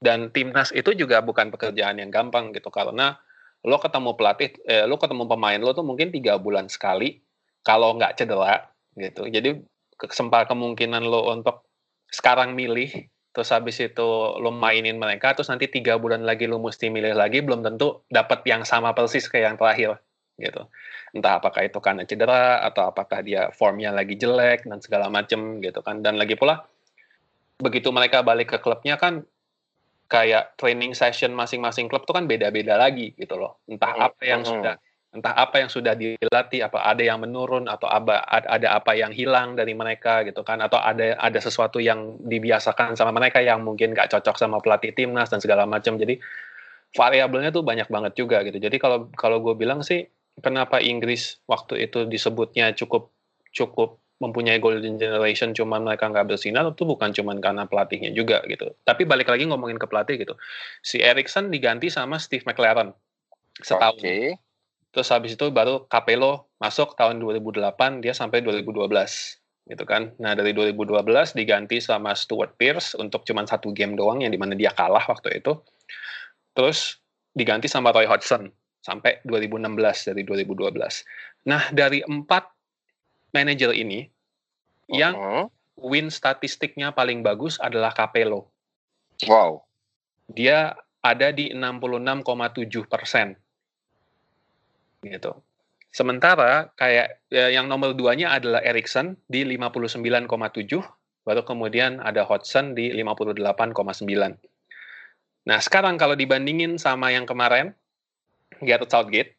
Dan 0.00 0.32
timnas 0.32 0.72
itu 0.72 0.92
juga 0.96 1.20
bukan 1.20 1.52
pekerjaan 1.52 2.00
yang 2.00 2.08
gampang 2.12 2.52
gitu 2.52 2.68
karena 2.72 3.16
lo 3.64 3.76
ketemu 3.80 4.16
pelatih 4.16 4.52
eh, 4.68 4.84
lo 4.88 4.96
ketemu 4.96 5.24
pemain 5.28 5.60
lo 5.60 5.72
tuh 5.72 5.84
mungkin 5.84 6.12
tiga 6.12 6.36
bulan 6.36 6.68
sekali 6.68 7.20
kalau 7.60 7.92
nggak 8.00 8.16
cedera 8.16 8.64
gitu. 8.96 9.28
Jadi 9.28 9.60
kesempatan 10.00 10.56
kemungkinan 10.56 11.04
lo 11.04 11.28
untuk 11.32 11.65
sekarang 12.10 12.54
milih 12.54 13.08
terus 13.34 13.52
habis 13.52 13.76
itu 13.82 14.08
lo 14.40 14.48
mainin 14.48 14.96
mereka 14.96 15.36
terus 15.36 15.52
nanti 15.52 15.68
tiga 15.68 16.00
bulan 16.00 16.24
lagi 16.24 16.48
lo 16.48 16.56
mesti 16.56 16.88
milih 16.88 17.12
lagi 17.12 17.44
belum 17.44 17.60
tentu 17.60 18.06
dapat 18.08 18.40
yang 18.48 18.64
sama 18.64 18.96
persis 18.96 19.28
kayak 19.28 19.52
yang 19.52 19.56
terakhir 19.60 19.90
gitu 20.40 20.68
entah 21.12 21.40
apakah 21.40 21.64
itu 21.64 21.78
karena 21.80 22.08
cedera 22.08 22.64
atau 22.64 22.88
apakah 22.88 23.20
dia 23.20 23.52
formnya 23.52 23.92
lagi 23.92 24.16
jelek 24.16 24.64
dan 24.64 24.80
segala 24.80 25.12
macem 25.12 25.60
gitu 25.60 25.84
kan 25.84 26.00
dan 26.00 26.16
lagi 26.16 26.36
pula 26.36 26.64
begitu 27.56 27.88
mereka 27.92 28.20
balik 28.20 28.56
ke 28.56 28.58
klubnya 28.60 29.00
kan 29.00 29.24
kayak 30.06 30.54
training 30.54 30.94
session 30.94 31.34
masing-masing 31.34 31.90
klub 31.90 32.06
tuh 32.06 32.14
kan 32.14 32.30
beda-beda 32.30 32.78
lagi 32.78 33.12
gitu 33.18 33.34
loh. 33.34 33.58
Entah 33.66 33.90
mm 33.90 33.98
-hmm. 33.98 34.06
apa 34.06 34.22
yang 34.22 34.40
mm 34.42 34.46
-hmm. 34.46 34.60
sudah 34.62 34.74
entah 35.16 35.32
apa 35.32 35.64
yang 35.64 35.70
sudah 35.72 35.96
dilatih, 35.96 36.68
apa 36.68 36.84
ada 36.84 37.00
yang 37.00 37.18
menurun 37.24 37.66
atau 37.66 37.88
apa 37.88 38.20
ada 38.28 38.76
apa 38.76 38.92
yang 38.92 39.10
hilang 39.10 39.56
dari 39.56 39.72
mereka 39.72 40.22
gitu 40.28 40.44
kan 40.44 40.60
atau 40.60 40.76
ada 40.76 41.16
ada 41.16 41.38
sesuatu 41.40 41.80
yang 41.80 42.20
dibiasakan 42.20 42.94
sama 42.94 43.16
mereka 43.16 43.40
yang 43.40 43.64
mungkin 43.64 43.96
gak 43.96 44.12
cocok 44.12 44.36
sama 44.36 44.60
pelatih 44.60 44.92
timnas 44.92 45.32
dan 45.32 45.40
segala 45.40 45.64
macam. 45.64 45.96
Jadi 45.96 46.20
variabelnya 46.92 47.50
tuh 47.50 47.64
banyak 47.64 47.88
banget 47.88 48.12
juga 48.14 48.44
gitu. 48.44 48.60
Jadi 48.60 48.76
kalau 48.76 49.08
kalau 49.16 49.40
gue 49.40 49.56
bilang 49.56 49.80
sih 49.80 50.04
kenapa 50.44 50.78
Inggris 50.84 51.40
waktu 51.48 51.88
itu 51.88 52.04
disebutnya 52.04 52.76
cukup 52.76 53.10
cukup 53.56 53.98
mempunyai 54.16 54.56
golden 54.56 54.96
generation 54.96 55.52
cuman 55.52 55.84
mereka 55.84 56.08
nggak 56.08 56.24
bersinar 56.24 56.64
itu 56.72 56.88
bukan 56.88 57.12
cuman 57.12 57.36
karena 57.40 57.68
pelatihnya 57.68 58.16
juga 58.16 58.40
gitu. 58.48 58.72
Tapi 58.84 59.04
balik 59.04 59.28
lagi 59.28 59.44
ngomongin 59.44 59.76
ke 59.76 59.84
pelatih 59.88 60.16
gitu. 60.16 60.34
Si 60.80 61.00
Erikson 61.00 61.52
diganti 61.52 61.92
sama 61.92 62.16
Steve 62.16 62.44
McLaren 62.48 62.96
setahun. 63.60 64.00
Okay. 64.00 64.45
Terus 64.96 65.12
habis 65.12 65.36
itu 65.36 65.52
baru 65.52 65.84
Capello 65.92 66.48
masuk 66.56 66.96
tahun 66.96 67.20
2008 67.20 68.00
dia 68.00 68.16
sampai 68.16 68.40
2012 68.40 68.88
gitu 69.68 69.84
kan. 69.84 70.16
Nah 70.16 70.32
dari 70.32 70.56
2012 70.56 71.36
diganti 71.36 71.84
sama 71.84 72.16
Stuart 72.16 72.56
Pearce 72.56 72.96
untuk 72.96 73.28
cuman 73.28 73.44
satu 73.44 73.76
game 73.76 73.92
doang 73.92 74.24
yang 74.24 74.32
di 74.32 74.40
mana 74.40 74.56
dia 74.56 74.72
kalah 74.72 75.04
waktu 75.04 75.44
itu. 75.44 75.60
Terus 76.56 76.96
diganti 77.36 77.68
sama 77.68 77.92
Roy 77.92 78.08
Hodgson 78.08 78.48
sampai 78.80 79.20
2016 79.28 80.16
dari 80.16 80.24
2012. 80.24 80.72
Nah 81.44 81.68
dari 81.76 82.00
empat 82.00 82.48
manager 83.36 83.76
ini 83.76 84.00
uh-huh. 84.00 84.96
yang 84.96 85.14
win 85.76 86.08
statistiknya 86.08 86.96
paling 86.96 87.20
bagus 87.20 87.60
adalah 87.60 87.92
Capello. 87.92 88.48
Wow. 89.28 89.60
Dia 90.32 90.72
ada 91.04 91.36
di 91.36 91.52
66,7 91.52 92.88
persen. 92.88 93.36
Gitu. 95.04 95.32
Sementara 95.96 96.72
kayak 96.76 97.24
ya, 97.32 97.48
yang 97.48 97.72
nomor 97.72 97.96
duanya 97.96 98.36
adalah 98.36 98.60
Ericsson 98.60 99.16
di 99.32 99.48
59,7, 99.48 100.28
baru 101.24 101.40
kemudian 101.40 102.04
ada 102.04 102.28
Hodgson 102.28 102.76
di 102.76 102.92
58,9. 102.92 104.36
Nah 105.46 105.58
sekarang 105.62 105.96
kalau 105.96 106.12
dibandingin 106.12 106.76
sama 106.76 107.16
yang 107.16 107.24
kemarin, 107.24 107.72
Gareth 108.60 108.92
Southgate, 108.92 109.36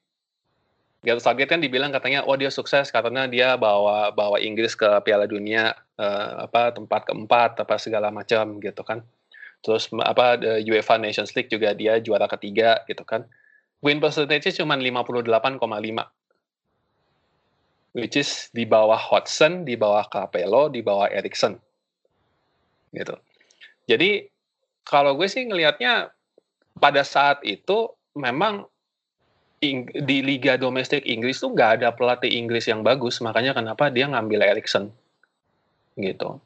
Gareth 1.06 1.22
Southgate 1.24 1.52
kan 1.54 1.62
dibilang 1.62 1.94
katanya 1.94 2.26
oh 2.26 2.34
dia 2.34 2.50
sukses 2.50 2.90
karena 2.90 3.30
dia 3.30 3.54
bawa 3.54 4.10
bawa 4.12 4.42
Inggris 4.42 4.74
ke 4.74 4.88
Piala 5.06 5.30
Dunia 5.30 5.78
uh, 6.02 6.50
apa 6.50 6.74
tempat 6.74 7.06
keempat 7.06 7.62
apa 7.62 7.76
segala 7.78 8.10
macam 8.10 8.58
gitu 8.58 8.82
kan. 8.82 9.06
Terus 9.62 9.94
apa 10.02 10.42
UEFA 10.66 10.98
Nations 10.98 11.38
League 11.38 11.54
juga 11.54 11.78
dia 11.78 12.02
juara 12.02 12.26
ketiga 12.26 12.82
gitu 12.90 13.06
kan. 13.06 13.30
Win 13.86 14.02
percentage 14.02 14.50
cuma 14.58 14.76
58,5 14.78 16.08
which 17.98 18.14
is 18.14 18.54
di 18.54 18.62
bawah 18.62 18.98
Hodgson, 18.98 19.66
di 19.66 19.74
bawah 19.74 20.06
Capello, 20.06 20.70
di 20.70 20.86
bawah 20.86 21.10
Erikson. 21.10 21.58
Gitu. 22.94 23.18
Jadi 23.90 24.30
kalau 24.86 25.18
gue 25.18 25.26
sih 25.26 25.50
ngelihatnya 25.50 26.14
pada 26.78 27.02
saat 27.02 27.42
itu 27.42 27.90
memang 28.14 28.70
di 30.06 30.22
liga 30.22 30.54
domestik 30.62 31.02
Inggris 31.10 31.42
tuh 31.42 31.50
nggak 31.58 31.82
ada 31.82 31.90
pelatih 31.90 32.30
Inggris 32.30 32.70
yang 32.70 32.86
bagus, 32.86 33.18
makanya 33.26 33.58
kenapa 33.58 33.90
dia 33.90 34.06
ngambil 34.06 34.46
Erikson 34.46 34.94
gitu. 35.98 36.38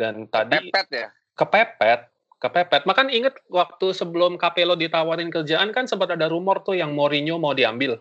Dan 0.00 0.24
tadi 0.32 0.72
kepepet 0.72 0.88
ya. 0.88 1.08
Kepepet, 1.36 2.00
kepepet. 2.44 2.84
Makan 2.84 3.08
inget 3.08 3.34
waktu 3.48 3.96
sebelum 3.96 4.36
Capello 4.36 4.76
ditawarin 4.76 5.32
kerjaan 5.32 5.72
kan 5.72 5.88
sempat 5.88 6.12
ada 6.12 6.28
rumor 6.28 6.60
tuh 6.60 6.76
yang 6.76 6.92
Mourinho 6.92 7.40
mau 7.40 7.56
diambil. 7.56 7.96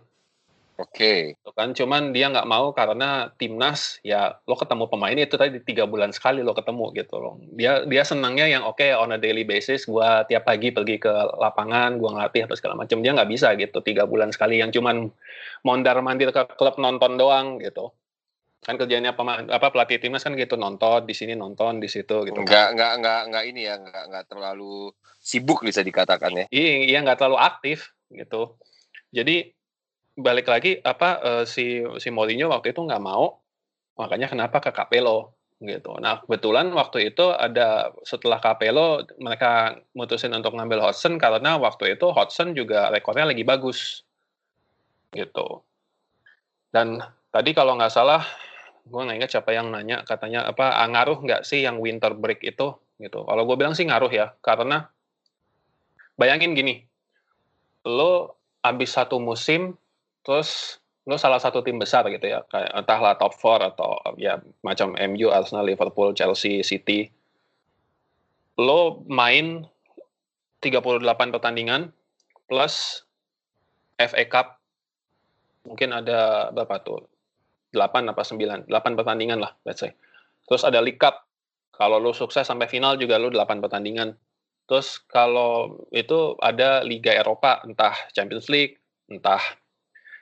Oke. 0.82 1.38
Okay. 1.38 1.54
Kan 1.54 1.78
cuman 1.78 2.18
dia 2.18 2.34
nggak 2.34 2.50
mau 2.50 2.74
karena 2.74 3.30
timnas 3.38 4.02
ya 4.02 4.41
lo 4.50 4.58
ketemu 4.58 4.89
pemain 4.89 5.14
itu 5.14 5.38
tadi 5.38 5.62
tiga 5.62 5.86
bulan 5.86 6.10
sekali 6.10 6.41
lo 6.41 6.58
ketemu 6.58 6.89
gitu 6.98 7.16
loh. 7.22 7.38
Dia 7.54 7.86
dia 7.86 8.02
senangnya 8.02 8.50
yang 8.50 8.66
oke 8.66 8.82
okay, 8.82 8.91
on 8.98 9.14
a 9.14 9.22
daily 9.22 9.46
basis 9.46 9.86
gua 9.86 10.26
tiap 10.26 10.50
pagi 10.50 10.74
pergi 10.74 10.98
ke 10.98 11.14
lapangan 11.38 12.02
gua 12.02 12.18
ngelatih 12.18 12.50
apa 12.50 12.58
segala 12.58 12.74
macam 12.74 13.06
dia 13.06 13.14
nggak 13.14 13.30
bisa 13.30 13.54
gitu 13.54 13.86
tiga 13.86 14.10
bulan 14.10 14.34
sekali 14.34 14.66
yang 14.66 14.74
cuman 14.74 15.14
mondar 15.62 16.02
mandir 16.02 16.34
ke 16.34 16.41
klub 16.58 16.82
nonton 16.82 17.22
doang 17.22 17.62
gitu. 17.62 17.94
Kan 18.64 18.80
kerjanya 18.80 19.11
apa 19.11 19.43
apa 19.47 19.68
pelatih 19.70 19.99
timnas 19.99 20.24
kan 20.24 20.34
gitu 20.39 20.55
nonton 20.55 21.03
di 21.03 21.11
sini 21.11 21.36
nonton 21.36 21.84
di 21.84 21.91
situ 21.91 22.24
gitu. 22.24 22.39
Enggak 22.39 22.74
enggak 22.74 22.91
enggak 22.99 23.20
enggak 23.28 23.43
ini 23.47 23.61
ya 23.68 23.76
enggak 23.76 24.03
enggak 24.07 24.26
terlalu 24.32 24.95
sibuk 25.20 25.61
bisa 25.61 25.84
dikatakan 25.84 26.32
ya. 26.32 26.45
Iya 26.49 26.72
iya 26.88 26.97
enggak 27.03 27.20
terlalu 27.20 27.39
aktif 27.43 27.91
gitu. 28.09 28.55
Jadi 29.11 29.51
balik 30.14 30.47
lagi 30.47 30.78
apa 30.80 31.09
uh, 31.22 31.43
si 31.45 31.82
si 31.99 32.09
Mourinho 32.14 32.49
waktu 32.49 32.72
itu 32.72 32.82
nggak 32.86 33.03
mau 33.03 33.41
makanya 33.97 34.30
kenapa 34.30 34.61
ke 34.61 34.72
Capello 34.74 35.34
gitu. 35.64 35.95
Nah 35.97 36.22
kebetulan 36.26 36.70
waktu 36.76 37.14
itu 37.14 37.32
ada 37.32 37.93
setelah 38.03 38.38
Capello 38.43 39.05
mereka 39.18 39.80
mutusin 39.95 40.36
untuk 40.36 40.53
ngambil 40.53 40.84
Hodgson 40.84 41.18
karena 41.18 41.55
waktu 41.57 41.97
itu 41.97 42.11
Hodgson 42.11 42.53
juga 42.53 42.91
rekornya 42.93 43.28
lagi 43.28 43.41
bagus 43.47 44.03
gitu. 45.14 45.61
Dan 46.74 46.99
tadi 47.30 47.53
kalau 47.53 47.78
nggak 47.78 47.93
salah 47.93 48.22
gue 48.84 48.99
nggak 48.99 49.17
ingat 49.23 49.31
siapa 49.31 49.55
yang 49.55 49.71
nanya 49.71 50.03
katanya 50.03 50.43
apa 50.43 50.75
ah, 50.75 50.88
ngaruh 50.91 51.23
nggak 51.23 51.41
sih 51.47 51.63
yang 51.63 51.79
winter 51.79 52.11
break 52.15 52.43
itu? 52.43 52.75
Gitu. 52.99 53.19
Kalau 53.23 53.43
gue 53.47 53.55
bilang 53.55 53.75
sih 53.75 53.88
ngaruh 53.88 54.11
ya 54.11 54.36
karena 54.43 54.88
bayangin 56.19 56.53
gini 56.53 56.86
lo 57.84 58.39
abis 58.63 58.95
satu 58.95 59.19
musim 59.19 59.75
terus 60.23 60.79
lo 61.03 61.19
salah 61.19 61.39
satu 61.39 61.59
tim 61.59 61.75
besar 61.75 62.07
gitu 62.07 62.31
ya 62.31 62.47
kayak 62.47 62.71
entahlah 62.79 63.19
top 63.19 63.36
4 63.36 63.75
atau 63.75 63.99
ya 64.15 64.39
macam 64.63 64.95
MU, 64.95 65.27
Arsenal, 65.27 65.67
Liverpool, 65.67 66.15
Chelsea, 66.15 66.63
City. 66.63 67.11
Lo 68.55 69.03
main 69.11 69.67
38 70.63 71.03
pertandingan 71.36 71.91
plus 72.47 73.03
FA 73.99 74.23
Cup 74.31 74.63
mungkin 75.67 75.91
ada 75.91 76.51
berapa 76.55 76.79
tuh 76.84 77.03
8 77.74 78.13
apa 78.13 78.21
9 78.21 78.69
8 78.69 78.97
pertandingan 78.97 79.41
lah 79.41 79.51
let's 79.67 79.82
say 79.82 79.91
terus 80.45 80.63
ada 80.63 80.80
League 80.80 81.01
Cup 81.01 81.26
kalau 81.74 81.97
lo 81.97 82.13
sukses 82.13 82.45
sampai 82.45 82.69
final 82.69 82.95
juga 82.95 83.17
lo 83.17 83.34
8 83.34 83.59
pertandingan 83.59 84.13
terus 84.69 85.01
kalau 85.11 85.84
itu 85.91 86.38
ada 86.39 86.86
Liga 86.86 87.11
Eropa 87.11 87.59
entah 87.67 87.97
Champions 88.15 88.47
League 88.47 88.80
entah 89.11 89.41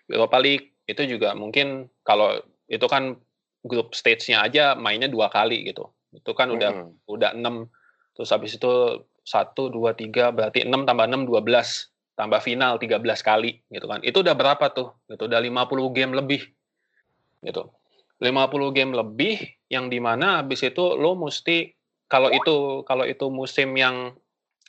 Europa 0.10 0.38
League 0.42 0.72
itu 0.90 1.06
juga 1.08 1.32
mungkin 1.38 1.88
kalau 2.04 2.42
itu 2.68 2.84
kan 2.88 3.16
grup 3.64 3.94
stage-nya 3.94 4.42
aja 4.42 4.74
mainnya 4.74 5.08
dua 5.08 5.30
kali 5.30 5.64
gitu. 5.70 5.88
Itu 6.12 6.34
kan 6.34 6.52
udah 6.52 6.72
hmm. 6.90 7.08
udah 7.08 7.32
enam 7.38 7.70
terus 8.12 8.34
habis 8.34 8.58
itu 8.58 9.06
satu 9.22 9.70
dua 9.70 9.96
tiga 9.96 10.34
berarti 10.34 10.66
enam 10.66 10.84
tambah 10.84 11.08
enam 11.08 11.24
dua 11.24 11.40
belas 11.46 11.94
tambah 12.18 12.42
final 12.44 12.82
tiga 12.82 12.98
belas 12.98 13.22
kali 13.22 13.62
gitu 13.72 13.86
kan. 13.86 14.02
Itu 14.04 14.26
udah 14.26 14.36
berapa 14.36 14.66
tuh? 14.74 14.92
Itu 15.08 15.30
udah 15.30 15.40
lima 15.40 15.70
puluh 15.70 15.88
game 15.94 16.12
lebih. 16.18 16.44
Gitu. 17.42 17.68
puluh 18.22 18.70
game 18.70 18.94
lebih 18.94 19.42
yang 19.68 19.90
di 19.90 19.98
mana 19.98 20.46
habis 20.46 20.62
itu 20.62 20.94
lo 20.94 21.18
mesti 21.18 21.74
kalau 22.06 22.30
itu 22.30 22.86
kalau 22.86 23.02
itu 23.08 23.26
musim 23.34 23.74
yang 23.74 24.14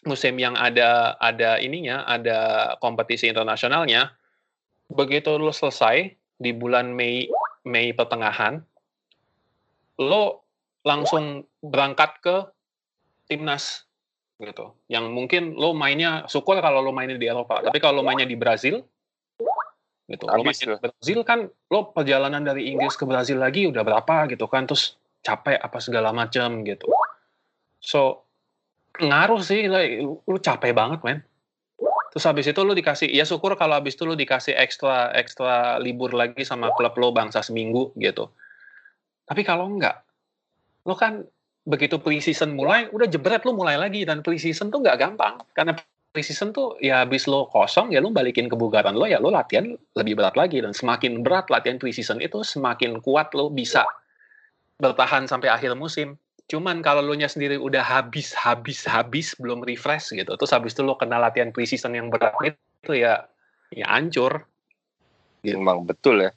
musim 0.09 0.35
yang 0.41 0.57
ada 0.57 1.14
ada 1.20 1.61
ininya 1.61 2.09
ada 2.09 2.73
kompetisi 2.81 3.29
internasionalnya 3.29 4.16
begitu 4.89 5.37
lo 5.37 5.53
selesai 5.53 6.16
di 6.43 6.51
bulan 6.51 6.93
Mei 6.93 7.31
Mei 7.62 7.95
pertengahan, 7.95 8.59
lo 10.03 10.43
langsung 10.83 11.47
berangkat 11.62 12.18
ke 12.18 12.37
timnas 13.31 13.87
gitu. 14.43 14.75
Yang 14.91 15.05
mungkin 15.14 15.43
lo 15.55 15.70
mainnya 15.70 16.27
syukur 16.27 16.59
kalau 16.59 16.83
lo 16.83 16.91
mainnya 16.91 17.14
di 17.14 17.31
Eropa, 17.31 17.62
tapi 17.62 17.79
kalau 17.79 18.03
lo 18.03 18.05
mainnya 18.07 18.27
di 18.27 18.35
Brazil 18.35 18.83
gitu. 20.13 20.29
Lo 20.29 20.45
di 20.45 20.69
Brazil 20.77 21.21
kan 21.25 21.49
lo 21.49 21.91
perjalanan 21.91 22.45
dari 22.45 22.69
Inggris 22.69 22.95
ke 23.01 23.09
Brazil 23.09 23.41
lagi 23.41 23.65
udah 23.65 23.81
berapa 23.81 24.29
gitu 24.29 24.45
kan, 24.45 24.69
terus 24.69 25.01
capek 25.25 25.57
apa 25.57 25.79
segala 25.81 26.13
macam 26.13 26.61
gitu. 26.63 26.93
So 27.81 28.29
ngaruh 29.01 29.41
sih, 29.41 29.67
lo 29.67 30.39
capek 30.39 30.77
banget 30.77 31.01
men 31.03 31.25
Terus 32.13 32.29
habis 32.29 32.45
itu 32.45 32.61
lu 32.61 32.77
dikasih, 32.77 33.09
ya 33.09 33.25
syukur 33.25 33.57
kalau 33.57 33.81
habis 33.81 33.97
itu 33.97 34.05
lu 34.05 34.13
dikasih 34.13 34.53
ekstra 34.53 35.17
ekstra 35.17 35.81
libur 35.81 36.13
lagi 36.13 36.45
sama 36.45 36.69
klub 36.77 36.93
lo 37.01 37.09
bangsa 37.09 37.41
seminggu 37.41 37.97
gitu. 37.97 38.29
Tapi 39.25 39.41
kalau 39.41 39.65
enggak, 39.65 40.05
lo 40.85 40.93
kan 40.93 41.25
begitu 41.65 41.97
pre-season 41.97 42.53
mulai, 42.53 42.93
udah 42.93 43.09
jebret 43.09 43.49
lu 43.49 43.57
mulai 43.57 43.81
lagi 43.81 44.05
dan 44.05 44.21
pre-season 44.21 44.69
tuh 44.69 44.85
nggak 44.85 45.01
gampang 45.01 45.41
karena 45.57 45.73
pre-season 46.13 46.53
tuh 46.53 46.77
ya 46.79 47.03
habis 47.03 47.25
lo 47.25 47.49
kosong 47.49 47.91
ya 47.91 48.05
lo 48.05 48.13
balikin 48.13 48.47
kebugaran 48.53 48.93
lo 48.93 49.09
ya 49.09 49.17
lo 49.17 49.33
latihan 49.33 49.73
lebih 49.97 50.21
berat 50.21 50.37
lagi 50.37 50.61
dan 50.61 50.77
semakin 50.77 51.25
berat 51.25 51.49
latihan 51.49 51.81
pre-season 51.81 52.21
itu 52.21 52.45
semakin 52.45 53.01
kuat 53.01 53.33
lo 53.33 53.49
bisa 53.49 53.89
bertahan 54.77 55.25
sampai 55.25 55.49
akhir 55.49 55.73
musim 55.73 56.21
Cuman 56.53 56.85
kalau 56.85 57.01
lu 57.01 57.17
nya 57.17 57.33
sendiri 57.33 57.57
udah 57.57 57.81
habis 57.81 58.37
habis 58.37 58.85
habis 58.85 59.33
belum 59.41 59.65
refresh 59.65 60.13
gitu, 60.13 60.37
terus 60.37 60.53
habis 60.53 60.77
itu 60.77 60.85
lo 60.85 61.01
kena 61.01 61.17
latihan 61.17 61.49
preseason 61.49 61.97
yang 61.97 62.13
berat 62.13 62.35
itu 62.53 62.93
ya 62.93 63.25
ya 63.73 63.89
hancur. 63.89 64.45
Gitu. 65.41 65.57
Emang 65.57 65.89
betul 65.89 66.29
ya. 66.29 66.31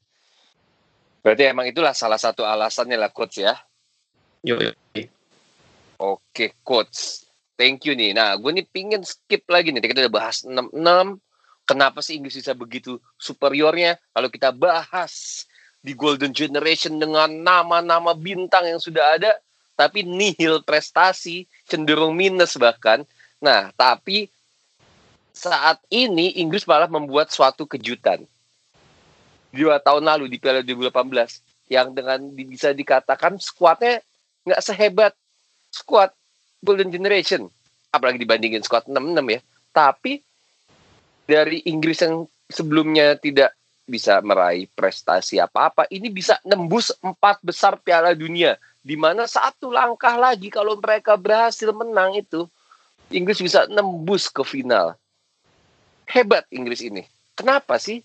Berarti 1.20 1.44
emang 1.52 1.68
itulah 1.68 1.92
salah 1.92 2.16
satu 2.16 2.48
alasannya 2.48 2.96
lah 2.96 3.12
coach 3.12 3.44
ya. 3.44 3.60
Yo. 4.46 4.56
Oke 6.00 6.56
coach. 6.62 7.25
Thank 7.56 7.88
you 7.88 7.96
nih. 7.96 8.12
Nah, 8.12 8.36
gue 8.36 8.52
nih 8.52 8.68
pingin 8.68 9.02
skip 9.04 9.48
lagi 9.48 9.72
nih. 9.72 9.80
Kita 9.80 10.04
udah 10.08 10.14
bahas 10.14 10.44
66. 10.44 10.76
Kenapa 11.66 12.04
sih 12.04 12.20
Inggris 12.20 12.38
bisa 12.38 12.54
begitu 12.54 13.00
superiornya? 13.18 13.98
Kalau 14.14 14.30
kita 14.30 14.54
bahas 14.54 15.44
di 15.80 15.96
Golden 15.96 16.36
Generation 16.36 17.00
dengan 17.00 17.32
nama-nama 17.32 18.14
bintang 18.14 18.70
yang 18.70 18.78
sudah 18.78 19.18
ada, 19.18 19.32
tapi 19.74 20.04
nihil 20.06 20.62
prestasi, 20.62 21.48
cenderung 21.66 22.14
minus 22.14 22.60
bahkan. 22.60 23.08
Nah, 23.40 23.72
tapi 23.74 24.30
saat 25.36 25.80
ini 25.92 26.40
Inggris 26.40 26.64
malah 26.68 26.88
membuat 26.88 27.32
suatu 27.32 27.68
kejutan. 27.68 28.24
Dua 29.56 29.80
tahun 29.80 30.04
lalu 30.04 30.28
di 30.28 30.38
Piala 30.40 30.60
2018, 30.60 31.72
yang 31.72 31.96
dengan 31.96 32.20
bisa 32.36 32.76
dikatakan 32.76 33.40
skuadnya 33.40 34.04
nggak 34.46 34.62
sehebat 34.62 35.14
skuad 35.74 36.14
Golden 36.66 36.90
Generation. 36.90 37.46
Apalagi 37.94 38.18
dibandingin 38.18 38.66
squad 38.66 38.90
66 38.90 39.22
ya. 39.30 39.40
Tapi 39.72 40.20
dari 41.30 41.62
Inggris 41.70 42.02
yang 42.02 42.26
sebelumnya 42.50 43.16
tidak 43.22 43.54
bisa 43.86 44.18
meraih 44.26 44.66
prestasi 44.74 45.38
apa-apa 45.38 45.86
ini 45.94 46.10
bisa 46.10 46.42
nembus 46.42 46.90
empat 47.06 47.38
besar 47.46 47.78
Piala 47.78 48.18
Dunia. 48.18 48.58
Di 48.86 48.98
mana 48.98 49.30
satu 49.30 49.70
langkah 49.70 50.18
lagi 50.18 50.50
kalau 50.50 50.78
mereka 50.78 51.18
berhasil 51.18 51.70
menang 51.74 52.18
itu 52.18 52.50
Inggris 53.14 53.38
bisa 53.38 53.70
nembus 53.70 54.30
ke 54.30 54.42
final. 54.42 54.98
Hebat 56.10 56.46
Inggris 56.54 56.82
ini. 56.82 57.06
Kenapa 57.34 57.78
sih? 57.82 58.02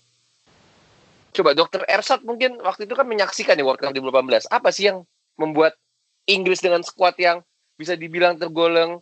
Coba 1.31 1.55
dokter 1.55 1.85
Ersat 1.87 2.25
mungkin 2.27 2.59
waktu 2.59 2.85
itu 2.85 2.93
kan 2.97 3.07
menyaksikan 3.07 3.55
ya 3.55 3.63
World 3.63 3.79
Cup 3.79 3.95
2018 3.95 4.51
apa 4.51 4.69
sih 4.73 4.91
yang 4.91 5.07
membuat 5.39 5.79
Inggris 6.27 6.59
dengan 6.59 6.83
skuad 6.83 7.15
yang 7.15 7.39
bisa 7.81 7.97
dibilang 7.97 8.37
tergolong 8.37 9.01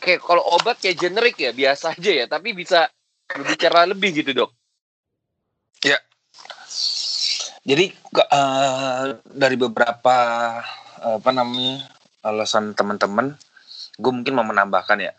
kayak 0.00 0.20
kalau 0.20 0.44
obat 0.56 0.76
kayak 0.80 1.00
generik 1.00 1.36
ya 1.40 1.56
biasa 1.56 1.92
aja 1.96 2.12
ya 2.12 2.26
tapi 2.28 2.52
bisa 2.52 2.88
berbicara 3.30 3.88
lebih 3.88 4.20
gitu 4.20 4.44
dok. 4.44 4.50
Ya. 5.80 5.96
Jadi 7.64 7.92
uh, 8.16 9.16
dari 9.24 9.56
beberapa 9.56 10.16
uh, 11.00 11.16
apa 11.20 11.30
namanya 11.30 11.88
alasan 12.20 12.76
teman-teman 12.76 13.36
gue 14.00 14.12
mungkin 14.12 14.36
mau 14.36 14.44
menambahkan 14.44 14.98
ya. 15.00 15.12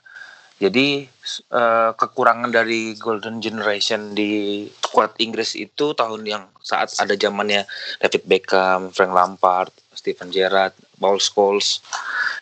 Jadi 0.61 1.09
uh, 1.57 1.97
kekurangan 1.97 2.53
dari 2.53 2.93
golden 2.93 3.41
generation 3.41 4.13
di 4.13 4.69
squad 4.69 5.17
Inggris 5.17 5.57
itu 5.57 5.97
tahun 5.97 6.21
yang 6.21 6.43
saat 6.61 6.93
ada 7.01 7.17
zamannya 7.17 7.65
David 7.97 8.29
Beckham, 8.29 8.93
Frank 8.93 9.09
Lampard, 9.09 9.73
Steven 9.97 10.29
Gerrard, 10.29 10.77
Paul 11.01 11.17
Scholes 11.17 11.81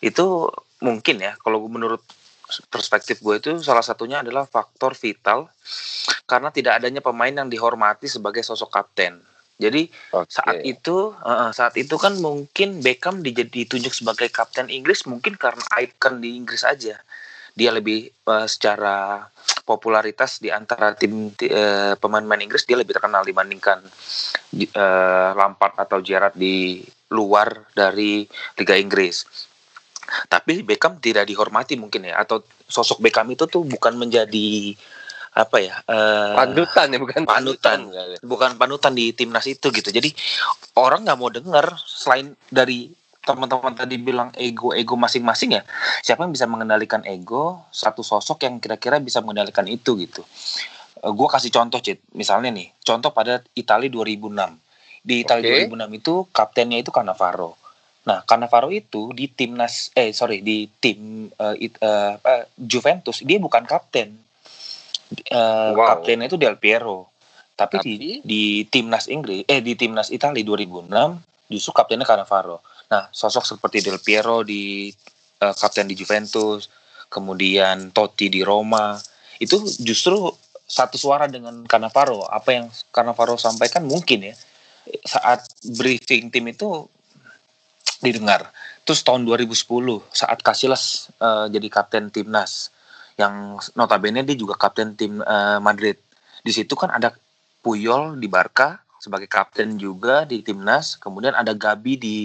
itu 0.04 0.52
mungkin 0.84 1.24
ya 1.24 1.40
kalau 1.40 1.64
menurut 1.72 2.04
perspektif 2.68 3.22
gue 3.22 3.36
itu 3.38 3.52
salah 3.62 3.86
satunya 3.86 4.26
adalah 4.26 4.44
faktor 4.50 4.98
vital 4.98 5.48
karena 6.26 6.50
tidak 6.50 6.82
adanya 6.82 7.00
pemain 7.00 7.32
yang 7.32 7.48
dihormati 7.48 8.10
sebagai 8.10 8.42
sosok 8.42 8.74
kapten. 8.74 9.22
Jadi 9.60 9.92
okay. 10.16 10.32
saat 10.32 10.58
itu 10.64 11.12
uh, 11.20 11.52
saat 11.52 11.76
itu 11.76 12.00
kan 12.00 12.16
mungkin 12.18 12.80
Beckham 12.80 13.20
ditunjuk 13.22 13.92
sebagai 13.92 14.32
kapten 14.32 14.72
Inggris 14.72 15.04
mungkin 15.04 15.36
karena 15.36 15.62
icon 15.84 16.24
di 16.24 16.40
Inggris 16.40 16.64
aja. 16.64 16.96
Dia 17.54 17.76
lebih 17.76 18.08
uh, 18.24 18.48
secara 18.48 19.28
popularitas 19.68 20.40
di 20.40 20.48
antara 20.48 20.96
tim 20.96 21.28
uh, 21.30 21.94
pemain-pemain 22.00 22.40
Inggris 22.40 22.64
dia 22.64 22.80
lebih 22.80 22.96
terkenal 22.96 23.28
dibandingkan 23.28 23.84
uh, 23.84 25.30
Lampard 25.36 25.76
atau 25.76 26.00
Gerrard 26.00 26.40
di 26.40 26.80
luar 27.10 27.70
dari 27.74 28.26
Liga 28.58 28.76
Inggris. 28.78 29.26
Tapi 30.26 30.66
Beckham 30.66 30.98
tidak 30.98 31.30
dihormati 31.30 31.78
mungkin 31.78 32.10
ya 32.10 32.18
atau 32.22 32.42
sosok 32.66 33.02
Beckham 33.02 33.30
itu 33.30 33.46
tuh 33.46 33.66
bukan 33.66 33.94
menjadi 33.98 34.74
apa 35.30 35.62
ya 35.62 35.78
uh, 35.86 36.34
panutan 36.42 36.88
ya 36.90 36.98
bukan? 36.98 37.22
panutan, 37.24 37.80
panutan. 37.94 38.18
Bukan 38.26 38.52
panutan 38.58 38.94
di 38.98 39.14
timnas 39.14 39.46
itu 39.46 39.70
gitu. 39.70 39.94
Jadi 39.94 40.10
orang 40.82 41.06
nggak 41.06 41.20
mau 41.20 41.30
dengar 41.30 41.78
selain 41.86 42.34
dari 42.50 42.90
teman-teman 43.20 43.78
tadi 43.78 44.02
bilang 44.02 44.34
ego 44.34 44.74
ego 44.74 44.98
masing-masing 44.98 45.60
ya 45.60 45.62
siapa 46.02 46.26
yang 46.26 46.34
bisa 46.34 46.50
mengendalikan 46.50 47.06
ego 47.06 47.68
satu 47.70 48.02
sosok 48.02 48.48
yang 48.48 48.58
kira-kira 48.58 48.98
bisa 48.98 49.22
mengendalikan 49.22 49.70
itu 49.70 49.94
gitu. 50.02 50.26
Uh, 51.00 51.10
eh, 51.10 51.14
gue 51.14 51.28
kasih 51.30 51.54
contoh 51.54 51.78
cit 51.78 52.02
misalnya 52.18 52.50
nih 52.50 52.74
contoh 52.82 53.14
pada 53.14 53.46
Italia 53.54 53.88
2006 53.92 54.69
di 55.10 55.26
Italia 55.26 55.66
okay. 55.66 55.74
2006 55.74 56.00
itu 56.00 56.14
kaptennya 56.30 56.78
itu 56.78 56.94
Cannavaro 56.94 57.58
Nah, 58.10 58.26
Cannavaro 58.26 58.74
itu 58.74 59.14
di 59.14 59.30
timnas 59.30 59.94
eh 59.94 60.10
sorry 60.16 60.42
di 60.42 60.66
tim 60.82 61.30
uh, 61.38 61.54
it, 61.54 61.78
uh, 61.78 62.18
uh, 62.18 62.44
Juventus 62.58 63.22
dia 63.22 63.38
bukan 63.38 63.70
kapten. 63.70 64.18
Uh, 65.30 65.78
wow. 65.78 65.94
Kaptennya 65.94 66.26
itu 66.26 66.40
Del 66.42 66.58
Piero. 66.58 67.14
Tapi, 67.54 67.78
Tapi 67.78 67.86
di 67.86 68.12
di 68.26 68.44
timnas 68.66 69.12
Inggris 69.12 69.46
eh 69.46 69.62
di 69.62 69.78
timnas 69.78 70.10
Italia 70.10 70.42
2006 70.42 70.90
justru 71.54 71.72
kaptennya 71.76 72.08
Cannavaro. 72.08 72.66
Nah, 72.90 73.12
sosok 73.14 73.46
seperti 73.46 73.86
Del 73.86 74.02
Piero 74.02 74.42
di 74.42 74.90
uh, 75.46 75.54
kapten 75.54 75.86
di 75.86 75.94
Juventus, 75.94 76.66
kemudian 77.14 77.94
Totti 77.94 78.32
di 78.32 78.42
Roma, 78.42 78.98
itu 79.38 79.60
justru 79.86 80.34
satu 80.66 80.98
suara 80.98 81.30
dengan 81.30 81.62
Cannavaro. 81.70 82.26
Apa 82.26 82.50
yang 82.58 82.66
Cannavaro 82.90 83.38
sampaikan 83.38 83.86
mungkin 83.86 84.34
ya 84.34 84.36
saat 85.06 85.46
briefing 85.78 86.32
tim 86.32 86.50
itu 86.50 86.88
didengar. 88.00 88.50
Terus 88.88 89.06
tahun 89.06 89.28
2010 89.28 89.68
saat 90.10 90.40
Casillas 90.42 91.14
uh, 91.22 91.46
jadi 91.52 91.68
kapten 91.70 92.10
timnas 92.10 92.72
yang 93.20 93.60
notabene 93.76 94.24
dia 94.24 94.38
juga 94.40 94.56
kapten 94.56 94.96
tim 94.96 95.20
uh, 95.20 95.60
Madrid. 95.60 96.00
Di 96.40 96.56
situ 96.56 96.74
kan 96.80 96.90
ada 96.90 97.12
Puyol 97.60 98.16
di 98.16 98.32
Barca 98.32 98.80
sebagai 99.00 99.28
kapten 99.32 99.80
juga 99.80 100.28
di 100.28 100.44
timnas, 100.44 101.00
kemudian 101.00 101.36
ada 101.36 101.56
Gabi 101.56 101.94
di 102.00 102.18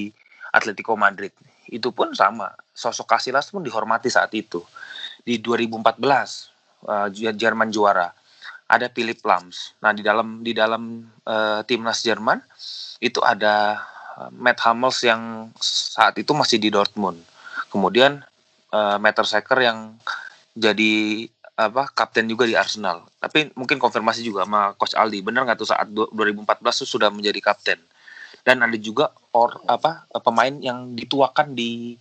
Atletico 0.55 0.95
Madrid. 0.99 1.31
Itu 1.67 1.91
pun 1.91 2.15
sama, 2.15 2.51
sosok 2.75 3.15
Casillas 3.19 3.51
pun 3.51 3.63
dihormati 3.63 4.11
saat 4.11 4.31
itu. 4.35 4.63
Di 5.23 5.43
2014 5.43 5.75
uh, 6.87 7.09
Jerman 7.11 7.71
juara. 7.75 8.11
Ada 8.75 8.91
Philip 8.91 9.23
Lams. 9.23 9.79
Nah, 9.79 9.95
di 9.95 10.03
dalam 10.03 10.43
di 10.43 10.51
dalam 10.51 11.07
uh, 11.31 11.63
timnas 11.63 12.03
Jerman 12.03 12.43
itu 12.99 13.23
ada 13.23 13.79
Matt 14.35 14.63
Hummels 14.63 15.03
yang 15.03 15.51
saat 15.63 16.19
itu 16.19 16.35
masih 16.35 16.59
di 16.59 16.71
Dortmund. 16.71 17.19
Kemudian 17.71 18.23
uh, 18.75 18.99
Matt 18.99 19.19
Mertesacker 19.19 19.59
yang 19.63 19.99
jadi 20.55 21.27
apa 21.55 21.87
kapten 21.95 22.27
juga 22.27 22.51
di 22.51 22.59
Arsenal. 22.59 23.07
Tapi 23.23 23.55
mungkin 23.55 23.79
konfirmasi 23.79 24.27
juga 24.27 24.43
sama 24.43 24.75
Coach 24.75 24.99
Aldi. 24.99 25.23
Benar 25.23 25.47
nggak 25.47 25.59
tuh 25.59 25.71
saat 25.71 25.87
2014 25.91 26.83
tuh 26.83 26.89
sudah 26.99 27.15
menjadi 27.15 27.39
kapten. 27.39 27.79
Dan 28.43 28.61
ada 28.61 28.75
juga 28.75 29.15
or 29.31 29.63
apa 29.71 30.05
pemain 30.21 30.53
yang 30.59 30.93
dituakan 30.99 31.55
di 31.55 31.97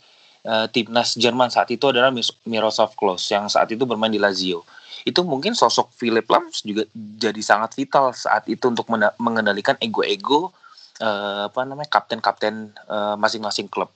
timnas 0.76 1.16
Jerman 1.16 1.48
saat 1.48 1.72
itu 1.72 1.88
adalah 1.88 2.12
Miroslav 2.44 2.92
Klose 3.00 3.32
yang 3.32 3.48
saat 3.48 3.72
itu 3.72 3.88
bermain 3.88 4.12
di 4.12 4.20
Lazio. 4.20 4.68
Itu 5.04 5.28
mungkin 5.28 5.52
sosok 5.52 5.92
Philip 6.00 6.26
Lams 6.32 6.64
juga 6.64 6.88
jadi 6.96 7.40
sangat 7.44 7.76
vital 7.76 8.16
saat 8.16 8.48
itu 8.48 8.72
untuk 8.72 8.88
mengendalikan 9.20 9.76
ego-ego 9.84 10.56
uh, 11.04 11.52
apa 11.52 11.60
namanya 11.68 11.90
kapten-kapten 11.92 12.72
uh, 12.88 13.16
masing-masing 13.20 13.68
klub. 13.68 13.92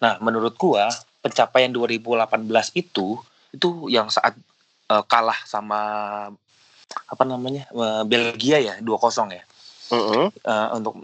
Nah, 0.00 0.20
menurut 0.20 0.56
gua 0.56 0.92
pencapaian 1.24 1.72
2018 1.72 2.46
itu 2.76 3.18
itu 3.52 3.68
yang 3.88 4.12
saat 4.12 4.36
uh, 4.92 5.04
kalah 5.08 5.36
sama 5.48 5.80
apa 6.86 7.24
namanya 7.26 7.66
uh, 7.74 8.04
Belgia 8.06 8.60
ya 8.60 8.74
2-0 8.80 9.32
ya. 9.32 9.44
Uh 9.86 10.26
uh, 10.42 10.68
untuk 10.74 10.98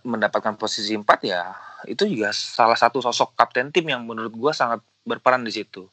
mendapatkan 0.00 0.56
posisi 0.56 0.96
4 0.96 1.04
ya 1.28 1.52
itu 1.84 2.08
juga 2.08 2.32
salah 2.32 2.76
satu 2.76 3.04
sosok 3.04 3.36
kapten 3.36 3.68
tim 3.68 3.84
yang 3.84 4.00
menurut 4.08 4.32
gua 4.32 4.56
sangat 4.56 4.80
berperan 5.04 5.44
di 5.44 5.52
situ. 5.52 5.84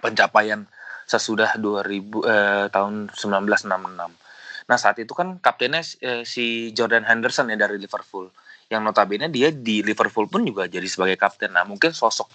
Pencapaian 0.00 0.64
sesudah 1.08 1.56
2000 1.56 1.88
eh, 1.88 2.66
tahun 2.68 3.08
1966. 3.16 4.68
Nah 4.68 4.76
saat 4.76 5.00
itu 5.00 5.16
kan 5.16 5.40
kaptennya 5.40 5.80
eh, 6.04 6.22
si 6.28 6.70
Jordan 6.76 7.08
Henderson 7.08 7.48
ya 7.48 7.56
dari 7.56 7.80
Liverpool. 7.80 8.28
Yang 8.68 8.82
notabene 8.84 9.32
dia 9.32 9.48
di 9.48 9.80
Liverpool 9.80 10.28
pun 10.28 10.44
juga 10.44 10.68
jadi 10.68 10.84
sebagai 10.84 11.16
kapten. 11.16 11.56
Nah 11.56 11.64
mungkin 11.64 11.96
sosok 11.96 12.28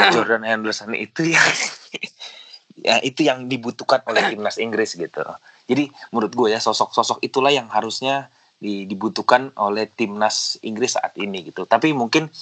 Jordan 0.16 0.48
Henderson 0.48 0.96
itu 0.96 1.28
yang 1.28 1.44
ya 2.88 2.96
itu 3.04 3.28
yang 3.28 3.52
dibutuhkan 3.52 4.00
oleh 4.08 4.32
timnas 4.32 4.56
Inggris 4.56 4.96
gitu. 4.96 5.20
Jadi 5.68 5.92
menurut 6.16 6.32
gue 6.32 6.48
ya 6.56 6.60
sosok-sosok 6.64 7.20
itulah 7.20 7.52
yang 7.52 7.68
harusnya 7.68 8.32
dibutuhkan 8.58 9.54
oleh 9.54 9.86
timnas 9.86 10.56
Inggris 10.64 10.96
saat 10.96 11.12
ini 11.20 11.52
gitu. 11.52 11.68
Tapi 11.68 11.92
mungkin 11.92 12.32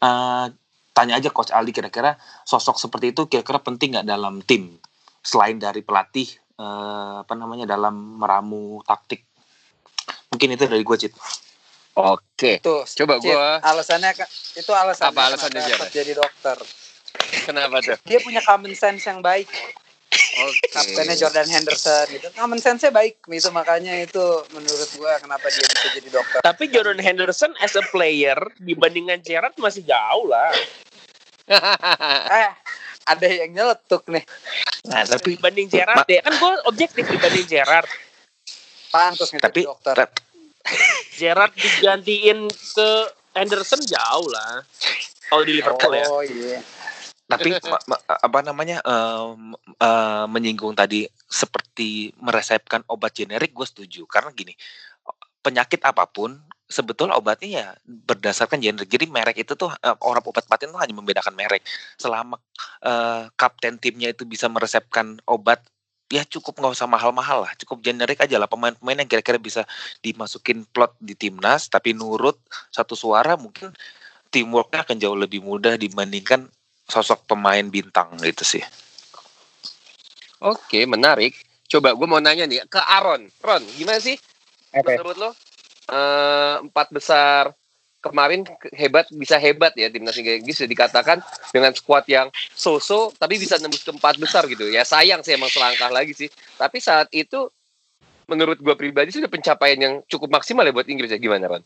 uh, 0.00 0.46
tanya 0.94 1.14
aja 1.18 1.30
coach 1.34 1.50
Aldi 1.50 1.74
kira-kira 1.74 2.14
sosok 2.46 2.78
seperti 2.78 3.10
itu 3.14 3.26
kira-kira 3.26 3.58
penting 3.62 3.98
nggak 3.98 4.06
dalam 4.06 4.40
tim 4.46 4.78
selain 5.28 5.60
dari 5.60 5.84
pelatih 5.84 6.32
uh, 6.56 7.20
apa 7.20 7.34
namanya 7.36 7.68
dalam 7.68 8.16
meramu 8.16 8.80
taktik. 8.88 9.28
Mungkin 10.32 10.56
itu 10.56 10.64
dari 10.64 10.80
gue 10.80 10.96
cit 10.96 11.12
oke. 11.98 12.52
Tuh 12.64 12.88
coba 13.04 13.14
gue 13.20 13.48
alasannya 13.60 14.16
itu 14.56 14.72
alasannya 14.72 15.12
apa 15.12 15.20
alasannya 15.34 15.62
jadi 15.92 16.12
dokter. 16.16 16.56
Kenapa 17.44 17.84
tuh? 17.84 17.98
Dia 18.08 18.24
punya 18.24 18.40
common 18.40 18.72
sense 18.72 19.04
yang 19.04 19.20
baik. 19.20 19.50
Okay. 20.08 20.70
Kaptennya 20.72 21.18
Jordan 21.20 21.48
Henderson 21.50 22.06
gitu. 22.14 22.32
Common 22.32 22.56
sense-nya 22.62 22.88
baik. 22.88 23.20
Itu 23.28 23.52
makanya 23.52 23.92
itu 24.00 24.24
menurut 24.56 24.88
gua 24.96 25.20
kenapa 25.20 25.52
dia 25.52 25.66
bisa 25.68 25.88
jadi 25.92 26.08
dokter. 26.08 26.40
Tapi 26.40 26.64
Jordan 26.72 27.02
Henderson 27.02 27.52
as 27.60 27.76
a 27.76 27.84
player 27.92 28.38
dibandingkan 28.56 29.20
Gerrard 29.20 29.52
masih 29.60 29.84
jauh 29.84 30.30
lah. 30.30 30.48
eh, 31.48 32.50
ada 33.08 33.26
yang 33.26 33.50
nyeletuk 33.56 34.04
nih. 34.12 34.24
Nah, 34.88 35.02
tapi 35.08 35.36
dibanding 35.36 35.68
Gerrard 35.72 36.08
ya 36.08 36.20
kan 36.20 36.34
gua 36.36 36.60
objektif 36.68 37.08
dibanding 37.08 37.46
Gerrard. 37.48 37.88
Pantas 38.92 39.32
nih 39.32 39.40
tapi 39.40 39.64
dokter. 39.64 39.96
Gerrard 41.16 41.56
digantiin 41.56 42.48
ke 42.52 42.88
Henderson 43.32 43.80
jauh 43.84 44.28
lah. 44.28 44.60
Kalau 45.28 45.44
di 45.44 45.52
Liverpool 45.56 45.92
oh, 45.92 45.96
ya. 45.96 46.06
Oh 46.08 46.22
iya 46.24 46.60
tapi 47.28 47.52
apa 48.08 48.38
namanya 48.40 48.80
uh, 48.88 49.36
uh, 49.84 50.24
menyinggung 50.32 50.72
tadi 50.72 51.04
seperti 51.28 52.08
meresepkan 52.24 52.80
obat 52.88 53.12
generik 53.12 53.52
gue 53.52 53.68
setuju 53.68 54.08
karena 54.08 54.32
gini 54.32 54.56
penyakit 55.44 55.84
apa 55.84 56.08
pun 56.08 56.40
sebetulnya 56.68 57.16
obatnya 57.16 57.48
ya 57.48 57.66
berdasarkan 57.84 58.60
generik 58.60 58.92
jadi 58.92 59.08
merek 59.08 59.40
itu 59.40 59.56
tuh 59.56 59.72
uh, 59.72 59.96
orang 60.04 60.20
obat 60.28 60.44
paten 60.44 60.68
tuh 60.68 60.80
hanya 60.80 60.92
membedakan 60.92 61.32
merek 61.32 61.64
selama 61.96 62.36
uh, 62.84 63.32
kapten 63.40 63.80
timnya 63.80 64.12
itu 64.12 64.28
bisa 64.28 64.52
meresepkan 64.52 65.16
obat 65.24 65.64
ya 66.12 66.24
cukup 66.28 66.60
nggak 66.60 66.76
usah 66.76 66.88
mahal-mahal 66.88 67.48
lah 67.48 67.52
cukup 67.56 67.80
generik 67.80 68.20
aja 68.20 68.36
lah 68.36 68.48
pemain-pemain 68.48 69.00
yang 69.00 69.08
kira-kira 69.08 69.40
bisa 69.40 69.64
dimasukin 70.04 70.68
plot 70.68 70.92
di 71.00 71.16
timnas 71.16 71.72
tapi 71.72 71.96
nurut 71.96 72.36
satu 72.68 72.92
suara 72.92 73.36
mungkin 73.40 73.72
teamworknya 74.28 74.84
akan 74.84 74.96
jauh 75.00 75.16
lebih 75.16 75.40
mudah 75.40 75.80
dibandingkan 75.80 76.48
sosok 76.88 77.28
pemain 77.28 77.64
bintang 77.68 78.16
gitu 78.24 78.44
sih. 78.44 78.64
Oke, 80.40 80.88
menarik. 80.88 81.36
Coba 81.68 81.92
gue 81.92 82.08
mau 82.08 82.20
nanya 82.20 82.48
nih 82.48 82.64
ke 82.64 82.80
Aaron. 82.80 83.28
Ron, 83.44 83.62
gimana 83.76 84.00
sih 84.00 84.16
okay. 84.72 84.96
menurut 84.96 85.16
lo? 85.20 85.30
Uh, 85.88 86.68
empat 86.68 86.92
besar. 86.92 87.52
Kemarin 87.98 88.46
hebat 88.78 89.10
bisa 89.10 89.34
hebat 89.42 89.74
ya 89.74 89.90
timnas 89.90 90.14
Inggris 90.14 90.54
sudah 90.54 90.70
dikatakan 90.70 91.18
dengan 91.50 91.74
skuad 91.74 92.06
yang 92.06 92.30
so-so 92.54 93.10
tapi 93.18 93.42
bisa 93.42 93.58
nembus 93.58 93.82
ke 93.82 93.90
empat 93.90 94.22
besar 94.22 94.46
gitu. 94.46 94.70
Ya 94.70 94.86
sayang 94.86 95.26
sih 95.26 95.34
emang 95.34 95.50
selangkah 95.50 95.90
lagi 95.90 96.14
sih. 96.14 96.30
Tapi 96.54 96.78
saat 96.78 97.10
itu 97.10 97.50
menurut 98.30 98.62
gue 98.62 98.76
pribadi 98.78 99.10
sudah 99.10 99.26
pencapaian 99.26 99.80
yang 99.80 99.94
cukup 100.06 100.30
maksimal 100.30 100.62
ya 100.62 100.70
buat 100.70 100.86
Inggris 100.86 101.10
ya. 101.10 101.18
Gimana 101.18 101.50
Ron? 101.50 101.64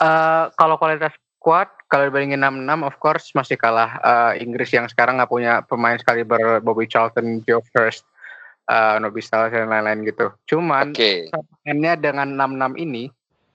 Uh, 0.00 0.48
kalau 0.56 0.80
kualitas 0.80 1.12
squad 1.44 1.68
kalau 1.92 2.08
dibandingin 2.08 2.40
6-6 2.40 2.88
of 2.88 2.96
course 2.96 3.26
masih 3.36 3.60
kalah. 3.60 4.00
Uh, 4.00 4.32
Inggris 4.40 4.72
yang 4.72 4.88
sekarang 4.88 5.20
nggak 5.20 5.28
punya 5.28 5.60
pemain 5.68 6.00
sekali 6.00 6.24
ber 6.24 6.64
Bobby 6.64 6.88
Charlton, 6.88 7.44
Joe 7.44 7.60
First, 7.68 8.08
uh, 8.68 8.96
Nobby 9.00 9.20
Stiles 9.20 9.52
dan 9.52 9.70
lain-lain 9.70 10.04
gitu. 10.06 10.32
Cuman 10.48 10.92
okay. 10.92 11.28
dengan 11.64 12.36
6-6 12.36 12.84
ini 12.84 13.08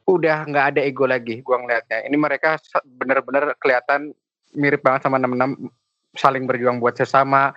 udah 0.10 0.49
nggak 0.49 0.66
ada 0.76 0.82
ego 0.82 1.05
lagi 1.05 1.45
gua 1.45 1.62
ngeliatnya. 1.62 2.05
Ini 2.10 2.18
mereka 2.18 2.57
bener-bener 2.97 3.53
kelihatan 3.62 4.14
mirip 4.57 4.82
banget 4.82 5.05
sama 5.05 5.22
6-6 5.22 5.70
saling 6.18 6.49
berjuang 6.49 6.82
buat 6.82 6.97
sesama 6.97 7.53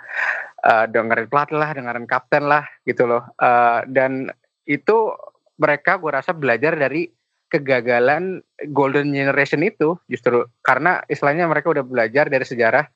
uh, 0.68 0.84
dengerin 0.84 1.28
pelatih 1.32 1.56
lah, 1.56 1.72
dengerin 1.72 2.04
kapten 2.04 2.44
lah 2.44 2.68
gitu 2.84 3.08
loh. 3.08 3.24
Uh, 3.40 3.80
dan 3.88 4.28
itu 4.68 5.16
mereka 5.56 5.96
gue 5.96 6.10
rasa 6.12 6.36
belajar 6.36 6.76
dari 6.76 7.08
kegagalan 7.48 8.40
golden 8.72 9.12
generation 9.12 9.60
itu 9.60 10.00
justru 10.08 10.48
karena 10.64 11.04
istilahnya 11.04 11.44
mereka 11.44 11.68
udah 11.68 11.84
belajar 11.84 12.32
dari 12.32 12.48
sejarah 12.48 12.88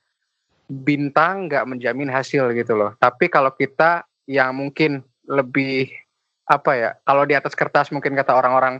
bintang 0.66 1.46
nggak 1.46 1.68
menjamin 1.68 2.08
hasil 2.08 2.50
gitu 2.56 2.74
loh. 2.74 2.96
Tapi 2.96 3.28
kalau 3.28 3.52
kita 3.52 4.02
yang 4.26 4.54
mungkin 4.54 5.02
lebih 5.26 5.90
apa 6.46 6.70
ya, 6.78 6.90
kalau 7.02 7.26
di 7.26 7.34
atas 7.34 7.58
kertas 7.58 7.90
mungkin 7.90 8.14
kata 8.14 8.30
orang-orang 8.30 8.78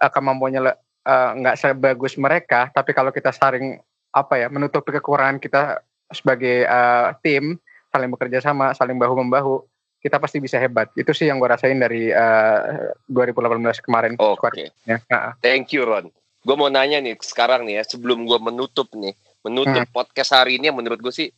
uh, 0.00 0.10
kemampuannya 0.12 0.76
uh, 1.08 1.30
nggak 1.40 1.56
sebagus 1.56 2.20
mereka, 2.20 2.68
tapi 2.72 2.92
kalau 2.92 3.08
kita 3.08 3.32
saling 3.32 3.80
apa 4.12 4.40
ya 4.40 4.48
menutupi 4.52 4.92
kekurangan 4.92 5.40
kita 5.40 5.80
sebagai 6.12 6.64
uh, 6.64 7.12
tim 7.20 7.60
saling 7.88 8.12
bekerja 8.12 8.44
sama, 8.44 8.76
saling 8.76 9.00
bahu 9.00 9.24
membahu, 9.24 9.64
kita 10.04 10.20
pasti 10.20 10.38
bisa 10.38 10.60
hebat. 10.60 10.92
Itu 10.92 11.16
sih 11.16 11.26
yang 11.26 11.40
gue 11.40 11.48
rasain 11.48 11.80
dari 11.80 12.12
uh, 12.12 12.92
2018 13.08 13.84
kemarin. 13.84 14.12
Oke. 14.20 14.52
Okay. 14.52 14.66
Ya. 14.84 15.00
Thank 15.40 15.72
you 15.72 15.88
Ron. 15.88 16.12
Gue 16.44 16.54
mau 16.54 16.68
nanya 16.68 17.00
nih 17.00 17.16
sekarang 17.18 17.64
nih 17.64 17.80
ya 17.80 17.84
sebelum 17.84 18.28
gue 18.28 18.38
menutup 18.38 18.92
nih, 18.94 19.16
menutup 19.42 19.84
hmm. 19.88 19.94
podcast 19.96 20.36
hari 20.36 20.60
ini 20.60 20.68
menurut 20.70 21.00
gue 21.00 21.12
sih 21.12 21.28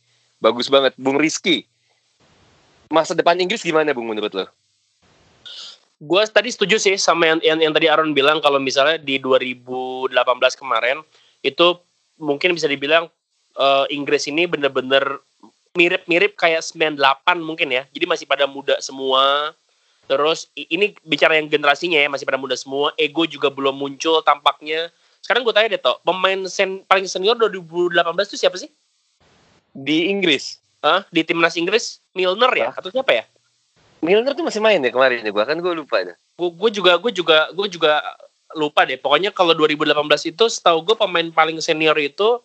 bagus 0.43 0.67
banget. 0.67 0.93
Bung 0.99 1.17
Rizky, 1.17 1.70
masa 2.91 3.15
depan 3.15 3.39
Inggris 3.39 3.63
gimana 3.63 3.95
Bung 3.95 4.11
menurut 4.11 4.35
lo? 4.35 4.45
Gue 6.01 6.21
tadi 6.27 6.49
setuju 6.51 6.81
sih 6.81 6.97
sama 6.97 7.29
yang, 7.29 7.39
yang, 7.41 7.59
yang 7.69 7.73
tadi 7.73 7.87
Aaron 7.87 8.11
bilang 8.11 8.41
kalau 8.43 8.57
misalnya 8.57 8.99
di 8.99 9.21
2018 9.21 10.11
kemarin 10.57 10.99
itu 11.41 11.77
mungkin 12.21 12.53
bisa 12.53 12.69
dibilang 12.69 13.09
uh, 13.57 13.85
Inggris 13.89 14.29
ini 14.29 14.45
bener-bener 14.45 15.21
mirip-mirip 15.77 16.35
kayak 16.35 16.61
98 16.61 16.99
mungkin 17.41 17.71
ya. 17.71 17.83
Jadi 17.95 18.05
masih 18.05 18.25
pada 18.27 18.45
muda 18.45 18.77
semua. 18.83 19.55
Terus 20.09 20.51
ini 20.57 20.91
bicara 21.07 21.39
yang 21.39 21.47
generasinya 21.47 21.95
ya 22.01 22.09
masih 22.11 22.27
pada 22.27 22.41
muda 22.41 22.57
semua. 22.57 22.91
Ego 22.99 23.23
juga 23.23 23.47
belum 23.47 23.77
muncul 23.77 24.19
tampaknya. 24.25 24.91
Sekarang 25.21 25.45
gue 25.45 25.53
tanya 25.53 25.77
deh 25.77 25.81
toh, 25.81 26.01
pemain 26.01 26.49
sen 26.49 26.81
paling 26.89 27.05
senior 27.05 27.37
2018 27.37 27.93
itu 28.25 28.37
siapa 28.41 28.57
sih? 28.57 28.67
Di 29.71 30.09
Inggris. 30.09 30.60
Hah? 30.81 31.05
Di 31.13 31.21
timnas 31.21 31.55
Inggris? 31.57 32.01
Milner 32.17 32.51
ya? 32.57 32.69
Atau 32.73 32.89
siapa 32.89 33.13
ya? 33.13 33.23
Milner 34.01 34.33
tuh 34.33 34.45
masih 34.45 34.61
main 34.61 34.81
ya 34.81 34.89
kemarin 34.89 35.21
ya, 35.21 35.29
bahkan 35.29 35.57
gue 35.61 35.73
lupa 35.77 36.01
deh. 36.01 36.17
Gue 36.37 36.69
juga 36.73 36.97
gue 36.97 37.13
juga 37.13 37.53
gue 37.53 37.67
juga 37.69 38.01
lupa 38.57 38.81
deh. 38.89 38.97
Pokoknya 38.97 39.29
kalau 39.29 39.53
2018 39.53 40.33
itu 40.33 40.43
setahu 40.49 40.81
gue 40.81 40.95
pemain 40.97 41.29
paling 41.29 41.61
senior 41.61 41.93
itu 42.01 42.41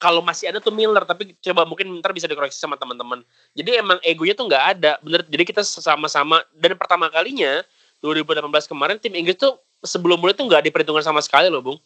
kalau 0.00 0.24
masih 0.24 0.48
ada 0.48 0.58
tuh 0.64 0.72
Miller 0.72 1.04
tapi 1.04 1.36
coba 1.44 1.68
mungkin 1.68 2.00
ntar 2.00 2.16
bisa 2.16 2.24
dikoreksi 2.24 2.56
sama 2.56 2.80
teman-teman 2.80 3.20
jadi 3.52 3.84
emang 3.84 4.00
egonya 4.00 4.32
tuh 4.32 4.48
nggak 4.48 4.64
ada 4.74 4.96
bener 5.04 5.20
jadi 5.28 5.44
kita 5.44 5.60
sama-sama 5.60 6.40
dan 6.56 6.72
pertama 6.80 7.12
kalinya 7.12 7.60
2018 8.00 8.48
kemarin 8.64 8.96
tim 8.96 9.12
Inggris 9.12 9.36
tuh 9.36 9.60
sebelum 9.84 10.16
mulai 10.16 10.32
tuh 10.32 10.48
nggak 10.48 10.72
diperhitungkan 10.72 11.04
sama 11.04 11.20
sekali 11.20 11.52
loh 11.52 11.60
bung 11.60 11.78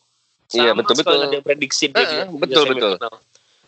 iya, 0.55 0.55
sama 0.55 0.63
iya 0.63 0.73
betul 0.79 0.95
betul 0.95 1.15
nggak 1.19 1.31
ada 1.35 1.41
prediksi 1.43 1.85
uh, 1.91 1.99
uh, 1.99 2.27
betul 2.39 2.63
betul 2.71 2.93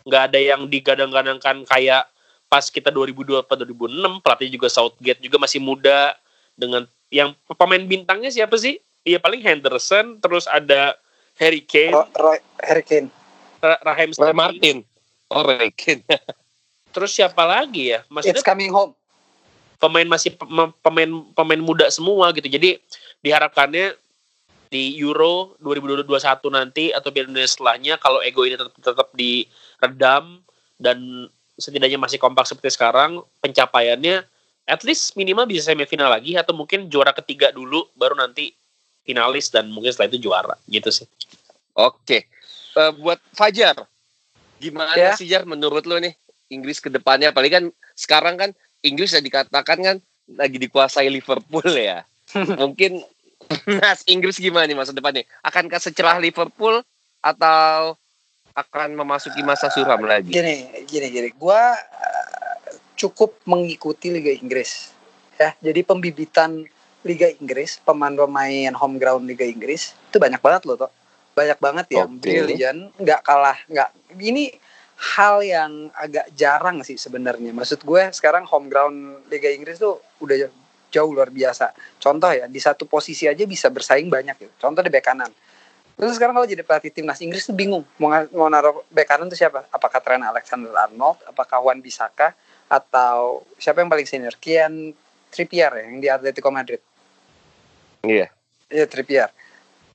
nggak 0.07 0.23
ada 0.33 0.39
yang 0.39 0.71
digadang-gadangkan 0.71 1.67
kayak 1.67 2.07
pas 2.47 2.63
kita 2.71 2.95
2002 2.95 3.43
atau 3.43 3.67
2006 3.67 4.23
pelatih 4.23 4.49
juga 4.55 4.69
Southgate 4.71 5.19
juga 5.19 5.43
masih 5.43 5.59
muda 5.59 6.15
dengan 6.55 6.87
yang 7.11 7.35
pemain 7.59 7.83
bintangnya 7.83 8.31
siapa 8.31 8.55
sih 8.57 8.79
Iya 9.07 9.23
paling 9.23 9.39
Henderson 9.39 10.19
terus 10.19 10.51
ada 10.51 10.99
Harry 11.39 11.63
Kane 11.63 11.95
Roy, 11.95 12.39
Harry 12.63 12.83
Kane 12.83 13.07
Raheem 13.63 14.11
Sterling. 14.13 14.37
Martin. 14.37 14.77
Oh, 15.33 15.43
Rekin. 15.43 16.07
Terus 16.95 17.11
siapa 17.13 17.43
lagi 17.45 17.93
ya? 17.97 18.07
Maksudnya 18.09 18.39
It's 18.39 18.47
coming 18.47 18.71
home. 18.71 18.95
Pemain 19.77 20.09
masih 20.09 20.33
pemain 20.81 21.11
pemain 21.37 21.61
muda 21.61 21.85
semua 21.93 22.33
gitu. 22.33 22.49
Jadi 22.49 22.81
diharapkannya 23.21 23.93
di 24.73 24.97
Euro 25.05 25.55
2021 25.61 26.09
nanti 26.51 26.91
atau 26.91 27.13
Piala 27.13 27.29
Dunia 27.31 27.47
setelahnya 27.47 27.95
kalau 28.01 28.25
ego 28.25 28.43
ini 28.49 28.57
tetap 28.57 28.75
tetap 28.81 29.09
diredam 29.77 30.41
dan 30.81 31.29
setidaknya 31.57 31.97
masih 32.01 32.21
kompak 32.21 32.45
seperti 32.49 32.77
sekarang 32.77 33.25
pencapaiannya 33.41 34.25
at 34.67 34.81
least 34.83 35.15
minimal 35.15 35.47
bisa 35.47 35.73
semifinal 35.73 36.11
lagi 36.11 36.35
atau 36.35 36.53
mungkin 36.53 36.91
juara 36.91 37.15
ketiga 37.15 37.55
dulu 37.55 37.87
baru 37.97 38.19
nanti 38.19 38.53
finalis 39.07 39.49
dan 39.55 39.71
mungkin 39.71 39.95
setelah 39.95 40.11
itu 40.11 40.19
juara 40.27 40.55
gitu 40.67 40.91
sih. 40.91 41.07
Oke 41.77 42.27
uh, 42.77 42.93
buat 42.93 43.19
Fajar, 43.33 43.89
gimana 44.61 44.93
ya. 44.95 45.17
sih 45.17 45.27
Jar 45.27 45.49
menurut 45.49 45.89
lo 45.89 45.97
nih 45.97 46.13
Inggris 46.53 46.79
ke 46.79 46.93
depannya? 46.93 47.33
Apalagi 47.33 47.53
kan 47.57 47.65
sekarang 47.97 48.37
kan 48.37 48.51
Inggris 48.85 49.17
ya 49.17 49.25
dikatakan 49.25 49.79
kan 49.81 49.97
lagi 50.37 50.61
dikuasai 50.61 51.09
Liverpool 51.09 51.73
ya. 51.73 52.05
Mungkin 52.61 53.01
Nas 53.81 54.05
Inggris 54.07 54.37
gimana 54.37 54.69
nih 54.69 54.77
masa 54.77 54.93
depannya? 54.93 55.25
Akankah 55.41 55.81
secerah 55.81 56.21
Liverpool 56.21 56.85
atau 57.25 57.97
akan 58.57 58.97
memasuki 58.97 59.45
masa 59.45 59.69
suram 59.69 60.01
lagi? 60.03 60.33
Gini, 60.33 60.89
gini, 60.89 61.13
gini. 61.13 61.29
Gua 61.37 61.77
uh, 61.77 62.57
cukup 62.97 63.37
mengikuti 63.45 64.09
Liga 64.09 64.33
Inggris. 64.33 64.97
Ya, 65.37 65.53
jadi 65.61 65.85
pembibitan 65.85 66.65
Liga 67.05 67.29
Inggris, 67.37 67.79
pemain-pemain 67.85 68.73
home 68.73 68.97
ground 68.97 69.29
Liga 69.29 69.45
Inggris 69.45 69.93
itu 70.09 70.17
banyak 70.17 70.41
banget 70.41 70.65
loh, 70.65 70.81
toh 70.81 70.91
banyak 71.37 71.59
banget 71.61 71.87
yang 71.93 72.11
okay. 72.17 72.41
brilliant 72.41 72.81
nggak 72.97 73.21
kalah 73.21 73.61
nggak 73.69 73.93
ini 74.17 74.49
hal 74.97 75.45
yang 75.45 75.93
agak 75.93 76.33
jarang 76.33 76.81
sih 76.81 76.97
sebenarnya 76.97 77.53
maksud 77.53 77.85
gue 77.85 78.03
sekarang 78.17 78.49
home 78.49 78.73
ground 78.73 79.21
Liga 79.29 79.53
Inggris 79.53 79.77
tuh 79.77 80.01
udah 80.25 80.49
jauh 80.89 81.13
luar 81.13 81.29
biasa 81.29 81.77
contoh 82.01 82.33
ya 82.33 82.49
di 82.49 82.57
satu 82.57 82.89
posisi 82.89 83.29
aja 83.29 83.45
bisa 83.45 83.69
bersaing 83.69 84.09
banyak 84.09 84.37
ya 84.41 84.51
contoh 84.57 84.81
di 84.81 84.89
bek 84.89 85.05
kanan 85.05 85.29
terus 85.97 86.21
sekarang 86.21 86.37
kalau 86.37 86.45
jadi 86.45 86.61
pelatih 86.61 86.93
timnas 86.93 87.19
Inggris 87.25 87.49
tuh 87.49 87.57
bingung. 87.57 87.85
Mau 87.97 88.13
mau 88.37 88.49
naruh 88.53 88.85
bek 88.93 89.09
kanan 89.09 89.33
tuh 89.33 89.39
siapa? 89.39 89.65
Apakah 89.73 90.05
Trent 90.05 90.23
Alexander 90.23 90.73
Arnold? 90.77 91.25
Apakah 91.25 91.65
Juan 91.65 91.81
Bisaka? 91.81 92.37
Atau 92.69 93.49
siapa 93.57 93.81
yang 93.81 93.89
paling 93.89 94.05
senior? 94.05 94.37
Kian 94.37 94.93
Trippier 95.33 95.73
ya 95.73 95.83
yang 95.89 95.99
di 95.99 96.09
Atletico 96.13 96.53
Madrid. 96.53 96.81
Iya. 98.05 98.29
Yeah. 98.29 98.29
iya 98.69 98.87
Trippier. 98.87 99.33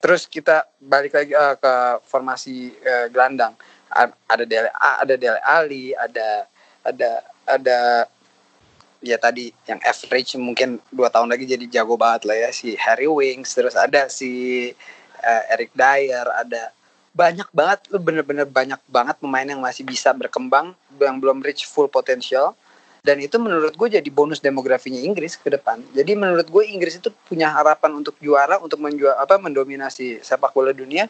Terus 0.01 0.25
kita 0.25 0.65
balik 0.81 1.13
lagi 1.13 1.33
uh, 1.37 1.55
ke 1.55 1.73
formasi 2.09 2.73
uh, 2.81 3.07
gelandang. 3.13 3.53
Ada 4.25 4.47
Dele 4.47 4.71
ada 4.73 5.15
Dele 5.19 5.39
Ali, 5.45 5.93
ada 5.93 6.49
ada 6.81 7.09
ada 7.45 7.79
ya 9.01 9.17
tadi 9.17 9.49
yang 9.65 9.81
average 9.81 10.37
mungkin 10.37 10.77
dua 10.93 11.09
tahun 11.09 11.33
lagi 11.33 11.49
jadi 11.49 11.81
jago 11.81 11.97
banget 11.97 12.29
lah 12.29 12.37
ya 12.37 12.49
si 12.53 12.77
Harry 12.77 13.09
Wings 13.09 13.49
terus 13.57 13.73
ada 13.73 14.05
si 14.13 14.71
uh, 15.21 15.43
Eric 15.53 15.71
Dyer 15.77 16.27
ada 16.27 16.73
banyak 17.11 17.49
banget 17.51 17.79
lu 17.91 17.99
bener-bener 17.99 18.47
banyak 18.47 18.79
banget 18.87 19.15
pemain 19.19 19.43
yang 19.43 19.59
masih 19.59 19.83
bisa 19.83 20.15
berkembang 20.15 20.71
yang 20.99 21.19
belum 21.19 21.43
reach 21.43 21.67
full 21.67 21.91
potential. 21.91 22.55
Dan 23.01 23.17
itu 23.17 23.41
menurut 23.41 23.73
gue 23.73 23.97
jadi 23.97 24.09
bonus 24.13 24.37
demografinya 24.37 25.01
Inggris 25.01 25.33
ke 25.33 25.49
depan. 25.49 25.81
Jadi 25.97 26.13
menurut 26.13 26.45
gue 26.45 26.63
Inggris 26.69 27.01
itu 27.01 27.09
punya 27.25 27.49
harapan 27.49 27.97
untuk 27.97 28.13
juara 28.21 28.61
untuk 28.61 28.77
menjual 28.77 29.17
apa 29.17 29.41
mendominasi 29.41 30.21
sepak 30.21 30.53
bola 30.53 30.69
dunia. 30.69 31.09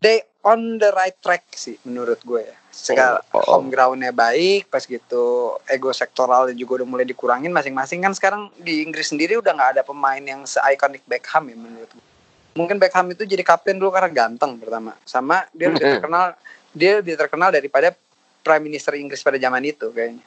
They 0.00 0.24
on 0.40 0.80
the 0.80 0.92
right 0.96 1.16
track 1.20 1.44
sih 1.52 1.76
menurut 1.84 2.24
gue 2.24 2.48
ya. 2.48 2.56
Sekarang 2.72 3.20
oh, 3.36 3.36
oh, 3.36 3.44
oh. 3.44 3.52
home 3.60 3.68
groundnya 3.68 4.16
baik 4.16 4.72
pas 4.72 4.80
gitu 4.88 5.54
ego 5.68 5.92
sektoral 5.92 6.48
juga 6.56 6.80
udah 6.80 6.88
mulai 6.88 7.04
dikurangin 7.04 7.52
masing-masing. 7.52 8.00
Kan 8.00 8.16
sekarang 8.16 8.42
di 8.56 8.80
Inggris 8.80 9.12
sendiri 9.12 9.36
udah 9.36 9.52
nggak 9.52 9.70
ada 9.76 9.82
pemain 9.84 10.24
yang 10.24 10.48
se 10.48 10.56
iconic 10.72 11.04
Beckham 11.04 11.52
ya 11.52 11.56
menurut 11.60 11.92
gue 11.92 12.13
mungkin 12.54 12.78
Beckham 12.78 13.10
itu 13.10 13.26
jadi 13.26 13.42
kapten 13.42 13.76
dulu 13.78 13.90
karena 13.94 14.10
ganteng 14.10 14.56
pertama. 14.58 14.94
Sama 15.04 15.46
dia 15.50 15.70
lebih 15.70 15.98
terkenal 15.98 16.38
dia 16.74 16.92
lebih 16.98 17.14
terkenal 17.14 17.50
daripada 17.54 17.94
prime 18.42 18.64
minister 18.66 18.94
Inggris 18.98 19.22
pada 19.22 19.38
zaman 19.38 19.62
itu 19.62 19.90
kayaknya. 19.90 20.24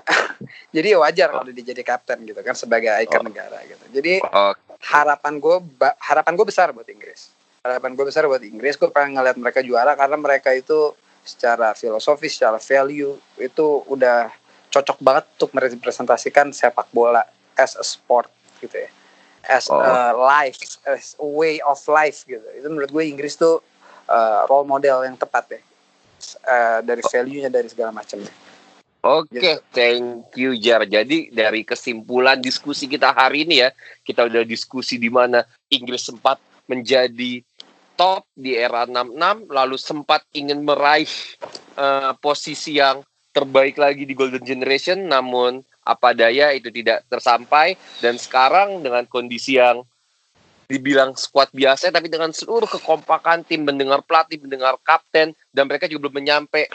Jadi 0.74 0.96
wajar 0.96 1.28
kalau 1.28 1.44
dia 1.52 1.60
jadi 1.60 1.84
kapten 1.84 2.24
gitu 2.24 2.40
kan 2.40 2.56
sebagai 2.56 2.88
ikon 3.04 3.20
oh. 3.20 3.26
negara 3.28 3.60
gitu. 3.68 3.84
Jadi 4.00 4.24
oh. 4.24 4.56
harapan 4.80 5.36
gue 5.36 5.56
harapan 6.00 6.32
gue 6.34 6.46
besar 6.48 6.72
buat 6.72 6.88
Inggris. 6.88 7.30
Harapan 7.60 7.92
gue 7.92 8.04
besar 8.08 8.24
buat 8.24 8.40
Inggris 8.40 8.80
gue 8.80 8.88
pengen 8.88 9.20
ngeliat 9.20 9.36
mereka 9.36 9.60
juara 9.60 9.92
karena 9.94 10.16
mereka 10.16 10.50
itu 10.56 10.96
secara 11.20 11.76
filosofi 11.76 12.32
secara 12.32 12.56
value 12.56 13.20
itu 13.36 13.66
udah 13.86 14.32
cocok 14.72 14.98
banget 15.04 15.24
untuk 15.36 15.50
merepresentasikan 15.52 16.54
sepak 16.56 16.88
bola 16.94 17.20
as 17.58 17.76
a 17.76 17.84
sport 17.84 18.32
gitu 18.64 18.72
ya 18.72 18.90
as 19.48 19.70
oh. 19.72 19.80
a 19.80 20.12
life 20.12 20.58
as 20.84 21.16
a 21.16 21.26
way 21.26 21.62
of 21.64 21.80
life 21.88 22.24
gitu 22.28 22.44
itu 22.56 22.66
menurut 22.68 22.90
gue 22.92 23.04
Inggris 23.08 23.36
tuh 23.38 23.62
uh, 24.10 24.44
role 24.50 24.68
model 24.68 25.06
yang 25.06 25.16
tepat 25.16 25.56
ya 25.56 25.60
uh, 26.44 26.78
dari 26.84 27.00
value-nya 27.00 27.48
dari 27.48 27.68
segala 27.70 27.94
macamnya 27.94 28.32
Oke, 29.00 29.32
okay, 29.32 29.56
gitu. 29.56 29.64
thank 29.72 30.28
you 30.36 30.52
Jar. 30.60 30.84
Jadi 30.84 31.32
dari 31.32 31.64
kesimpulan 31.64 32.36
diskusi 32.36 32.84
kita 32.84 33.16
hari 33.16 33.48
ini 33.48 33.64
ya, 33.64 33.72
kita 34.04 34.28
udah 34.28 34.44
diskusi 34.44 35.00
di 35.00 35.08
mana 35.08 35.40
Inggris 35.72 36.04
sempat 36.04 36.36
menjadi 36.68 37.40
top 37.96 38.28
di 38.36 38.60
era 38.60 38.84
66, 38.84 39.48
lalu 39.48 39.76
sempat 39.80 40.20
ingin 40.36 40.60
meraih 40.68 41.08
uh, 41.80 42.12
posisi 42.20 42.76
yang 42.76 43.00
terbaik 43.32 43.80
lagi 43.80 44.04
di 44.04 44.12
Golden 44.12 44.44
Generation, 44.44 45.08
namun 45.08 45.64
apa 45.80 46.12
daya 46.12 46.52
itu 46.52 46.68
tidak 46.68 47.08
tersampai 47.08 47.74
dan 48.04 48.20
sekarang 48.20 48.84
dengan 48.84 49.08
kondisi 49.08 49.56
yang 49.56 49.82
dibilang 50.70 51.18
squad 51.18 51.50
biasa 51.50 51.90
tapi 51.90 52.06
dengan 52.06 52.30
seluruh 52.30 52.70
kekompakan 52.70 53.42
tim 53.42 53.66
mendengar 53.66 54.06
pelatih 54.06 54.38
mendengar 54.38 54.78
kapten 54.86 55.34
dan 55.50 55.64
mereka 55.66 55.90
juga 55.90 56.06
belum 56.06 56.22
menyampe 56.22 56.70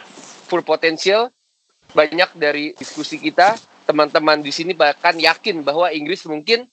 full 0.52 0.66
potensial 0.68 1.32
banyak 1.96 2.28
dari 2.36 2.76
diskusi 2.76 3.16
kita 3.16 3.56
teman-teman 3.88 4.42
di 4.44 4.52
sini 4.52 4.76
bahkan 4.76 5.16
yakin 5.16 5.62
bahwa 5.62 5.88
Inggris 5.94 6.28
mungkin 6.28 6.68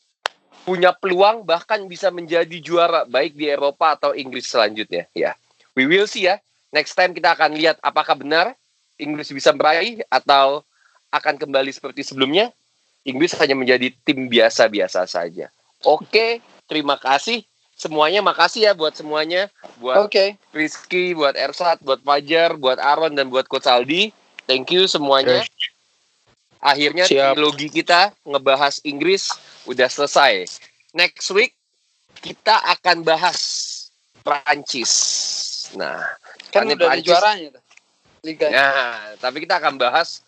punya 0.62 0.94
peluang 0.94 1.44
bahkan 1.46 1.84
bisa 1.86 2.08
menjadi 2.08 2.58
juara 2.62 3.04
baik 3.04 3.38
di 3.38 3.50
Eropa 3.50 3.98
atau 3.98 4.16
Inggris 4.16 4.48
selanjutnya 4.48 5.10
ya. 5.12 5.36
We 5.78 5.86
will 5.86 6.08
see 6.08 6.26
ya. 6.26 6.40
Next 6.72 6.96
time 6.96 7.12
kita 7.12 7.36
akan 7.36 7.54
lihat 7.54 7.78
apakah 7.84 8.16
benar 8.16 8.56
Inggris 8.96 9.28
bisa 9.30 9.52
meraih 9.52 10.00
atau 10.08 10.64
akan 11.12 11.36
kembali 11.36 11.70
seperti 11.70 12.02
sebelumnya. 12.02 12.50
Inggris 13.04 13.36
hanya 13.36 13.54
menjadi 13.58 13.92
tim 14.02 14.26
biasa-biasa 14.30 15.04
saja. 15.04 15.52
Oke, 15.82 16.40
terima 16.70 16.96
kasih 16.96 17.42
semuanya. 17.74 18.22
Makasih 18.22 18.70
ya 18.70 18.72
buat 18.72 18.94
semuanya, 18.94 19.50
buat 19.82 20.06
okay. 20.06 20.38
Rizky, 20.54 21.12
buat 21.12 21.34
Ersat, 21.34 21.82
buat 21.82 21.98
Fajar, 22.00 22.54
buat 22.54 22.78
Aaron 22.78 23.18
dan 23.18 23.28
buat 23.28 23.50
Coach 23.50 23.66
Aldi. 23.66 24.14
Thank 24.46 24.70
you 24.70 24.86
semuanya. 24.86 25.42
Akhirnya 26.62 27.10
Siap. 27.10 27.34
trilogi 27.34 27.66
kita 27.66 28.14
ngebahas 28.22 28.78
Inggris 28.86 29.34
udah 29.66 29.90
selesai. 29.90 30.46
Next 30.94 31.26
week 31.34 31.58
kita 32.22 32.54
akan 32.78 33.02
bahas 33.02 33.38
Prancis. 34.22 34.92
Nah, 35.74 35.98
kan 36.54 36.70
udah 36.70 36.94
Prancis, 36.94 37.06
juaranya 37.10 37.48
tuh. 37.58 37.62
Liga. 38.22 38.46
Nah, 38.54 39.18
tapi 39.18 39.42
kita 39.42 39.58
akan 39.58 39.74
bahas 39.74 40.22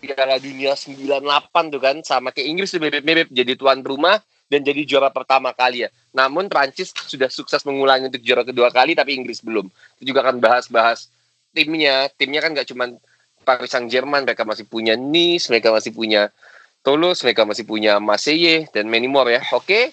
Piala 0.00 0.36
Dunia 0.36 0.76
98 0.76 1.72
tuh 1.72 1.80
kan 1.80 1.96
sama 2.04 2.30
kayak 2.30 2.46
Inggris 2.46 2.76
mirip-mirip 2.76 3.28
jadi 3.32 3.56
tuan 3.56 3.80
rumah 3.80 4.20
dan 4.46 4.62
jadi 4.62 4.86
juara 4.86 5.10
pertama 5.10 5.50
kali 5.56 5.86
ya. 5.86 5.90
Namun 6.14 6.46
Prancis 6.52 6.92
sudah 7.12 7.32
sukses 7.32 7.64
mengulangi 7.64 8.12
untuk 8.12 8.22
juara 8.22 8.44
kedua 8.44 8.68
kali 8.68 8.94
tapi 8.94 9.16
Inggris 9.16 9.40
belum. 9.40 9.66
Itu 10.00 10.12
juga 10.14 10.26
akan 10.26 10.38
bahas-bahas 10.38 11.08
timnya. 11.56 12.12
Timnya 12.14 12.44
kan 12.44 12.52
gak 12.52 12.68
cuma 12.68 12.92
Paris 13.46 13.70
Saint 13.70 13.86
Germain 13.86 14.26
mereka 14.26 14.42
masih 14.42 14.66
punya 14.66 14.98
Nice 14.98 15.46
mereka 15.46 15.70
masih 15.70 15.94
punya 15.94 16.34
Toulouse 16.82 17.22
mereka 17.22 17.46
masih 17.46 17.62
punya 17.62 18.02
Marseille 18.02 18.66
dan 18.74 18.90
many 18.90 19.06
more 19.06 19.30
ya 19.30 19.46
oke 19.54 19.62
okay? 19.62 19.84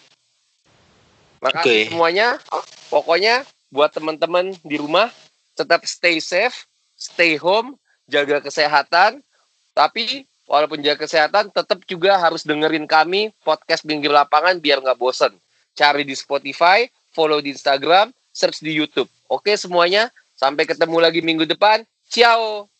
makasih 1.37 1.61
okay. 1.61 1.81
semuanya 1.93 2.41
pokoknya 2.89 3.45
buat 3.69 3.93
teman-teman 3.93 4.57
di 4.65 4.81
rumah 4.81 5.13
tetap 5.53 5.85
stay 5.85 6.17
safe 6.17 6.65
stay 6.97 7.37
home 7.37 7.77
jaga 8.09 8.41
kesehatan 8.41 9.21
tapi 9.73 10.25
walaupun 10.49 10.81
jaga 10.81 11.05
kesehatan 11.05 11.49
tetap 11.49 11.81
juga 11.89 12.17
harus 12.17 12.45
dengerin 12.45 12.85
kami 12.85 13.33
podcast 13.41 13.85
pinggir 13.85 14.13
lapangan 14.13 14.57
biar 14.61 14.81
nggak 14.81 14.97
bosen. 14.97 15.33
Cari 15.73 16.05
di 16.05 16.13
Spotify 16.13 16.85
follow 17.13 17.41
di 17.41 17.53
Instagram 17.53 18.13
search 18.33 18.65
di 18.65 18.73
YouTube. 18.73 19.09
Oke 19.29 19.53
semuanya 19.57 20.09
sampai 20.33 20.65
ketemu 20.65 20.97
lagi 21.01 21.21
minggu 21.21 21.45
depan. 21.45 21.85
Ciao 22.09 22.72